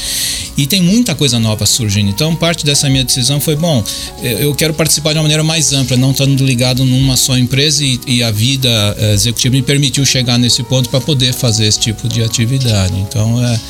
E 0.56 0.66
tem 0.66 0.82
muita 0.82 1.14
coisa 1.14 1.38
nova 1.38 1.64
surgindo. 1.64 2.10
Então, 2.10 2.34
parte 2.36 2.64
dessa 2.64 2.88
minha 2.88 3.04
decisão 3.04 3.40
foi: 3.40 3.56
bom, 3.56 3.82
eu 4.22 4.54
quero 4.54 4.74
participar 4.74 5.12
de 5.12 5.18
uma 5.18 5.22
maneira 5.22 5.42
mais 5.42 5.72
ampla, 5.72 5.96
não 5.96 6.10
estando 6.10 6.44
ligado 6.44 6.84
numa 6.84 7.16
só 7.16 7.36
empresa 7.38 7.84
e, 7.84 7.98
e 8.06 8.22
a 8.22 8.30
vida 8.30 8.68
é, 8.98 9.14
executiva 9.14 9.54
me 9.54 9.62
permitiu 9.62 10.04
chegar 10.04 10.38
nesse 10.38 10.62
ponto 10.62 10.88
para 10.88 11.00
poder 11.00 11.32
fazer 11.32 11.66
esse 11.66 11.78
tipo 11.78 12.08
de 12.08 12.22
atividade. 12.22 12.94
Então, 12.98 13.42
é, 13.44 13.60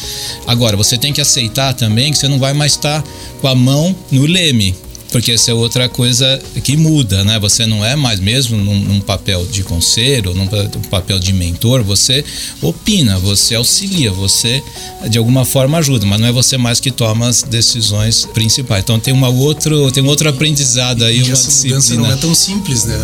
agora, 0.46 0.76
você 0.76 0.98
tem 0.98 1.12
que 1.12 1.20
aceitar 1.20 1.74
também 1.74 2.10
que 2.10 2.18
você 2.18 2.28
não 2.28 2.38
vai 2.38 2.52
mais 2.52 2.72
estar 2.72 3.04
com 3.40 3.48
a 3.48 3.54
mão 3.54 3.94
no 4.10 4.26
leme 4.26 4.74
porque 5.10 5.32
essa 5.32 5.50
é 5.50 5.54
outra 5.54 5.88
coisa 5.88 6.40
que 6.62 6.76
muda, 6.76 7.24
né? 7.24 7.38
Você 7.38 7.66
não 7.66 7.84
é 7.84 7.96
mais 7.96 8.20
mesmo 8.20 8.56
num, 8.56 8.78
num 8.80 9.00
papel 9.00 9.44
de 9.46 9.62
conselho, 9.62 10.34
num, 10.34 10.44
num, 10.44 10.82
papel 10.90 11.18
de 11.18 11.32
mentor, 11.32 11.82
você 11.82 12.24
opina, 12.62 13.18
você 13.18 13.54
auxilia, 13.54 14.12
você 14.12 14.62
de 15.08 15.18
alguma 15.18 15.44
forma 15.44 15.78
ajuda, 15.78 16.06
mas 16.06 16.20
não 16.20 16.28
é 16.28 16.32
você 16.32 16.56
mais 16.56 16.80
que 16.80 16.90
toma 16.90 17.28
as 17.28 17.42
decisões 17.42 18.26
principais. 18.32 18.82
Então 18.82 18.98
tem 18.98 19.12
uma 19.12 19.28
outro, 19.28 19.90
tem 19.90 20.02
um 20.02 20.08
outro 20.08 20.28
aprendizado 20.28 21.04
aí, 21.04 21.18
e 21.18 21.22
uma 21.22 21.32
essa 21.32 21.48
disciplina. 21.48 22.02
não 22.02 22.12
é 22.12 22.16
tão 22.16 22.34
simples, 22.34 22.84
né? 22.84 22.98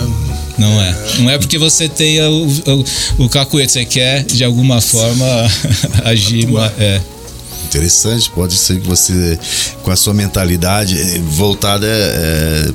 Não 0.59 0.81
é. 0.81 0.91
é. 0.91 1.19
Não 1.19 1.31
é 1.31 1.39
porque 1.39 1.59
você 1.59 1.89
tenha 1.89 2.29
o, 2.31 2.47
o, 2.47 3.25
o 3.25 3.29
cacuete, 3.29 3.73
você 3.73 3.85
quer 3.85 4.25
de 4.25 4.45
alguma 4.45 4.81
forma 4.81 5.27
agir, 6.05 6.47
é. 6.79 7.01
Interessante, 7.67 8.31
pode 8.31 8.57
ser 8.57 8.81
que 8.81 8.87
você, 8.87 9.39
com 9.83 9.91
a 9.91 9.97
sua 9.97 10.15
mentalidade 10.15 10.99
eh, 10.99 11.21
voltada 11.21 11.87
é, 11.87 12.73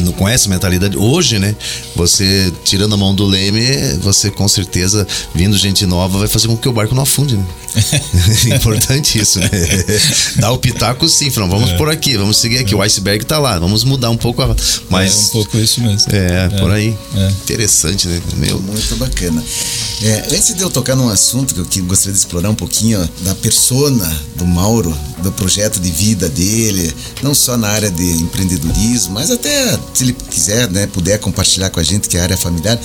não 0.00 0.12
conhece 0.12 0.48
a 0.48 0.50
mentalidade 0.50 0.96
hoje, 0.96 1.38
né? 1.38 1.54
Você 1.96 2.52
tirando 2.64 2.94
a 2.94 2.96
mão 2.96 3.14
do 3.14 3.24
leme, 3.24 3.62
você 4.00 4.30
com 4.30 4.48
certeza, 4.48 5.06
vindo 5.34 5.56
gente 5.56 5.86
nova, 5.86 6.18
vai 6.18 6.28
fazer 6.28 6.48
com 6.48 6.56
que 6.56 6.68
o 6.68 6.72
barco 6.72 6.94
não 6.94 7.02
afunde, 7.02 7.36
né? 7.36 7.46
Importante 8.54 9.18
isso, 9.18 9.40
né? 9.40 9.50
Dá 10.36 10.52
o 10.52 10.58
pitaco 10.58 11.08
sim, 11.08 11.30
falando, 11.30 11.50
vamos 11.50 11.70
é. 11.70 11.76
por 11.76 11.90
aqui, 11.90 12.16
vamos 12.16 12.36
seguir 12.36 12.58
aqui. 12.58 12.74
É. 12.74 12.76
O 12.76 12.82
iceberg 12.82 13.24
tá 13.24 13.38
lá, 13.38 13.58
vamos 13.58 13.84
mudar 13.84 14.10
um 14.10 14.16
pouco 14.16 14.42
a. 14.42 14.54
Mas, 14.88 15.14
é 15.14 15.26
um 15.26 15.28
pouco 15.30 15.58
isso 15.58 15.80
mesmo. 15.80 16.12
É, 16.12 16.46
é. 16.52 16.60
por 16.60 16.70
aí. 16.70 16.96
É. 17.16 17.28
Interessante, 17.28 18.08
né? 18.08 18.20
Meu. 18.36 18.60
Muito 18.60 18.96
bacana. 18.96 19.42
É, 20.02 20.24
antes 20.32 20.54
de 20.54 20.62
eu 20.62 20.70
tocar 20.70 20.94
num 20.96 21.08
assunto 21.08 21.64
que 21.64 21.80
eu 21.80 21.84
gostaria 21.84 22.12
de 22.12 22.18
explorar 22.18 22.50
um 22.50 22.54
pouquinho 22.54 23.08
da 23.20 23.34
persona 23.34 24.22
do 24.36 24.46
Mauro, 24.46 24.96
do 25.18 25.32
projeto 25.32 25.80
de 25.80 25.90
vida 25.90 26.28
dele, 26.28 26.92
não 27.22 27.34
só 27.34 27.56
na 27.56 27.68
área 27.68 27.90
de 27.90 28.04
empreendedorismo, 28.04 29.14
mas 29.14 29.30
até 29.30 29.78
se 29.94 30.04
ele 30.04 30.12
quiser, 30.30 30.70
né, 30.70 30.86
puder 30.86 31.18
compartilhar 31.18 31.70
com 31.70 31.80
a 31.80 31.82
gente 31.84 32.08
que 32.08 32.16
é 32.16 32.20
a 32.20 32.22
área 32.24 32.36
familiar. 32.36 32.78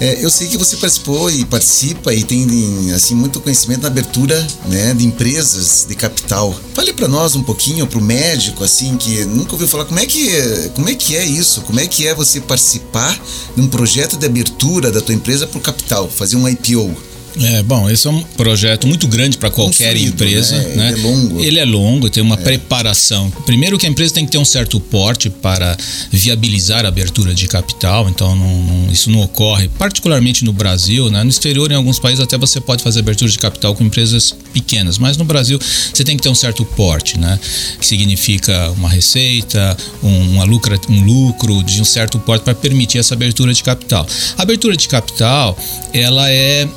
É, 0.00 0.24
eu 0.24 0.30
sei 0.30 0.48
que 0.48 0.56
você 0.56 0.76
participou 0.76 1.30
e 1.30 1.44
participa 1.44 2.12
e 2.12 2.22
tem 2.24 2.92
assim 2.92 3.14
muito 3.14 3.40
conhecimento 3.40 3.82
na 3.82 3.88
abertura 3.88 4.46
né, 4.66 4.92
de 4.94 5.06
empresas 5.06 5.86
de 5.88 5.94
capital. 5.94 6.54
Fale 6.74 6.92
para 6.92 7.08
nós 7.08 7.36
um 7.36 7.42
pouquinho, 7.42 7.86
para 7.86 7.98
o 7.98 8.02
médico 8.02 8.64
assim 8.64 8.96
que 8.96 9.24
nunca 9.24 9.52
ouviu 9.52 9.68
falar 9.68 9.84
como 9.84 10.00
é 10.00 10.06
que 10.06 10.30
como 10.74 10.88
é 10.88 10.94
que 10.94 11.16
é 11.16 11.24
isso, 11.24 11.62
como 11.62 11.80
é 11.80 11.86
que 11.86 12.06
é 12.06 12.14
você 12.14 12.40
participar 12.40 13.18
de 13.54 13.62
um 13.62 13.68
projeto 13.68 14.16
de 14.16 14.26
abertura 14.26 14.90
da 14.90 15.00
tua 15.00 15.14
empresa 15.14 15.46
para 15.46 15.60
capital, 15.60 16.10
fazer 16.10 16.36
um 16.36 16.48
IPO. 16.48 17.13
É, 17.40 17.62
bom, 17.62 17.90
esse 17.90 18.06
é 18.06 18.10
um 18.10 18.22
projeto 18.22 18.86
muito 18.86 19.08
grande 19.08 19.38
para 19.38 19.50
qualquer 19.50 19.96
empresa. 19.96 20.56
Né? 20.56 20.74
né? 20.76 20.88
Ele 20.92 21.00
é 21.00 21.02
longo. 21.02 21.40
Ele 21.40 21.58
é 21.58 21.64
longo, 21.64 22.10
tem 22.10 22.22
uma 22.22 22.36
é. 22.36 22.38
preparação. 22.38 23.30
Primeiro 23.44 23.76
que 23.76 23.86
a 23.86 23.88
empresa 23.88 24.14
tem 24.14 24.24
que 24.24 24.32
ter 24.32 24.38
um 24.38 24.44
certo 24.44 24.78
porte 24.78 25.28
para 25.28 25.76
viabilizar 26.10 26.84
a 26.84 26.88
abertura 26.88 27.34
de 27.34 27.48
capital, 27.48 28.08
então 28.08 28.36
não, 28.36 28.62
não, 28.62 28.92
isso 28.92 29.10
não 29.10 29.20
ocorre, 29.20 29.68
particularmente 29.68 30.44
no 30.44 30.52
Brasil. 30.52 31.10
Né? 31.10 31.24
No 31.24 31.30
exterior, 31.30 31.70
em 31.72 31.74
alguns 31.74 31.98
países, 31.98 32.20
até 32.20 32.38
você 32.38 32.60
pode 32.60 32.82
fazer 32.84 33.00
abertura 33.00 33.30
de 33.30 33.38
capital 33.38 33.74
com 33.74 33.82
empresas 33.82 34.34
pequenas, 34.52 34.98
mas 34.98 35.16
no 35.16 35.24
Brasil 35.24 35.58
você 35.92 36.04
tem 36.04 36.16
que 36.16 36.22
ter 36.22 36.28
um 36.28 36.34
certo 36.34 36.64
porte, 36.64 37.18
né? 37.18 37.38
que 37.80 37.86
significa 37.86 38.70
uma 38.72 38.88
receita, 38.88 39.76
um, 40.02 40.34
uma 40.34 40.44
lucra, 40.44 40.78
um 40.88 41.04
lucro 41.04 41.62
de 41.64 41.80
um 41.80 41.84
certo 41.84 42.18
porte 42.20 42.44
para 42.44 42.54
permitir 42.54 42.98
essa 42.98 43.14
abertura 43.14 43.52
de 43.52 43.62
capital. 43.62 44.06
A 44.38 44.42
abertura 44.42 44.76
de 44.76 44.86
capital 44.86 45.58
ela 45.92 46.28
é 46.30 46.68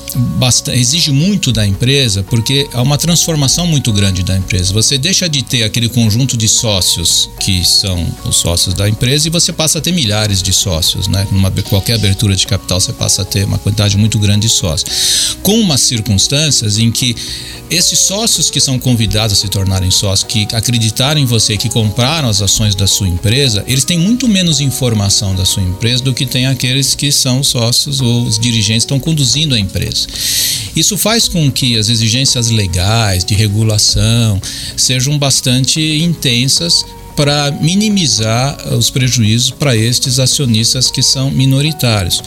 bastante, 0.47 0.79
exige 0.79 1.11
muito 1.11 1.51
da 1.51 1.67
empresa 1.67 2.23
porque 2.23 2.69
há 2.73 2.81
uma 2.81 2.97
transformação 2.97 3.67
muito 3.67 3.91
grande 3.91 4.23
da 4.23 4.37
empresa. 4.37 4.73
Você 4.73 4.97
deixa 4.97 5.27
de 5.27 5.43
ter 5.43 5.63
aquele 5.63 5.89
conjunto 5.89 6.37
de 6.37 6.47
sócios 6.47 7.29
que 7.41 7.65
são 7.65 8.07
os 8.23 8.37
sócios 8.37 8.73
da 8.73 8.87
empresa 8.87 9.27
e 9.27 9.31
você 9.31 9.51
passa 9.51 9.79
a 9.79 9.81
ter 9.81 9.91
milhares 9.91 10.41
de 10.41 10.53
sócios, 10.53 11.09
né? 11.09 11.27
Numa 11.31 11.51
qualquer 11.69 11.95
abertura 11.95 12.33
de 12.33 12.47
capital 12.47 12.79
você 12.79 12.93
passa 12.93 13.23
a 13.23 13.25
ter 13.25 13.43
uma 13.43 13.57
quantidade 13.57 13.97
muito 13.97 14.17
grande 14.19 14.47
de 14.47 14.49
sócios. 14.49 15.37
Com 15.43 15.59
umas 15.59 15.81
circunstâncias 15.81 16.77
em 16.77 16.91
que 16.91 17.13
esses 17.69 17.99
sócios 17.99 18.49
que 18.49 18.61
são 18.61 18.79
convidados 18.79 19.37
a 19.37 19.41
se 19.41 19.49
tornarem 19.49 19.91
sócios, 19.91 20.31
que 20.31 20.47
acreditaram 20.53 21.19
em 21.19 21.25
você, 21.25 21.57
que 21.57 21.67
compraram 21.67 22.29
as 22.29 22.41
ações 22.41 22.73
da 22.73 22.87
sua 22.87 23.07
empresa, 23.07 23.65
eles 23.67 23.83
têm 23.83 23.99
muito 23.99 24.27
menos 24.27 24.61
informação 24.61 25.35
da 25.35 25.43
sua 25.43 25.63
empresa 25.63 26.01
do 26.03 26.13
que 26.13 26.25
tem 26.25 26.45
aqueles 26.45 26.95
que 26.95 27.11
são 27.11 27.43
sócios 27.43 27.99
ou 27.99 28.23
os 28.23 28.39
dirigentes 28.39 28.83
estão 28.83 28.99
conduzindo 28.99 29.53
a 29.53 29.59
empresa. 29.59 30.07
Isso 30.75 30.97
faz 30.97 31.27
com 31.27 31.51
que 31.51 31.77
as 31.77 31.89
exigências 31.89 32.49
legais 32.49 33.25
de 33.25 33.33
regulação 33.33 34.39
sejam 34.75 35.17
bastante 35.17 35.81
intensas 35.81 36.85
para 37.17 37.49
minimizar 37.49 38.55
os 38.75 38.91
prejuízos 38.91 39.49
para 39.49 39.75
estes 39.75 40.19
acionistas 40.19 40.91
que 40.91 41.01
são 41.01 41.31
minoritários. 41.31 42.21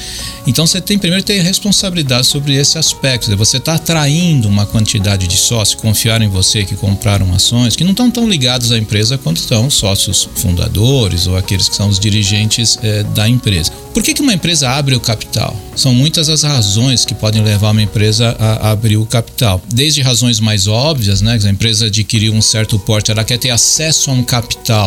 Então 0.48 0.66
você 0.66 0.80
tem 0.80 0.98
primeiro 0.98 1.24
ter 1.24 1.40
responsabilidade 1.42 2.26
sobre 2.26 2.56
esse 2.56 2.76
aspecto. 2.76 3.34
Você 3.36 3.58
está 3.58 3.74
atraindo 3.74 4.48
uma 4.48 4.66
quantidade 4.66 5.28
de 5.28 5.36
sócios, 5.36 5.80
confiar 5.80 6.20
em 6.20 6.28
você 6.28 6.64
que 6.64 6.74
compraram 6.74 7.32
ações, 7.32 7.76
que 7.76 7.84
não 7.84 7.92
estão 7.92 8.10
tão 8.10 8.28
ligados 8.28 8.72
à 8.72 8.78
empresa 8.78 9.16
quanto 9.16 9.36
estão 9.36 9.68
os 9.68 9.74
sócios 9.74 10.28
fundadores 10.34 11.28
ou 11.28 11.36
aqueles 11.36 11.68
que 11.68 11.76
são 11.76 11.88
os 11.88 12.00
dirigentes 12.00 12.76
é, 12.82 13.04
da 13.04 13.28
empresa. 13.28 13.70
Por 13.94 14.02
que, 14.02 14.14
que 14.14 14.22
uma 14.22 14.34
empresa 14.34 14.70
abre 14.70 14.94
o 14.94 15.00
capital? 15.00 15.56
São 15.76 15.94
muitas 15.94 16.28
as 16.28 16.42
razões 16.42 17.04
que 17.04 17.14
podem 17.14 17.42
levar 17.42 17.70
uma 17.70 17.82
empresa 17.82 18.36
a 18.38 18.70
abrir 18.70 18.96
o 18.96 19.06
capital. 19.06 19.62
Desde 19.72 20.00
razões 20.00 20.40
mais 20.40 20.66
óbvias, 20.66 21.20
né? 21.20 21.38
Que 21.38 21.46
a 21.46 21.50
empresa 21.50 21.86
adquiriu 21.86 22.32
um 22.32 22.42
certo 22.42 22.78
porte, 22.78 23.10
ela 23.10 23.24
quer 23.24 23.38
ter 23.38 23.50
acesso 23.50 24.10
a 24.10 24.14
um 24.14 24.22
capital 24.22 24.79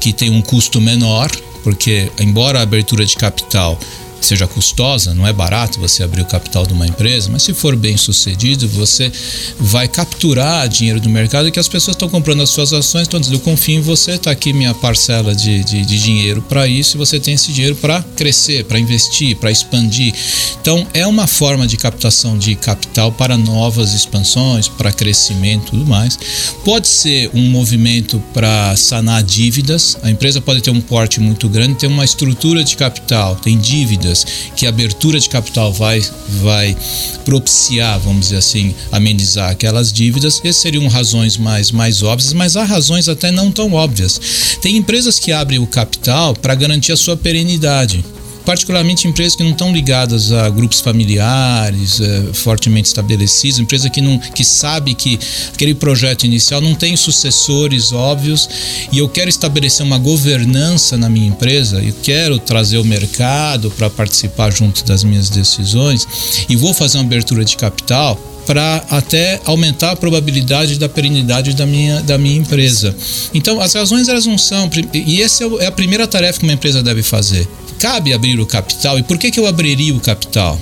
que 0.00 0.12
tem 0.12 0.30
um 0.30 0.42
custo 0.42 0.80
menor, 0.80 1.30
porque 1.62 2.10
embora 2.18 2.58
a 2.58 2.62
abertura 2.62 3.04
de 3.04 3.16
capital 3.16 3.78
seja 4.20 4.46
custosa, 4.46 5.14
não 5.14 5.26
é 5.26 5.32
barato 5.32 5.80
você 5.80 6.02
abrir 6.02 6.22
o 6.22 6.26
capital 6.26 6.66
de 6.66 6.72
uma 6.72 6.86
empresa, 6.86 7.28
mas 7.30 7.42
se 7.42 7.54
for 7.54 7.76
bem 7.76 7.96
sucedido, 7.96 8.68
você 8.68 9.10
vai 9.58 9.88
capturar 9.88 10.68
dinheiro 10.68 11.00
do 11.00 11.08
mercado 11.08 11.50
que 11.50 11.58
as 11.58 11.68
pessoas 11.68 11.94
estão 11.94 12.08
comprando 12.08 12.42
as 12.42 12.50
suas 12.50 12.72
ações, 12.72 13.02
estão 13.02 13.20
dizendo, 13.20 13.36
eu 13.36 13.40
confio 13.40 13.76
em 13.76 13.80
você, 13.80 14.12
está 14.12 14.30
aqui 14.30 14.52
minha 14.52 14.74
parcela 14.74 15.34
de, 15.34 15.62
de, 15.64 15.84
de 15.84 16.02
dinheiro 16.02 16.42
para 16.42 16.66
isso, 16.66 16.96
e 16.96 16.98
você 16.98 17.20
tem 17.20 17.34
esse 17.34 17.52
dinheiro 17.52 17.76
para 17.76 18.02
crescer, 18.16 18.64
para 18.64 18.78
investir, 18.78 19.36
para 19.36 19.50
expandir. 19.50 20.12
Então, 20.60 20.86
é 20.92 21.06
uma 21.06 21.26
forma 21.26 21.66
de 21.66 21.76
captação 21.76 22.36
de 22.36 22.54
capital 22.54 23.12
para 23.12 23.36
novas 23.36 23.94
expansões, 23.94 24.68
para 24.68 24.92
crescimento 24.92 25.68
e 25.68 25.70
tudo 25.70 25.86
mais. 25.86 26.18
Pode 26.64 26.88
ser 26.88 27.30
um 27.34 27.50
movimento 27.50 28.22
para 28.34 28.76
sanar 28.76 29.22
dívidas, 29.22 29.96
a 30.02 30.10
empresa 30.10 30.40
pode 30.40 30.60
ter 30.60 30.70
um 30.70 30.80
porte 30.80 31.20
muito 31.20 31.48
grande, 31.48 31.74
ter 31.74 31.86
uma 31.86 32.04
estrutura 32.04 32.64
de 32.64 32.76
capital, 32.76 33.36
tem 33.36 33.58
dívidas 33.58 34.07
dívidas 34.08 34.26
que 34.56 34.66
a 34.66 34.68
abertura 34.70 35.20
de 35.20 35.28
capital 35.28 35.72
vai, 35.72 36.02
vai 36.42 36.76
propiciar, 37.24 37.98
vamos 38.00 38.26
dizer 38.26 38.38
assim, 38.38 38.74
amenizar 38.90 39.50
aquelas 39.50 39.92
dívidas. 39.92 40.40
Essas 40.44 40.56
seriam 40.62 40.86
razões 40.88 41.36
mais, 41.36 41.70
mais 41.70 42.02
óbvias, 42.02 42.32
mas 42.32 42.56
há 42.56 42.64
razões 42.64 43.08
até 43.08 43.30
não 43.30 43.50
tão 43.50 43.72
óbvias. 43.72 44.20
Tem 44.60 44.76
empresas 44.76 45.18
que 45.18 45.32
abrem 45.32 45.58
o 45.58 45.66
capital 45.66 46.34
para 46.34 46.54
garantir 46.54 46.92
a 46.92 46.96
sua 46.96 47.16
perenidade 47.16 48.04
particularmente 48.48 49.06
empresas 49.06 49.36
que 49.36 49.44
não 49.44 49.50
estão 49.50 49.70
ligadas 49.70 50.32
a 50.32 50.48
grupos 50.48 50.80
familiares 50.80 52.00
é, 52.00 52.32
fortemente 52.32 52.86
estabelecidos, 52.86 53.58
empresa 53.58 53.90
que 53.90 54.00
não 54.00 54.18
que 54.18 54.42
sabe 54.42 54.94
que 54.94 55.18
aquele 55.52 55.74
projeto 55.74 56.24
inicial 56.24 56.58
não 56.58 56.74
tem 56.74 56.96
sucessores 56.96 57.92
óbvios 57.92 58.48
e 58.90 59.00
eu 59.00 59.06
quero 59.06 59.28
estabelecer 59.28 59.84
uma 59.84 59.98
governança 59.98 60.96
na 60.96 61.10
minha 61.10 61.28
empresa, 61.28 61.82
eu 61.82 61.92
quero 62.02 62.38
trazer 62.38 62.78
o 62.78 62.84
mercado 62.86 63.70
para 63.72 63.90
participar 63.90 64.50
junto 64.50 64.82
das 64.82 65.04
minhas 65.04 65.28
decisões 65.28 66.08
e 66.48 66.56
vou 66.56 66.72
fazer 66.72 66.96
uma 66.96 67.04
abertura 67.04 67.44
de 67.44 67.54
capital 67.54 68.18
para 68.46 68.82
até 68.88 69.42
aumentar 69.44 69.90
a 69.90 69.96
probabilidade 69.96 70.78
da 70.78 70.88
perenidade 70.88 71.52
da 71.52 71.66
minha, 71.66 72.00
da 72.00 72.16
minha 72.16 72.38
empresa. 72.38 72.96
Então, 73.34 73.60
as 73.60 73.74
razões 73.74 74.08
elas 74.08 74.24
não 74.24 74.38
são. 74.38 74.70
E 74.94 75.20
essa 75.20 75.44
é, 75.44 75.64
é 75.64 75.66
a 75.66 75.72
primeira 75.72 76.06
tarefa 76.06 76.38
que 76.38 76.46
uma 76.46 76.54
empresa 76.54 76.82
deve 76.82 77.02
fazer 77.02 77.46
cabe 77.78 78.12
abrir 78.12 78.38
o 78.40 78.46
capital. 78.46 78.98
E 78.98 79.02
por 79.02 79.18
que, 79.18 79.30
que 79.30 79.40
eu 79.40 79.46
abriria 79.46 79.94
o 79.94 80.00
capital? 80.00 80.60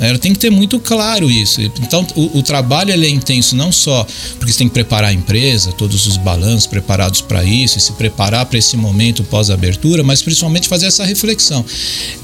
Ela 0.00 0.18
tem 0.18 0.32
que 0.32 0.38
ter 0.38 0.50
muito 0.50 0.78
claro 0.78 1.30
isso. 1.30 1.60
Então, 1.60 2.06
o, 2.14 2.38
o 2.38 2.42
trabalho 2.42 2.92
é 2.92 3.08
intenso 3.08 3.56
não 3.56 3.72
só 3.72 4.06
porque 4.38 4.52
você 4.52 4.58
tem 4.58 4.68
que 4.68 4.74
preparar 4.74 5.10
a 5.10 5.12
empresa, 5.12 5.72
todos 5.72 6.06
os 6.06 6.16
balanços 6.16 6.66
preparados 6.66 7.20
para 7.20 7.44
isso, 7.44 7.78
e 7.78 7.80
se 7.80 7.92
preparar 7.92 8.46
para 8.46 8.58
esse 8.58 8.76
momento 8.76 9.24
pós-abertura, 9.24 10.02
mas 10.02 10.22
principalmente 10.22 10.68
fazer 10.68 10.86
essa 10.86 11.04
reflexão. 11.04 11.64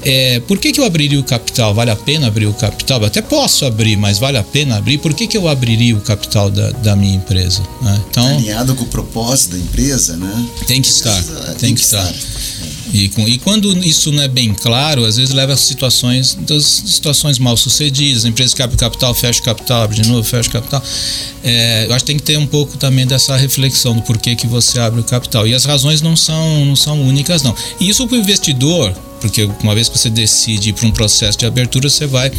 É, 0.03 0.39
por 0.41 0.57
que, 0.57 0.71
que 0.71 0.79
eu 0.79 0.85
abriria 0.85 1.19
o 1.19 1.23
capital? 1.23 1.73
Vale 1.73 1.91
a 1.91 1.95
pena 1.95 2.27
abrir 2.27 2.45
o 2.45 2.53
capital? 2.53 3.01
Eu 3.01 3.07
até 3.07 3.21
posso 3.21 3.65
abrir, 3.65 3.97
mas 3.97 4.19
vale 4.19 4.37
a 4.37 4.43
pena 4.43 4.77
abrir? 4.77 4.97
Por 4.99 5.13
que, 5.13 5.27
que 5.27 5.37
eu 5.37 5.47
abriria 5.47 5.95
o 5.95 6.01
capital 6.01 6.49
da, 6.49 6.71
da 6.71 6.95
minha 6.95 7.15
empresa? 7.15 7.61
Né? 7.81 8.01
Então, 8.09 8.27
Alinhado 8.27 8.75
com 8.75 8.83
o 8.83 8.87
propósito 8.87 9.51
da 9.51 9.57
empresa, 9.57 10.15
né? 10.17 10.45
Tem 10.67 10.81
que 10.81 10.87
estar. 10.87 11.23
Tem, 11.23 11.55
tem 11.55 11.75
que, 11.75 11.81
que 11.81 11.85
estar. 11.85 12.09
estar. 12.11 12.32
E, 12.93 13.09
com, 13.09 13.27
e 13.27 13.39
quando 13.39 13.75
isso 13.83 14.11
não 14.11 14.21
é 14.21 14.27
bem 14.27 14.53
claro, 14.53 15.03
às 15.03 15.17
vezes 15.17 15.33
leva 15.33 15.53
a 15.53 15.57
situações 15.57 16.35
das 16.35 16.63
situações 16.63 17.39
mal 17.39 17.57
sucedidas. 17.57 18.23
Empresa 18.23 18.55
que 18.55 18.61
abre 18.61 18.77
capital, 18.77 19.15
fecha 19.15 19.41
o 19.41 19.43
capital, 19.43 19.81
abre 19.81 19.99
de 19.99 20.07
novo, 20.07 20.23
fecha 20.23 20.47
o 20.47 20.51
capital. 20.53 20.83
É, 21.43 21.87
eu 21.87 21.93
acho 21.93 22.05
que 22.05 22.11
tem 22.11 22.17
que 22.17 22.23
ter 22.23 22.37
um 22.37 22.45
pouco 22.45 22.77
também 22.77 23.07
dessa 23.07 23.35
reflexão 23.35 23.95
do 23.95 24.03
porquê 24.03 24.35
que 24.35 24.45
você 24.45 24.79
abre 24.79 25.01
o 25.01 25.03
capital. 25.03 25.47
E 25.47 25.55
as 25.55 25.65
razões 25.65 26.03
não 26.03 26.15
são, 26.15 26.65
não 26.65 26.75
são 26.75 27.01
únicas, 27.01 27.41
não. 27.41 27.55
E 27.79 27.89
isso 27.89 28.07
para 28.07 28.15
o 28.15 28.19
investidor, 28.19 28.95
porque 29.23 29.49
uma 29.63 29.73
vez 29.73 29.87
que 29.87 29.97
você 29.97 30.09
decide 30.09 30.71
ir 30.71 30.73
para 30.73 30.85
um 30.85 30.91
processo 30.91 31.37
de 31.37 31.45
abertura, 31.45 31.89
você 31.89 32.05
vai 32.05 32.29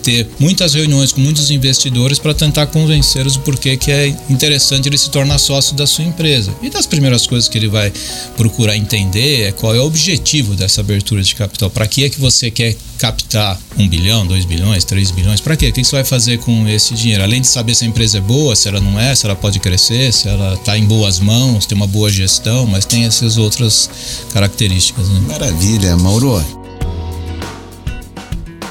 ter 0.00 0.28
muitas 0.38 0.74
reuniões 0.74 1.10
com 1.10 1.20
muitos 1.20 1.50
investidores 1.50 2.20
para 2.20 2.32
tentar 2.32 2.68
convencê-los 2.68 3.34
do 3.34 3.40
porquê 3.40 3.76
que 3.76 3.90
é 3.90 4.06
interessante 4.30 4.88
ele 4.88 4.96
se 4.96 5.10
tornar 5.10 5.38
sócio 5.38 5.74
da 5.74 5.88
sua 5.88 6.04
empresa. 6.04 6.54
E 6.62 6.70
das 6.70 6.86
primeiras 6.86 7.26
coisas 7.26 7.48
que 7.48 7.58
ele 7.58 7.66
vai 7.66 7.92
procurar 8.36 8.76
entender 8.76 9.48
é 9.48 9.50
qual 9.50 9.74
é 9.74 9.80
o 9.80 9.84
objetivo 9.84 10.54
dessa 10.54 10.82
abertura 10.82 11.20
de 11.20 11.34
capital. 11.34 11.68
Para 11.68 11.88
que 11.88 12.04
é 12.04 12.08
que 12.08 12.20
você 12.20 12.48
quer 12.48 12.76
captar 13.00 13.58
um 13.78 13.88
bilhão, 13.88 14.26
dois 14.26 14.44
bilhões, 14.44 14.84
três 14.84 15.10
bilhões? 15.10 15.40
Para 15.40 15.56
quê? 15.56 15.70
O 15.70 15.72
que 15.72 15.82
você 15.82 15.96
vai 15.96 16.04
fazer 16.04 16.38
com 16.38 16.68
esse 16.68 16.92
dinheiro? 16.94 17.22
Além 17.22 17.40
de 17.40 17.48
saber 17.48 17.74
se 17.74 17.84
a 17.84 17.88
empresa 17.88 18.18
é 18.18 18.20
boa, 18.20 18.54
se 18.54 18.68
ela 18.68 18.78
não 18.78 19.00
é, 19.00 19.14
se 19.14 19.24
ela 19.24 19.34
pode 19.34 19.58
crescer, 19.58 20.12
se 20.12 20.28
ela 20.28 20.52
está 20.52 20.76
em 20.76 20.84
boas 20.84 21.18
mãos, 21.18 21.64
tem 21.64 21.74
uma 21.74 21.86
boa 21.86 22.10
gestão, 22.10 22.66
mas 22.66 22.84
tem 22.84 23.06
essas 23.06 23.38
outras 23.38 23.88
características. 24.34 25.08
Né? 25.08 25.20
Maravilha, 25.28 25.96
Mauro. 25.96 26.44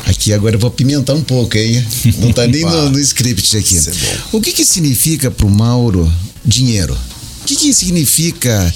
Aqui 0.05 0.31
agora 0.31 0.55
eu 0.55 0.59
vou 0.59 0.69
pimentar 0.69 1.15
um 1.15 1.23
pouco, 1.23 1.57
hein? 1.57 1.83
Não 2.19 2.31
tá 2.31 2.45
nem 2.45 2.61
no, 2.69 2.91
no 2.91 2.99
script 2.99 3.57
aqui. 3.57 3.77
É 3.77 3.91
o 4.31 4.39
que 4.39 4.51
que 4.51 4.63
significa 4.63 5.31
pro 5.31 5.49
Mauro 5.49 6.11
dinheiro? 6.45 6.95
O 7.41 7.45
que 7.45 7.55
que 7.55 7.73
significa 7.73 8.71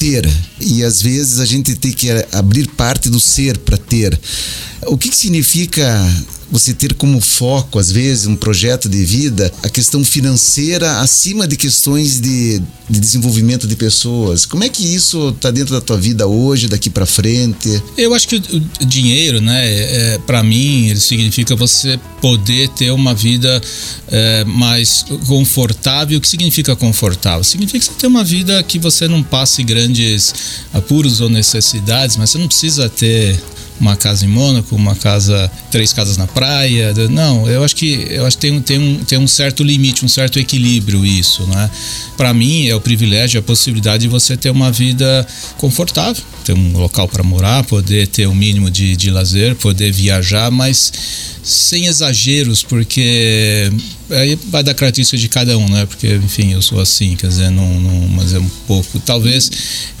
ter? 0.00 0.28
E 0.60 0.82
às 0.82 1.02
vezes 1.02 1.38
a 1.38 1.44
gente 1.44 1.74
tem 1.74 1.92
que 1.92 2.08
abrir 2.32 2.66
parte 2.68 3.08
do 3.08 3.20
ser 3.20 3.58
para 3.58 3.76
ter. 3.76 4.18
O 4.86 4.96
que 4.96 5.08
que 5.08 5.16
significa 5.16 5.84
você 6.50 6.72
ter 6.72 6.94
como 6.94 7.20
foco, 7.20 7.78
às 7.78 7.90
vezes, 7.90 8.26
um 8.26 8.36
projeto 8.36 8.88
de 8.88 9.04
vida, 9.04 9.52
a 9.62 9.68
questão 9.68 10.04
financeira 10.04 11.00
acima 11.00 11.46
de 11.46 11.56
questões 11.56 12.20
de, 12.20 12.62
de 12.88 13.00
desenvolvimento 13.00 13.66
de 13.66 13.74
pessoas. 13.74 14.46
Como 14.46 14.62
é 14.62 14.68
que 14.68 14.82
isso 14.82 15.30
está 15.30 15.50
dentro 15.50 15.74
da 15.74 15.80
tua 15.80 15.96
vida 15.96 16.26
hoje, 16.26 16.68
daqui 16.68 16.88
para 16.88 17.04
frente? 17.04 17.82
Eu 17.96 18.14
acho 18.14 18.28
que 18.28 18.36
o 18.36 18.84
dinheiro, 18.84 19.40
né, 19.40 19.62
é, 19.66 20.18
para 20.26 20.42
mim, 20.42 20.88
ele 20.88 21.00
significa 21.00 21.56
você 21.56 21.98
poder 22.20 22.68
ter 22.70 22.90
uma 22.92 23.14
vida 23.14 23.60
é, 24.08 24.44
mais 24.44 25.04
confortável. 25.26 26.18
O 26.18 26.20
que 26.20 26.28
significa 26.28 26.76
confortável? 26.76 27.42
Significa 27.42 27.84
você 27.84 27.92
ter 27.92 28.06
uma 28.06 28.22
vida 28.22 28.62
que 28.62 28.78
você 28.78 29.08
não 29.08 29.22
passe 29.22 29.62
grandes 29.64 30.32
apuros 30.72 31.20
ou 31.20 31.28
necessidades, 31.28 32.16
mas 32.16 32.30
você 32.30 32.38
não 32.38 32.48
precisa 32.48 32.88
ter 32.88 33.40
uma 33.80 33.96
casa 33.96 34.24
em 34.24 34.28
Mônaco, 34.28 34.74
uma 34.74 34.94
casa, 34.94 35.50
três 35.70 35.92
casas 35.92 36.16
na 36.16 36.26
praia. 36.26 36.92
Não, 37.10 37.48
eu 37.48 37.62
acho 37.64 37.76
que 37.76 38.06
eu 38.10 38.26
acho 38.26 38.36
que 38.36 38.48
tem, 38.48 38.60
tem, 38.60 38.78
um, 38.78 39.04
tem 39.04 39.18
um 39.18 39.26
certo 39.26 39.62
limite, 39.62 40.04
um 40.04 40.08
certo 40.08 40.38
equilíbrio 40.38 41.04
isso, 41.04 41.46
né? 41.46 41.70
Para 42.16 42.32
mim 42.32 42.66
é 42.66 42.74
o 42.74 42.80
privilégio, 42.80 43.40
a 43.40 43.42
possibilidade 43.42 44.02
de 44.02 44.08
você 44.08 44.36
ter 44.36 44.50
uma 44.50 44.72
vida 44.72 45.26
confortável, 45.58 46.22
ter 46.44 46.52
um 46.52 46.76
local 46.76 47.08
para 47.08 47.22
morar, 47.22 47.64
poder 47.64 48.06
ter 48.06 48.26
o 48.26 48.30
um 48.30 48.34
mínimo 48.34 48.70
de, 48.70 48.96
de 48.96 49.10
lazer, 49.10 49.54
poder 49.56 49.92
viajar, 49.92 50.50
mas 50.50 50.92
sem 51.46 51.86
exageros, 51.86 52.64
porque 52.64 53.70
aí 54.10 54.36
vai 54.48 54.64
da 54.64 54.74
característica 54.74 55.16
de 55.16 55.28
cada 55.28 55.56
um, 55.56 55.68
né? 55.68 55.86
Porque, 55.86 56.14
enfim, 56.16 56.52
eu 56.52 56.60
sou 56.60 56.80
assim, 56.80 57.14
quer 57.14 57.28
dizer, 57.28 57.50
não, 57.50 57.80
não 57.80 58.08
mas 58.08 58.32
é 58.32 58.38
um 58.38 58.48
pouco. 58.66 58.98
Talvez, 59.00 59.48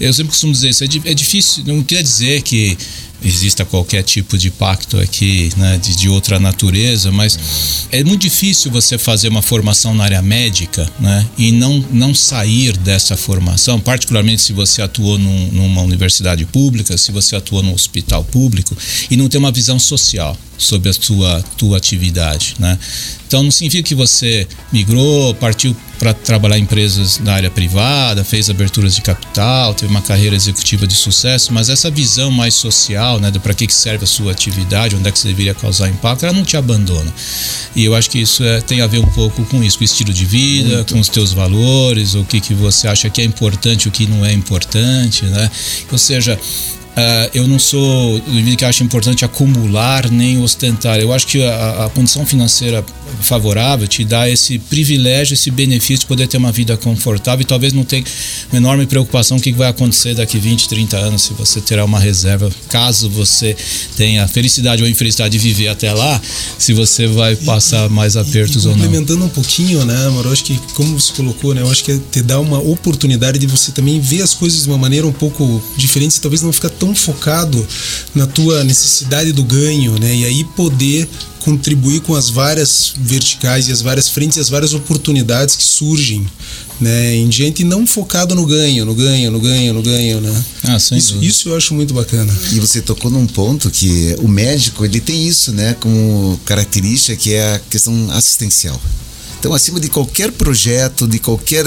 eu 0.00 0.12
sempre 0.12 0.30
costumo 0.30 0.52
dizer 0.52 0.70
isso, 0.70 0.82
é, 0.82 0.88
é 1.04 1.14
difícil, 1.14 1.62
não 1.64 1.84
quer 1.84 2.02
dizer 2.02 2.42
que 2.42 2.76
exista 3.22 3.64
qualquer 3.64 4.02
tipo 4.02 4.36
de 4.36 4.50
pacto 4.50 4.98
aqui 4.98 5.50
né, 5.56 5.78
de, 5.78 5.96
de, 5.96 6.08
outra 6.08 6.38
natureza, 6.38 7.10
mas 7.10 7.86
é 7.90 8.04
muito 8.04 8.22
difícil 8.22 8.70
você 8.70 8.98
fazer 8.98 9.28
uma 9.28 9.42
formação 9.42 9.94
na 9.94 10.04
área 10.04 10.22
médica 10.22 10.90
né, 11.00 11.26
e 11.36 11.52
não, 11.52 11.84
não 11.90 12.14
sair 12.14 12.76
dessa 12.76 13.16
formação, 13.16 13.80
particularmente 13.80 14.42
se 14.42 14.52
você 14.52 14.82
atuou 14.82 15.18
num, 15.18 15.48
numa 15.52 15.82
universidade 15.82 16.44
pública, 16.44 16.96
se 16.96 17.10
você 17.10 17.36
atuou 17.36 17.62
num 17.62 17.74
hospital 17.74 18.24
público 18.24 18.76
e 19.10 19.16
não 19.16 19.28
ter 19.28 19.38
uma 19.38 19.52
visão 19.52 19.78
social 19.78 20.36
sobre 20.58 20.88
a 20.90 20.94
tua, 20.94 21.44
tua 21.56 21.76
atividade. 21.76 22.54
Né? 22.58 22.78
Então 23.26 23.42
não 23.42 23.50
significa 23.50 23.82
que 23.82 23.94
você 23.94 24.46
migrou, 24.72 25.34
partiu 25.34 25.76
para 25.98 26.12
trabalhar 26.12 26.58
em 26.58 26.62
empresas 26.62 27.18
na 27.18 27.34
área 27.34 27.50
privada, 27.50 28.24
fez 28.24 28.50
aberturas 28.50 28.94
de 28.94 29.02
capital, 29.02 29.72
teve 29.72 29.90
uma 29.90 30.02
carreira 30.02 30.34
executiva 30.34 30.86
de 30.86 30.94
sucesso, 30.94 31.52
mas 31.52 31.68
essa 31.68 31.90
visão 31.90 32.30
mais 32.30 32.54
social, 32.54 33.18
né, 33.20 33.30
para 33.42 33.54
que 33.54 33.72
serve 33.72 34.04
a 34.04 34.06
sua 34.06 34.32
atividade, 34.32 34.96
onde 34.96 35.08
é 35.08 35.12
que 35.12 35.18
você 35.18 35.28
deveria 35.28 35.54
causar 35.54 35.88
impacto, 35.88 36.24
ela 36.24 36.34
não 36.34 36.44
te 36.44 36.56
abandona. 36.56 37.12
E 37.74 37.84
eu 37.84 37.94
acho 37.94 38.10
que 38.10 38.18
isso 38.18 38.42
é, 38.42 38.60
tem 38.60 38.80
a 38.80 38.86
ver 38.86 38.98
um 38.98 39.10
pouco 39.10 39.44
com 39.44 39.62
isso, 39.62 39.78
com 39.78 39.82
o 39.82 39.84
estilo 39.84 40.12
de 40.12 40.24
vida, 40.24 40.76
Muito. 40.76 40.94
com 40.94 41.00
os 41.00 41.08
teus 41.08 41.32
valores, 41.32 42.14
o 42.14 42.24
que, 42.24 42.40
que 42.40 42.54
você 42.54 42.88
acha 42.88 43.08
que 43.08 43.20
é 43.20 43.24
importante, 43.24 43.88
o 43.88 43.90
que 43.90 44.06
não 44.06 44.24
é 44.24 44.32
importante, 44.32 45.24
né? 45.26 45.50
Ou 45.90 45.98
seja, 45.98 46.38
Uh, 46.96 47.28
eu 47.34 47.46
não 47.46 47.58
sou 47.58 48.18
do 48.20 48.30
indivíduo 48.30 48.56
que 48.56 48.64
acha 48.64 48.82
importante 48.82 49.22
acumular 49.22 50.10
nem 50.10 50.42
ostentar. 50.42 50.98
Eu 50.98 51.12
acho 51.12 51.26
que 51.26 51.44
a, 51.44 51.84
a, 51.84 51.90
condição 51.90 52.24
financeira 52.24 52.82
favorável 53.20 53.86
te 53.86 54.02
dá 54.02 54.28
esse 54.30 54.58
privilégio, 54.58 55.34
esse 55.34 55.50
benefício 55.50 56.00
de 56.00 56.06
poder 56.06 56.26
ter 56.26 56.38
uma 56.38 56.50
vida 56.50 56.74
confortável 56.76 57.42
e 57.42 57.44
talvez 57.44 57.74
não 57.74 57.84
tenha 57.84 58.02
uma 58.50 58.56
enorme 58.56 58.86
preocupação 58.86 59.36
o 59.36 59.40
que 59.40 59.52
vai 59.52 59.68
acontecer 59.68 60.14
daqui 60.14 60.38
20, 60.38 60.68
30 60.68 60.96
anos, 60.96 61.22
se 61.22 61.34
você 61.34 61.60
terá 61.60 61.84
uma 61.84 62.00
reserva, 62.00 62.50
caso 62.68 63.10
você 63.10 63.54
tenha 63.96 64.24
a 64.24 64.28
felicidade 64.28 64.82
ou 64.82 64.88
a 64.88 64.90
infelicidade 64.90 65.32
de 65.32 65.38
viver 65.38 65.68
até 65.68 65.92
lá, 65.92 66.20
se 66.58 66.72
você 66.72 67.06
vai 67.06 67.36
passar 67.36 67.90
e, 67.90 67.92
mais 67.92 68.16
apertos 68.16 68.64
e, 68.64 68.66
e 68.66 68.70
ou 68.70 68.76
não. 68.76 68.84
Complementando 68.84 69.24
um 69.24 69.28
pouquinho, 69.28 69.84
né, 69.84 70.06
Amor? 70.06 70.24
Eu 70.24 70.32
acho 70.32 70.44
que, 70.44 70.58
como 70.74 70.98
você 70.98 71.12
colocou, 71.12 71.54
né, 71.54 71.60
eu 71.60 71.70
acho 71.70 71.84
que 71.84 71.92
é 71.92 72.00
te 72.10 72.22
dá 72.22 72.40
uma 72.40 72.58
oportunidade 72.58 73.38
de 73.38 73.46
você 73.46 73.70
também 73.70 74.00
ver 74.00 74.22
as 74.22 74.32
coisas 74.32 74.62
de 74.62 74.68
uma 74.68 74.78
maneira 74.78 75.06
um 75.06 75.12
pouco 75.12 75.62
diferente, 75.76 76.20
talvez 76.20 76.42
não 76.42 76.52
ficar 76.52 76.70
tão 76.70 76.85
tão 76.86 76.94
focado 76.94 77.66
na 78.14 78.26
tua 78.26 78.62
necessidade 78.62 79.32
do 79.32 79.42
ganho, 79.42 79.98
né? 79.98 80.14
E 80.14 80.24
aí 80.24 80.44
poder 80.56 81.08
contribuir 81.40 82.00
com 82.00 82.14
as 82.14 82.28
várias 82.28 82.92
verticais 82.96 83.68
e 83.68 83.72
as 83.72 83.80
várias 83.80 84.08
frentes 84.08 84.36
e 84.36 84.40
as 84.40 84.48
várias 84.48 84.74
oportunidades 84.74 85.54
que 85.54 85.62
surgem 85.62 86.26
né, 86.80 87.14
em 87.14 87.28
diante 87.28 87.62
não 87.62 87.86
focado 87.86 88.34
no 88.34 88.44
ganho, 88.44 88.84
no 88.84 88.94
ganho, 88.94 89.30
no 89.30 89.40
ganho, 89.40 89.72
no 89.72 89.82
ganho, 89.82 90.20
né? 90.20 90.44
Ah, 90.64 90.78
sem 90.78 90.98
isso, 90.98 91.16
isso 91.22 91.48
eu 91.48 91.56
acho 91.56 91.72
muito 91.72 91.94
bacana. 91.94 92.32
E 92.52 92.60
você 92.60 92.82
tocou 92.82 93.10
num 93.10 93.26
ponto 93.26 93.70
que 93.70 94.14
o 94.18 94.28
médico 94.28 94.84
ele 94.84 95.00
tem 95.00 95.26
isso, 95.26 95.52
né, 95.52 95.74
como 95.80 96.38
característica 96.44 97.16
que 97.16 97.32
é 97.32 97.54
a 97.54 97.58
questão 97.70 98.10
assistencial. 98.10 98.80
Então, 99.46 99.54
acima 99.54 99.78
de 99.78 99.88
qualquer 99.88 100.32
projeto, 100.32 101.06
de 101.06 101.20
qualquer 101.20 101.64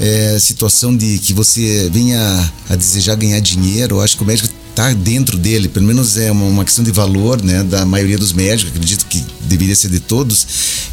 é, 0.00 0.36
situação 0.40 0.96
de 0.96 1.20
que 1.20 1.32
você 1.32 1.88
venha 1.92 2.52
a 2.68 2.74
desejar 2.74 3.14
ganhar 3.14 3.38
dinheiro, 3.38 3.94
eu 3.94 4.00
acho 4.00 4.16
que 4.16 4.24
o 4.24 4.26
médico 4.26 4.48
tá 4.74 4.92
dentro 4.92 5.38
dele, 5.38 5.68
pelo 5.68 5.86
menos 5.86 6.16
é 6.16 6.32
uma, 6.32 6.44
uma, 6.44 6.64
questão 6.64 6.82
de 6.82 6.90
valor, 6.90 7.40
né, 7.40 7.62
da 7.62 7.86
maioria 7.86 8.18
dos 8.18 8.32
médicos, 8.32 8.72
acredito 8.72 9.06
que 9.06 9.24
deveria 9.42 9.76
ser 9.76 9.90
de 9.90 10.00
todos, 10.00 10.44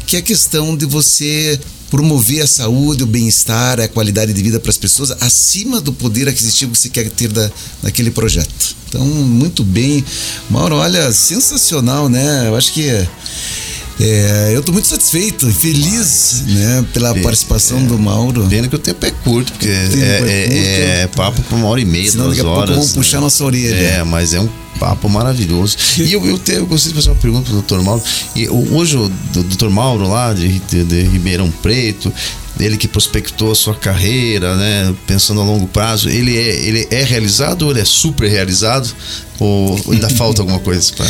que 0.06 0.14
é 0.14 0.20
a 0.20 0.22
questão 0.22 0.76
de 0.76 0.86
você 0.86 1.58
promover 1.90 2.42
a 2.42 2.46
saúde, 2.46 3.02
o 3.02 3.06
bem-estar, 3.06 3.80
a 3.80 3.88
qualidade 3.88 4.32
de 4.32 4.42
vida 4.44 4.60
para 4.60 4.70
as 4.70 4.78
pessoas 4.78 5.10
acima 5.20 5.80
do 5.80 5.92
poder 5.92 6.28
aquisitivo 6.28 6.70
que 6.70 6.78
você 6.78 6.88
quer 6.88 7.10
ter 7.10 7.32
da, 7.32 7.50
daquele 7.82 8.12
projeto. 8.12 8.76
Então, 8.88 9.04
muito 9.04 9.64
bem. 9.64 10.04
Mauro, 10.48 10.76
olha, 10.76 11.10
sensacional, 11.10 12.08
né? 12.08 12.46
Eu 12.46 12.54
acho 12.54 12.72
que 12.72 12.88
é, 14.00 14.50
eu 14.54 14.60
estou 14.60 14.72
muito 14.72 14.88
satisfeito 14.88 15.48
e 15.48 15.52
feliz 15.52 16.42
né, 16.46 16.84
pela 16.92 17.14
participação 17.16 17.78
é, 17.78 17.82
do 17.82 17.98
Mauro. 17.98 18.46
Pena 18.48 18.68
que 18.68 18.76
o 18.76 18.78
tempo 18.78 19.04
é 19.04 19.10
curto, 19.10 19.52
porque 19.52 19.68
é, 19.68 19.72
é, 19.72 20.18
curto, 20.18 20.30
é, 20.30 21.06
papo 21.08 21.42
por 21.42 21.56
uma 21.56 21.68
hora 21.68 21.80
e 21.80 21.84
meia, 21.84 22.10
Senão, 22.10 22.26
duas 22.26 22.36
daqui 22.36 22.48
a 22.48 22.50
horas. 22.50 22.66
Pouco 22.66 22.80
vamos 22.80 22.92
puxar 22.92 23.20
nossa 23.20 23.44
orelha. 23.44 23.74
É, 23.74 24.04
mas 24.04 24.34
é 24.34 24.40
um 24.40 24.48
papo 24.78 25.08
maravilhoso. 25.08 25.76
E 25.98 26.12
eu, 26.12 26.26
eu, 26.26 26.38
te, 26.38 26.52
eu 26.52 26.66
gostaria 26.66 26.94
de 26.94 27.02
fazer 27.02 27.10
uma 27.10 27.20
pergunta 27.20 27.44
pro 27.44 27.54
doutor 27.54 27.82
Mauro. 27.82 28.02
E 28.34 28.48
hoje 28.48 28.96
o 28.96 29.08
doutor 29.32 29.70
Mauro 29.70 30.08
lá 30.08 30.32
de, 30.32 30.58
de, 30.58 30.84
de 30.84 31.02
Ribeirão 31.02 31.50
Preto, 31.50 32.12
ele 32.60 32.76
que 32.76 32.86
prospectou 32.86 33.52
a 33.52 33.54
sua 33.54 33.74
carreira, 33.74 34.54
né, 34.56 34.94
pensando 35.06 35.40
a 35.40 35.44
longo 35.44 35.66
prazo, 35.66 36.08
ele 36.08 36.36
é, 36.36 36.56
ele 36.64 36.88
é 36.90 37.02
realizado 37.02 37.62
ou 37.62 37.70
ele 37.70 37.80
é 37.80 37.84
super 37.84 38.28
realizado? 38.28 38.94
Ou 39.38 39.80
ainda 39.90 40.08
falta 40.16 40.42
alguma 40.42 40.60
coisa 40.60 40.92
para 40.94 41.06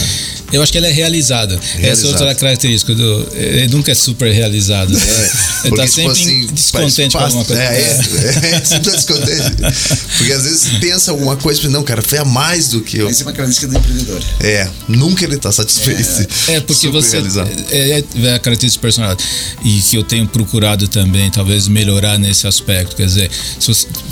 eu 0.52 0.62
acho 0.62 0.70
que 0.70 0.76
ele 0.76 0.86
é 0.86 0.90
realizado. 0.90 1.58
realizado. 1.58 1.84
Essa 1.84 2.06
é 2.06 2.08
outra 2.10 2.34
característica 2.34 2.94
do. 2.94 3.28
Ele 3.32 3.68
nunca 3.68 3.90
é 3.90 3.94
super 3.94 4.30
realizado. 4.30 4.94
É, 4.94 5.30
ele 5.64 5.74
está 5.74 5.86
sempre 5.86 6.14
tipo 6.14 6.30
assim, 6.30 6.46
descontente 6.52 7.16
com 7.16 7.24
alguma 7.24 7.44
coisa. 7.44 7.62
É, 7.62 7.78
é, 7.78 8.50
é, 8.52 8.60
sempre 8.64 8.90
tá 8.90 8.96
descontente. 8.96 9.56
Porque 10.18 10.32
às 10.32 10.42
vezes 10.42 10.78
pensa 10.78 11.10
alguma 11.10 11.36
coisa, 11.36 11.58
mas 11.62 11.72
não, 11.72 11.82
cara, 11.82 12.02
foi 12.02 12.18
a 12.18 12.24
mais 12.24 12.68
do 12.68 12.82
que 12.82 12.98
eu. 12.98 13.08
Essa 13.08 13.22
é 13.22 13.24
uma 13.24 13.32
característica 13.32 13.66
do 13.66 13.78
empreendedor. 13.78 14.22
É, 14.40 14.68
nunca 14.86 15.24
ele 15.24 15.36
está 15.36 15.50
satisfeito. 15.50 16.28
É, 16.48 16.56
é 16.56 16.60
porque 16.60 16.88
você. 16.88 17.16
É, 17.70 18.04
é, 18.22 18.34
a 18.34 18.38
característica 18.38 18.82
personal. 18.82 19.16
E 19.64 19.80
que 19.80 19.96
eu 19.96 20.04
tenho 20.04 20.26
procurado 20.26 20.86
também, 20.86 21.30
talvez, 21.32 21.68
melhorar 21.68 22.18
nesse 22.18 22.46
aspecto. 22.46 22.94
Quer 22.94 23.06
dizer, 23.06 23.30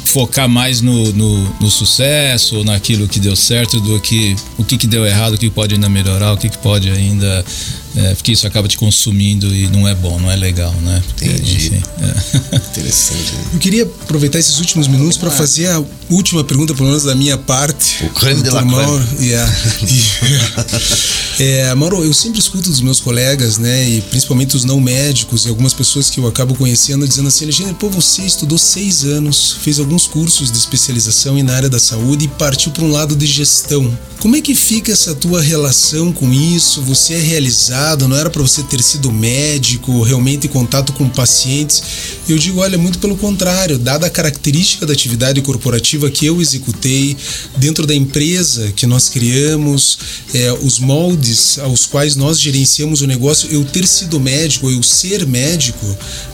focar 0.06 0.48
mais 0.48 0.80
no, 0.80 1.12
no, 1.12 1.60
no 1.60 1.70
sucesso 1.70 2.56
ou 2.56 2.64
naquilo 2.64 3.06
que 3.06 3.20
deu 3.20 3.36
certo 3.36 3.80
do 3.80 4.00
que 4.00 4.34
o 4.58 4.64
que, 4.64 4.76
que 4.76 4.86
deu 4.86 5.06
errado, 5.06 5.34
o 5.34 5.38
que 5.38 5.50
pode 5.50 5.74
ainda 5.74 5.88
melhorar 5.88 6.32
o 6.32 6.36
que, 6.36 6.48
que 6.48 6.58
pode 6.58 6.90
ainda. 6.90 7.44
É, 7.96 8.14
porque 8.14 8.32
isso 8.32 8.46
acaba 8.46 8.68
te 8.68 8.78
consumindo 8.78 9.52
e 9.54 9.66
não 9.68 9.86
é 9.86 9.94
bom, 9.94 10.18
não 10.18 10.30
é 10.30 10.36
legal, 10.36 10.72
né? 10.82 11.02
Porque, 11.08 11.24
Entendi. 11.24 11.56
Enfim, 11.56 11.82
é. 12.00 12.56
Interessante. 12.56 13.32
Eu 13.52 13.58
queria 13.58 13.82
aproveitar 13.82 14.38
esses 14.38 14.58
últimos 14.58 14.86
minutos 14.86 15.16
para 15.16 15.30
fazer 15.30 15.68
a 15.68 15.82
última 16.08 16.44
pergunta, 16.44 16.72
pelo 16.74 16.88
menos 16.88 17.02
da 17.02 17.14
minha 17.14 17.36
parte. 17.36 18.04
O 18.04 18.10
creme 18.10 18.42
de 18.42 18.50
la 18.50 18.64
Mauro. 18.64 19.04
Yeah. 19.20 19.52
é, 21.40 21.74
Mauro, 21.74 22.04
eu 22.04 22.14
sempre 22.14 22.38
escuto 22.38 22.70
dos 22.70 22.80
meus 22.80 23.00
colegas, 23.00 23.58
né, 23.58 23.88
e 23.88 24.00
principalmente 24.02 24.56
os 24.56 24.64
não 24.64 24.80
médicos 24.80 25.44
e 25.44 25.48
algumas 25.48 25.74
pessoas 25.74 26.08
que 26.08 26.20
eu 26.20 26.28
acabo 26.28 26.54
conhecendo, 26.54 27.06
dizendo 27.06 27.28
assim: 27.28 27.44
Alexandre, 27.44 27.74
pô, 27.74 27.90
você 27.90 28.22
estudou 28.22 28.58
seis 28.58 29.04
anos, 29.04 29.56
fez 29.62 29.80
alguns 29.80 30.06
cursos 30.06 30.50
de 30.50 30.58
especialização 30.58 31.40
na 31.42 31.54
área 31.54 31.68
da 31.68 31.78
saúde 31.78 32.26
e 32.26 32.28
partiu 32.28 32.70
para 32.72 32.84
um 32.84 32.90
lado 32.90 33.16
de 33.16 33.26
gestão. 33.26 33.96
Como 34.18 34.36
é 34.36 34.40
que 34.40 34.54
fica 34.54 34.92
essa 34.92 35.14
tua 35.14 35.40
relação 35.40 36.12
com 36.12 36.30
isso? 36.30 36.82
Você 36.82 37.14
é 37.14 37.18
realizado? 37.18 37.79
Não 38.08 38.16
era 38.16 38.28
para 38.28 38.42
você 38.42 38.62
ter 38.62 38.82
sido 38.82 39.10
médico, 39.10 40.02
realmente 40.02 40.46
em 40.46 40.50
contato 40.50 40.92
com 40.92 41.08
pacientes? 41.08 41.82
Eu 42.28 42.38
digo, 42.38 42.60
olha, 42.60 42.76
muito 42.76 42.98
pelo 42.98 43.16
contrário, 43.16 43.78
dada 43.78 44.06
a 44.06 44.10
característica 44.10 44.84
da 44.84 44.92
atividade 44.92 45.40
corporativa 45.40 46.10
que 46.10 46.26
eu 46.26 46.40
executei 46.40 47.16
dentro 47.56 47.86
da 47.86 47.94
empresa 47.94 48.70
que 48.72 48.86
nós 48.86 49.08
criamos, 49.08 49.98
é, 50.34 50.52
os 50.52 50.78
moldes 50.78 51.58
aos 51.58 51.86
quais 51.86 52.16
nós 52.16 52.38
gerenciamos 52.40 53.00
o 53.00 53.06
negócio, 53.06 53.48
eu 53.50 53.64
ter 53.64 53.86
sido 53.86 54.20
médico, 54.20 54.70
eu 54.70 54.82
ser 54.82 55.26
médico, 55.26 55.86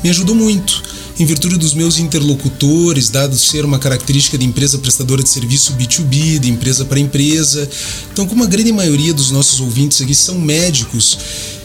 me 0.03 0.11
ajudou 0.11 0.35
muito 0.35 0.83
em 1.19 1.25
virtude 1.25 1.57
dos 1.57 1.73
meus 1.73 1.99
interlocutores, 1.99 3.09
dado 3.09 3.37
ser 3.39 3.64
uma 3.64 3.79
característica 3.79 4.37
de 4.37 4.45
empresa 4.45 4.79
prestadora 4.79 5.23
de 5.23 5.29
serviço 5.29 5.73
B2B, 5.75 6.39
de 6.39 6.51
empresa 6.51 6.85
para 6.85 7.01
empresa. 7.01 7.69
Então, 8.12 8.27
como 8.27 8.45
a 8.45 8.47
grande 8.47 8.73
maioria 8.73 9.14
dos 9.14 9.31
nossos 9.31 9.61
ouvintes 9.61 10.01
aqui 10.03 10.14
são 10.14 10.39
médicos, 10.39 11.19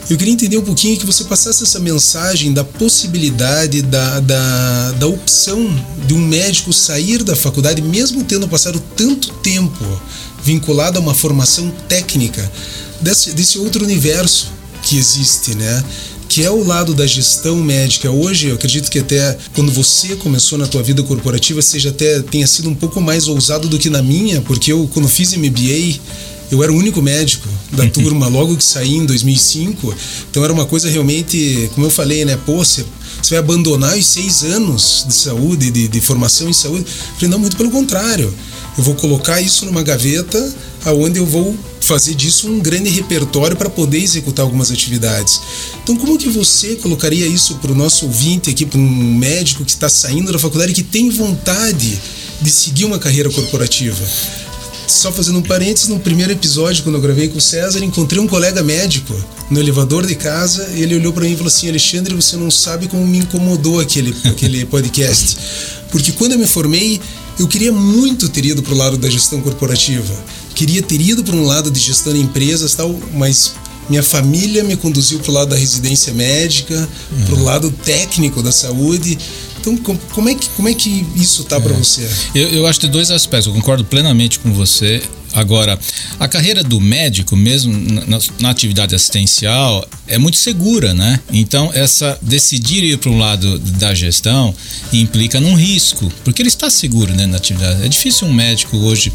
eu 0.09 0.17
queria 0.17 0.33
entender 0.33 0.57
um 0.57 0.63
pouquinho 0.63 0.97
que 0.97 1.05
você 1.05 1.23
passasse 1.25 1.63
essa 1.63 1.79
mensagem 1.79 2.53
da 2.53 2.63
possibilidade, 2.63 3.81
da, 3.81 4.19
da, 4.19 4.91
da 4.93 5.07
opção 5.07 5.73
de 6.05 6.13
um 6.13 6.19
médico 6.19 6.73
sair 6.73 7.23
da 7.23 7.35
faculdade, 7.35 7.81
mesmo 7.81 8.23
tendo 8.23 8.47
passado 8.47 8.81
tanto 8.95 9.31
tempo 9.35 9.85
vinculado 10.43 10.97
a 10.97 11.01
uma 11.01 11.13
formação 11.13 11.71
técnica, 11.87 12.51
desse, 12.99 13.31
desse 13.33 13.57
outro 13.57 13.83
universo 13.83 14.47
que 14.83 14.97
existe, 14.97 15.55
né? 15.55 15.83
Que 16.31 16.45
é 16.45 16.49
o 16.49 16.63
lado 16.63 16.93
da 16.93 17.05
gestão 17.05 17.57
médica. 17.57 18.09
Hoje, 18.09 18.47
eu 18.47 18.55
acredito 18.55 18.89
que 18.89 18.99
até 18.99 19.37
quando 19.53 19.69
você 19.69 20.15
começou 20.15 20.57
na 20.57 20.65
tua 20.65 20.81
vida 20.81 21.03
corporativa, 21.03 21.61
seja 21.61 21.89
até 21.89 22.21
tenha 22.21 22.47
sido 22.47 22.69
um 22.69 22.73
pouco 22.73 23.01
mais 23.01 23.27
ousado 23.27 23.67
do 23.67 23.77
que 23.77 23.89
na 23.89 24.01
minha, 24.01 24.39
porque 24.39 24.71
eu 24.71 24.89
quando 24.93 25.09
fiz 25.09 25.33
MBA, 25.33 25.99
eu 26.49 26.63
era 26.63 26.71
o 26.71 26.75
único 26.77 27.01
médico 27.01 27.49
da 27.73 27.85
turma 27.91 28.29
logo 28.29 28.55
que 28.55 28.63
saí 28.63 28.95
em 28.95 29.05
2005. 29.05 29.93
Então 30.29 30.41
era 30.41 30.53
uma 30.53 30.65
coisa 30.65 30.89
realmente, 30.89 31.69
como 31.75 31.87
eu 31.87 31.91
falei, 31.91 32.23
né? 32.23 32.39
Pô, 32.45 32.63
você, 32.63 32.85
você 33.21 33.31
vai 33.31 33.39
abandonar 33.39 33.97
os 33.97 34.05
seis 34.05 34.41
anos 34.43 35.03
de 35.05 35.13
saúde, 35.13 35.69
de, 35.69 35.89
de 35.89 35.99
formação 35.99 36.47
em 36.47 36.53
saúde? 36.53 36.85
Eu 36.87 37.15
falei, 37.15 37.29
não, 37.29 37.39
muito 37.39 37.57
pelo 37.57 37.69
contrário. 37.69 38.33
Eu 38.77 38.83
vou 38.83 38.95
colocar 38.95 39.41
isso 39.41 39.65
numa 39.65 39.83
gaveta 39.83 40.53
aonde 40.85 41.19
eu 41.19 41.25
vou 41.25 41.55
fazer 41.81 42.15
disso 42.15 42.47
um 42.47 42.59
grande 42.59 42.89
repertório 42.89 43.55
para 43.57 43.69
poder 43.69 43.97
executar 43.97 44.43
algumas 44.43 44.71
atividades. 44.71 45.41
Então, 45.83 45.95
como 45.95 46.17
que 46.17 46.29
você 46.29 46.75
colocaria 46.75 47.27
isso 47.27 47.55
para 47.55 47.71
o 47.71 47.75
nosso 47.75 48.05
ouvinte 48.05 48.49
aqui, 48.49 48.65
para 48.65 48.79
um 48.79 49.15
médico 49.15 49.65
que 49.65 49.71
está 49.71 49.89
saindo 49.89 50.31
da 50.31 50.39
faculdade 50.39 50.71
e 50.71 50.75
que 50.75 50.83
tem 50.83 51.09
vontade 51.09 51.99
de 52.41 52.49
seguir 52.49 52.85
uma 52.85 52.97
carreira 52.97 53.29
corporativa? 53.29 54.03
Só 54.87 55.11
fazendo 55.11 55.39
um 55.39 55.41
parênteses, 55.41 55.87
no 55.87 55.99
primeiro 55.99 56.33
episódio, 56.33 56.83
quando 56.83 56.95
eu 56.95 57.01
gravei 57.01 57.29
com 57.29 57.37
o 57.37 57.41
César, 57.41 57.83
encontrei 57.83 58.21
um 58.21 58.27
colega 58.27 58.61
médico 58.61 59.13
no 59.49 59.59
elevador 59.59 60.05
de 60.05 60.15
casa. 60.15 60.69
Ele 60.73 60.95
olhou 60.95 61.13
para 61.13 61.23
mim 61.23 61.31
e 61.31 61.35
falou 61.35 61.47
assim: 61.47 61.69
Alexandre, 61.69 62.13
você 62.13 62.35
não 62.35 62.51
sabe 62.51 62.87
como 62.87 63.05
me 63.07 63.19
incomodou 63.19 63.79
aquele, 63.79 64.13
aquele 64.25 64.65
podcast. 64.65 65.37
Porque 65.91 66.11
quando 66.11 66.33
eu 66.33 66.39
me 66.39 66.47
formei, 66.47 66.99
eu 67.41 67.47
queria 67.47 67.71
muito 67.71 68.29
ter 68.29 68.45
ido 68.45 68.61
para 68.61 68.73
o 68.73 68.77
lado 68.77 68.97
da 68.97 69.09
gestão 69.09 69.41
corporativa. 69.41 70.13
Queria 70.53 70.81
ter 70.81 71.01
ido 71.01 71.23
para 71.23 71.35
um 71.35 71.43
lado 71.43 71.71
de 71.71 71.79
gestão 71.79 72.13
de 72.13 72.19
empresas 72.19 72.75
tal, 72.75 72.97
mas 73.13 73.53
minha 73.89 74.03
família 74.03 74.63
me 74.63 74.77
conduziu 74.77 75.19
para 75.19 75.31
o 75.31 75.33
lado 75.33 75.49
da 75.49 75.55
residência 75.55 76.13
médica, 76.13 76.87
uhum. 77.11 77.25
para 77.25 77.35
o 77.35 77.43
lado 77.43 77.71
técnico 77.83 78.43
da 78.43 78.51
saúde. 78.51 79.17
Então, 79.59 79.75
como 80.13 80.29
é 80.29 80.35
que, 80.35 80.49
como 80.49 80.69
é 80.69 80.73
que 80.75 81.05
isso 81.15 81.43
tá 81.45 81.55
é. 81.55 81.59
para 81.59 81.73
você? 81.73 82.07
Eu, 82.35 82.47
eu 82.49 82.67
acho 82.67 82.79
que 82.79 82.87
dois 82.87 83.09
aspectos. 83.09 83.47
Eu 83.47 83.53
concordo 83.53 83.83
plenamente 83.83 84.37
com 84.37 84.53
você. 84.53 85.01
Agora, 85.33 85.79
a 86.19 86.27
carreira 86.27 86.63
do 86.63 86.79
médico, 86.79 87.35
mesmo 87.35 87.73
na, 88.07 88.19
na, 88.39 88.49
atividade 88.49 88.93
assistencial, 88.93 89.87
é 90.07 90.17
muito 90.17 90.37
segura, 90.37 90.93
né? 90.93 91.19
Então, 91.31 91.71
essa 91.73 92.17
decidir 92.21 92.83
ir 92.83 92.97
para 92.97 93.09
um 93.09 93.17
lado 93.17 93.59
da 93.59 93.93
gestão 93.93 94.53
implica 94.91 95.39
num 95.39 95.55
risco, 95.55 96.11
porque 96.23 96.41
ele 96.41 96.49
está 96.49 96.69
seguro 96.69 97.13
né, 97.13 97.25
na 97.25 97.37
atividade. 97.37 97.83
É 97.83 97.87
difícil 97.87 98.27
um 98.27 98.33
médico 98.33 98.77
hoje, 98.77 99.11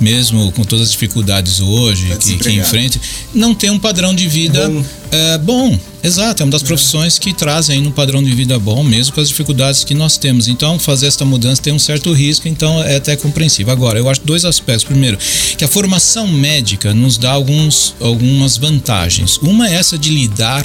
mesmo 0.00 0.50
com 0.52 0.64
todas 0.64 0.86
as 0.86 0.92
dificuldades 0.92 1.60
hoje 1.60 2.16
que, 2.18 2.36
que 2.36 2.50
enfrenta, 2.50 3.00
não 3.32 3.54
ter 3.54 3.70
um 3.70 3.78
padrão 3.78 4.14
de 4.14 4.28
vida 4.28 4.68
bom. 4.68 4.84
É, 5.12 5.38
bom. 5.38 5.78
Exato, 6.02 6.42
é 6.42 6.44
uma 6.44 6.52
das 6.52 6.62
profissões 6.62 7.18
que 7.18 7.34
trazem 7.34 7.86
um 7.86 7.90
padrão 7.90 8.22
de 8.22 8.30
vida 8.32 8.58
bom, 8.58 8.82
mesmo 8.82 9.14
com 9.14 9.20
as 9.20 9.28
dificuldades 9.28 9.84
que 9.84 9.92
nós 9.92 10.16
temos. 10.16 10.48
Então, 10.48 10.78
fazer 10.78 11.06
esta 11.06 11.26
mudança 11.26 11.60
tem 11.60 11.74
um 11.74 11.78
certo 11.78 12.12
risco, 12.14 12.48
então 12.48 12.82
é 12.82 12.96
até 12.96 13.16
compreensível. 13.16 13.70
Agora, 13.70 13.98
eu 13.98 14.08
acho 14.08 14.22
dois 14.24 14.46
aspectos. 14.46 14.84
Primeiro, 14.84 15.18
que 15.58 15.64
a 15.64 15.68
formação 15.68 16.26
médica 16.26 16.94
nos 16.94 17.18
dá 17.18 17.32
alguns, 17.32 17.94
algumas 18.00 18.56
vantagens. 18.56 19.36
Uma 19.38 19.68
é 19.68 19.74
essa 19.74 19.98
de 19.98 20.08
lidar 20.08 20.64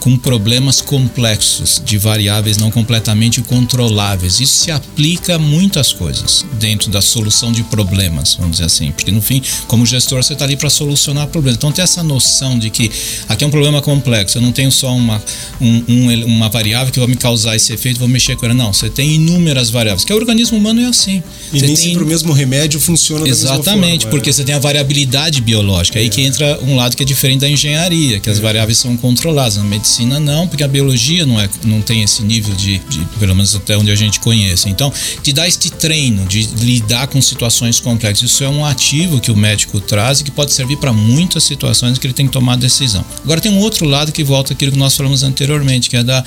com 0.00 0.16
problemas 0.18 0.80
complexos, 0.80 1.80
de 1.84 1.96
variáveis 1.96 2.58
não 2.58 2.70
completamente 2.70 3.40
controláveis. 3.40 4.38
Isso 4.38 4.64
se 4.64 4.70
aplica 4.70 5.36
a 5.36 5.38
muitas 5.38 5.92
coisas 5.92 6.44
dentro 6.58 6.90
da 6.90 7.00
solução 7.00 7.52
de 7.52 7.62
problemas, 7.64 8.34
vamos 8.34 8.52
dizer 8.52 8.66
assim. 8.66 8.92
Porque 8.92 9.10
no 9.10 9.22
fim, 9.22 9.42
como 9.66 9.86
gestor, 9.86 10.22
você 10.22 10.34
está 10.34 10.44
ali 10.44 10.56
para 10.56 10.68
solucionar 10.68 11.26
problemas. 11.28 11.56
Então, 11.56 11.72
ter 11.72 11.82
essa 11.82 12.02
noção 12.02 12.58
de 12.58 12.68
que 12.68 12.90
aqui 13.28 13.44
é 13.44 13.46
um 13.46 13.50
problema 13.50 13.80
complexo, 13.80 14.36
eu 14.38 14.42
não 14.42 14.52
tenho 14.52 14.70
só 14.74 14.94
uma, 14.94 15.22
um, 15.60 15.82
um, 15.88 16.24
uma 16.26 16.48
variável 16.48 16.92
que 16.92 16.98
vai 16.98 17.08
me 17.08 17.16
causar 17.16 17.56
esse 17.56 17.72
efeito, 17.72 17.98
vou 17.98 18.08
mexer 18.08 18.36
com 18.36 18.44
ela. 18.46 18.54
Não, 18.54 18.72
você 18.72 18.90
tem 18.90 19.14
inúmeras 19.14 19.70
variáveis. 19.70 20.04
Que 20.04 20.12
o 20.12 20.16
organismo 20.16 20.58
humano 20.58 20.80
é 20.80 20.86
assim. 20.86 21.22
E 21.52 21.58
você 21.58 21.66
nem 21.66 21.74
tem... 21.74 21.76
sempre 21.76 22.04
o 22.04 22.06
mesmo 22.06 22.32
remédio 22.32 22.78
funciona 22.80 23.26
Exatamente, 23.26 23.64
da 23.64 23.74
mesma 23.74 24.00
forma, 24.00 24.10
porque 24.10 24.30
é. 24.30 24.32
você 24.32 24.44
tem 24.44 24.54
a 24.54 24.58
variabilidade 24.58 25.40
biológica. 25.40 25.98
Aí 25.98 26.08
que 26.08 26.22
entra 26.22 26.58
um 26.62 26.76
lado 26.76 26.96
que 26.96 27.02
é 27.02 27.06
diferente 27.06 27.40
da 27.40 27.48
engenharia, 27.48 28.20
que 28.20 28.28
as 28.28 28.38
variáveis 28.38 28.78
são 28.78 28.96
controladas. 28.96 29.56
Na 29.56 29.64
medicina 29.64 30.18
não, 30.20 30.46
porque 30.46 30.64
a 30.64 30.68
biologia 30.68 31.24
não, 31.24 31.40
é, 31.40 31.48
não 31.64 31.80
tem 31.80 32.02
esse 32.02 32.22
nível 32.22 32.54
de, 32.54 32.78
de 32.78 33.00
pelo 33.18 33.34
menos 33.34 33.54
até 33.54 33.76
onde 33.76 33.90
a 33.90 33.96
gente 33.96 34.20
conhece. 34.20 34.68
Então, 34.68 34.92
te 35.22 35.32
dá 35.32 35.46
este 35.46 35.70
treino 35.70 36.26
de 36.26 36.42
lidar 36.60 37.06
com 37.06 37.20
situações 37.22 37.80
complexas. 37.80 38.30
Isso 38.30 38.44
é 38.44 38.48
um 38.48 38.64
ativo 38.64 39.20
que 39.20 39.30
o 39.30 39.36
médico 39.36 39.80
traz 39.80 40.20
e 40.20 40.24
que 40.24 40.30
pode 40.30 40.52
servir 40.52 40.76
para 40.76 40.92
muitas 40.92 41.44
situações 41.44 41.98
que 41.98 42.06
ele 42.06 42.14
tem 42.14 42.26
que 42.26 42.32
tomar 42.32 42.56
decisão. 42.56 43.04
Agora 43.22 43.40
tem 43.40 43.52
um 43.52 43.58
outro 43.58 43.86
lado 43.86 44.12
que 44.12 44.24
volta 44.24 44.54
àquilo 44.64 44.72
que 44.72 44.78
nós 44.78 44.96
falamos 44.96 45.22
anteriormente, 45.22 45.90
que 45.90 45.96
é 45.96 46.02
da, 46.02 46.24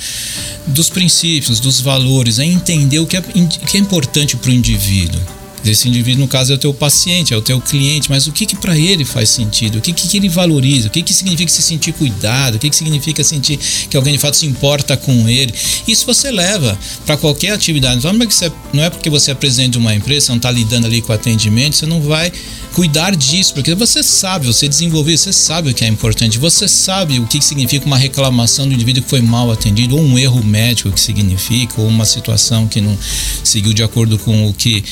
dos 0.66 0.88
princípios, 0.88 1.60
dos 1.60 1.80
valores, 1.80 2.38
é 2.38 2.44
entender 2.44 3.00
o 3.00 3.06
que 3.06 3.16
é, 3.16 3.20
que 3.20 3.76
é 3.76 3.80
importante 3.80 4.36
para 4.36 4.50
o 4.50 4.54
indivíduo. 4.54 5.37
Esse 5.64 5.88
indivíduo, 5.88 6.22
no 6.22 6.28
caso, 6.28 6.52
é 6.52 6.54
o 6.54 6.58
teu 6.58 6.72
paciente, 6.72 7.34
é 7.34 7.36
o 7.36 7.42
teu 7.42 7.60
cliente, 7.60 8.10
mas 8.10 8.26
o 8.26 8.32
que, 8.32 8.46
que 8.46 8.56
para 8.56 8.78
ele 8.78 9.04
faz 9.04 9.28
sentido? 9.30 9.78
O 9.78 9.80
que, 9.80 9.92
que, 9.92 10.16
ele 10.16 10.28
valoriza? 10.28 10.88
O 10.88 10.90
que, 10.90 11.02
que 11.02 11.12
significa 11.12 11.50
se 11.50 11.62
sentir 11.62 11.92
cuidado? 11.92 12.56
O 12.56 12.58
que, 12.58 12.70
que 12.70 12.76
significa 12.76 13.24
sentir 13.24 13.58
que 13.90 13.96
alguém 13.96 14.12
de 14.12 14.18
fato 14.18 14.36
se 14.36 14.46
importa 14.46 14.96
com 14.96 15.28
ele? 15.28 15.52
Isso 15.86 16.06
você 16.06 16.30
leva 16.30 16.78
para 17.04 17.16
qualquer 17.16 17.52
atividade. 17.52 18.02
Não 18.02 18.22
é, 18.22 18.26
que 18.26 18.52
não 18.72 18.82
é 18.84 18.90
porque 18.90 19.10
você 19.10 19.32
é 19.32 19.34
presidente 19.34 19.72
de 19.72 19.78
uma 19.78 19.94
empresa, 19.94 20.30
não 20.30 20.36
está 20.36 20.50
lidando 20.50 20.86
ali 20.86 21.02
com 21.02 21.12
atendimento, 21.12 21.76
você 21.76 21.86
não 21.86 22.00
vai 22.00 22.32
cuidar 22.72 23.16
disso, 23.16 23.54
porque 23.54 23.74
você 23.74 24.02
sabe, 24.02 24.46
você 24.46 24.68
desenvolveu, 24.68 25.16
você 25.16 25.32
sabe 25.32 25.70
o 25.70 25.74
que 25.74 25.84
é 25.84 25.88
importante, 25.88 26.38
você 26.38 26.68
sabe 26.68 27.18
o 27.18 27.26
que 27.26 27.42
significa 27.42 27.84
uma 27.86 27.98
reclamação 27.98 28.68
do 28.68 28.74
indivíduo 28.74 29.02
que 29.02 29.10
foi 29.10 29.20
mal 29.20 29.50
atendido, 29.50 29.96
ou 29.96 30.02
um 30.02 30.18
erro 30.18 30.44
médico 30.44 30.92
que 30.92 31.00
significa, 31.00 31.80
ou 31.80 31.88
uma 31.88 32.04
situação 32.04 32.68
que 32.68 32.80
não 32.80 32.96
seguiu 33.42 33.72
de 33.72 33.82
acordo 33.82 34.18
com 34.18 34.48
o 34.48 34.54
que 34.54 34.84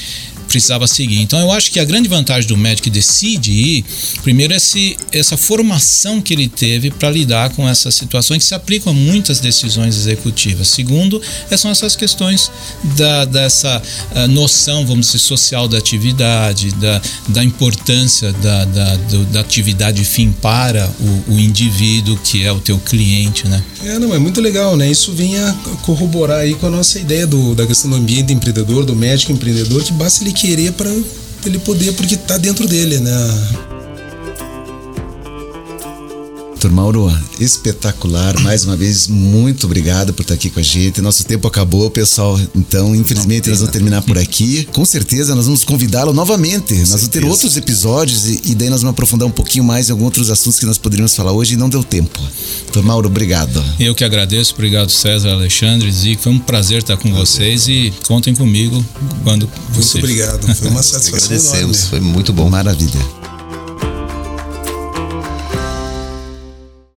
precisava 0.57 0.87
seguir. 0.87 1.21
Então 1.21 1.39
eu 1.39 1.51
acho 1.51 1.71
que 1.71 1.79
a 1.79 1.85
grande 1.85 2.09
vantagem 2.09 2.49
do 2.49 2.57
médico 2.57 2.85
que 2.85 2.91
decide 2.91 3.53
ir, 3.53 3.85
primeiro 4.23 4.55
é 4.55 4.57
esse, 4.57 4.97
essa 5.13 5.37
formação 5.37 6.21
que 6.21 6.33
ele 6.33 6.49
teve 6.49 6.91
para 6.91 7.11
lidar 7.11 7.51
com 7.51 7.69
essas 7.69 7.95
situações 7.95 8.39
que 8.39 8.45
se 8.45 8.55
aplicam 8.55 8.93
a 8.93 8.97
muitas 8.97 9.39
decisões 9.39 9.97
executivas. 9.97 10.69
Segundo, 10.69 11.21
são 11.57 11.71
essas 11.71 11.97
questões 11.97 12.51
da, 12.97 13.25
dessa 13.25 13.83
uh, 14.15 14.29
noção, 14.29 14.87
vamos 14.87 15.07
dizer, 15.07 15.19
social 15.19 15.69
da 15.69 15.79
atividade, 15.79 16.71
da, 16.73 17.03
da 17.29 17.45
importância 17.45 18.33
da, 18.35 18.65
da, 18.65 18.97
do, 18.97 19.25
da 19.27 19.41
atividade 19.41 20.05
fim 20.05 20.33
para 20.33 20.89
o, 21.01 21.35
o, 21.35 21.41
indivíduo 21.41 22.19
que 22.23 22.45
é 22.45 22.53
o 22.53 22.61
teu 22.61 22.79
cliente, 22.79 23.49
né? 23.49 23.63
É, 23.85 23.99
não, 23.99 24.15
é 24.15 24.19
muito 24.19 24.41
legal, 24.41 24.77
né? 24.77 24.91
Isso 24.91 25.13
vem 25.13 25.39
a 25.39 25.53
corroborar 25.83 26.41
aí 26.41 26.55
com 26.55 26.67
a 26.67 26.71
nossa 26.71 26.99
ideia 26.99 27.27
do, 27.27 27.55
da 27.55 27.67
questão 27.67 27.91
do 27.91 27.97
ambiente 27.97 28.33
empreendedor, 28.33 28.85
do 28.85 28.95
médico 28.95 29.33
empreendedor, 29.33 29.83
que 29.83 29.93
basta 29.93 30.23
ele 30.23 30.33
para 30.73 30.91
ele 31.45 31.59
poder, 31.59 31.93
porque 31.95 32.15
está 32.15 32.39
dentro 32.39 32.67
dele, 32.67 32.99
né? 32.99 33.76
Doutor 36.57 36.73
Mauro, 36.73 37.19
espetacular. 37.39 38.41
Mais 38.41 38.65
uma 38.65 38.75
vez, 38.75 39.09
muito 39.09 39.67
obrigado 39.67 40.15
por 40.15 40.23
estar 40.23 40.33
aqui 40.33 40.49
com 40.49 40.59
a 40.59 40.63
gente. 40.63 41.03
Nosso 41.03 41.23
tempo 41.23 41.47
acabou, 41.47 41.91
pessoal. 41.91 42.41
Então, 42.55 42.95
infelizmente, 42.95 43.51
nós 43.51 43.59
vamos 43.59 43.73
terminar 43.73 44.01
por 44.01 44.17
aqui. 44.17 44.67
Com 44.73 44.83
certeza, 44.83 45.35
nós 45.35 45.45
vamos 45.45 45.65
convidá-lo 45.65 46.15
novamente. 46.15 46.73
nós 46.75 46.89
vamos 46.89 47.09
ter 47.09 47.27
outros 47.27 47.59
episódios 47.59 48.27
e, 48.27 48.41
e, 48.47 48.55
daí 48.55 48.71
nós 48.71 48.81
vamos 48.81 48.95
aprofundar 48.95 49.29
um 49.29 49.31
pouquinho 49.31 49.65
mais 49.65 49.91
em 49.91 49.93
alguns 49.93 50.07
outros 50.07 50.31
assuntos 50.31 50.59
que 50.59 50.65
nós 50.65 50.79
poderíamos 50.79 51.15
falar 51.15 51.33
hoje 51.33 51.55
e 51.55 51.57
não 51.59 51.69
deu 51.69 51.85
tempo. 51.85 52.19
Doutor 52.65 52.83
Mauro, 52.83 53.07
obrigado. 53.07 53.63
Eu 53.79 53.95
que 53.95 54.03
agradeço. 54.03 54.55
Obrigado, 54.55 54.91
César, 54.91 55.33
Alexandre, 55.33 55.93
Zico. 55.93 56.23
Foi 56.23 56.33
um 56.33 56.39
prazer 56.39 56.79
estar 56.79 56.97
com 56.97 57.13
vocês 57.13 57.69
e 57.69 57.93
contem 58.07 58.35
comigo 58.35 58.83
quando 59.23 59.47
Muito 59.75 59.99
obrigado. 59.99 60.55
Foi 60.55 60.69
uma 60.69 60.83
satisfação. 60.83 61.27
Agradecemos. 61.27 61.79
Enorme. 61.79 61.91
Foi 61.91 62.01
muito 62.01 62.33
bom. 62.33 62.49
Maravilha. 62.49 63.36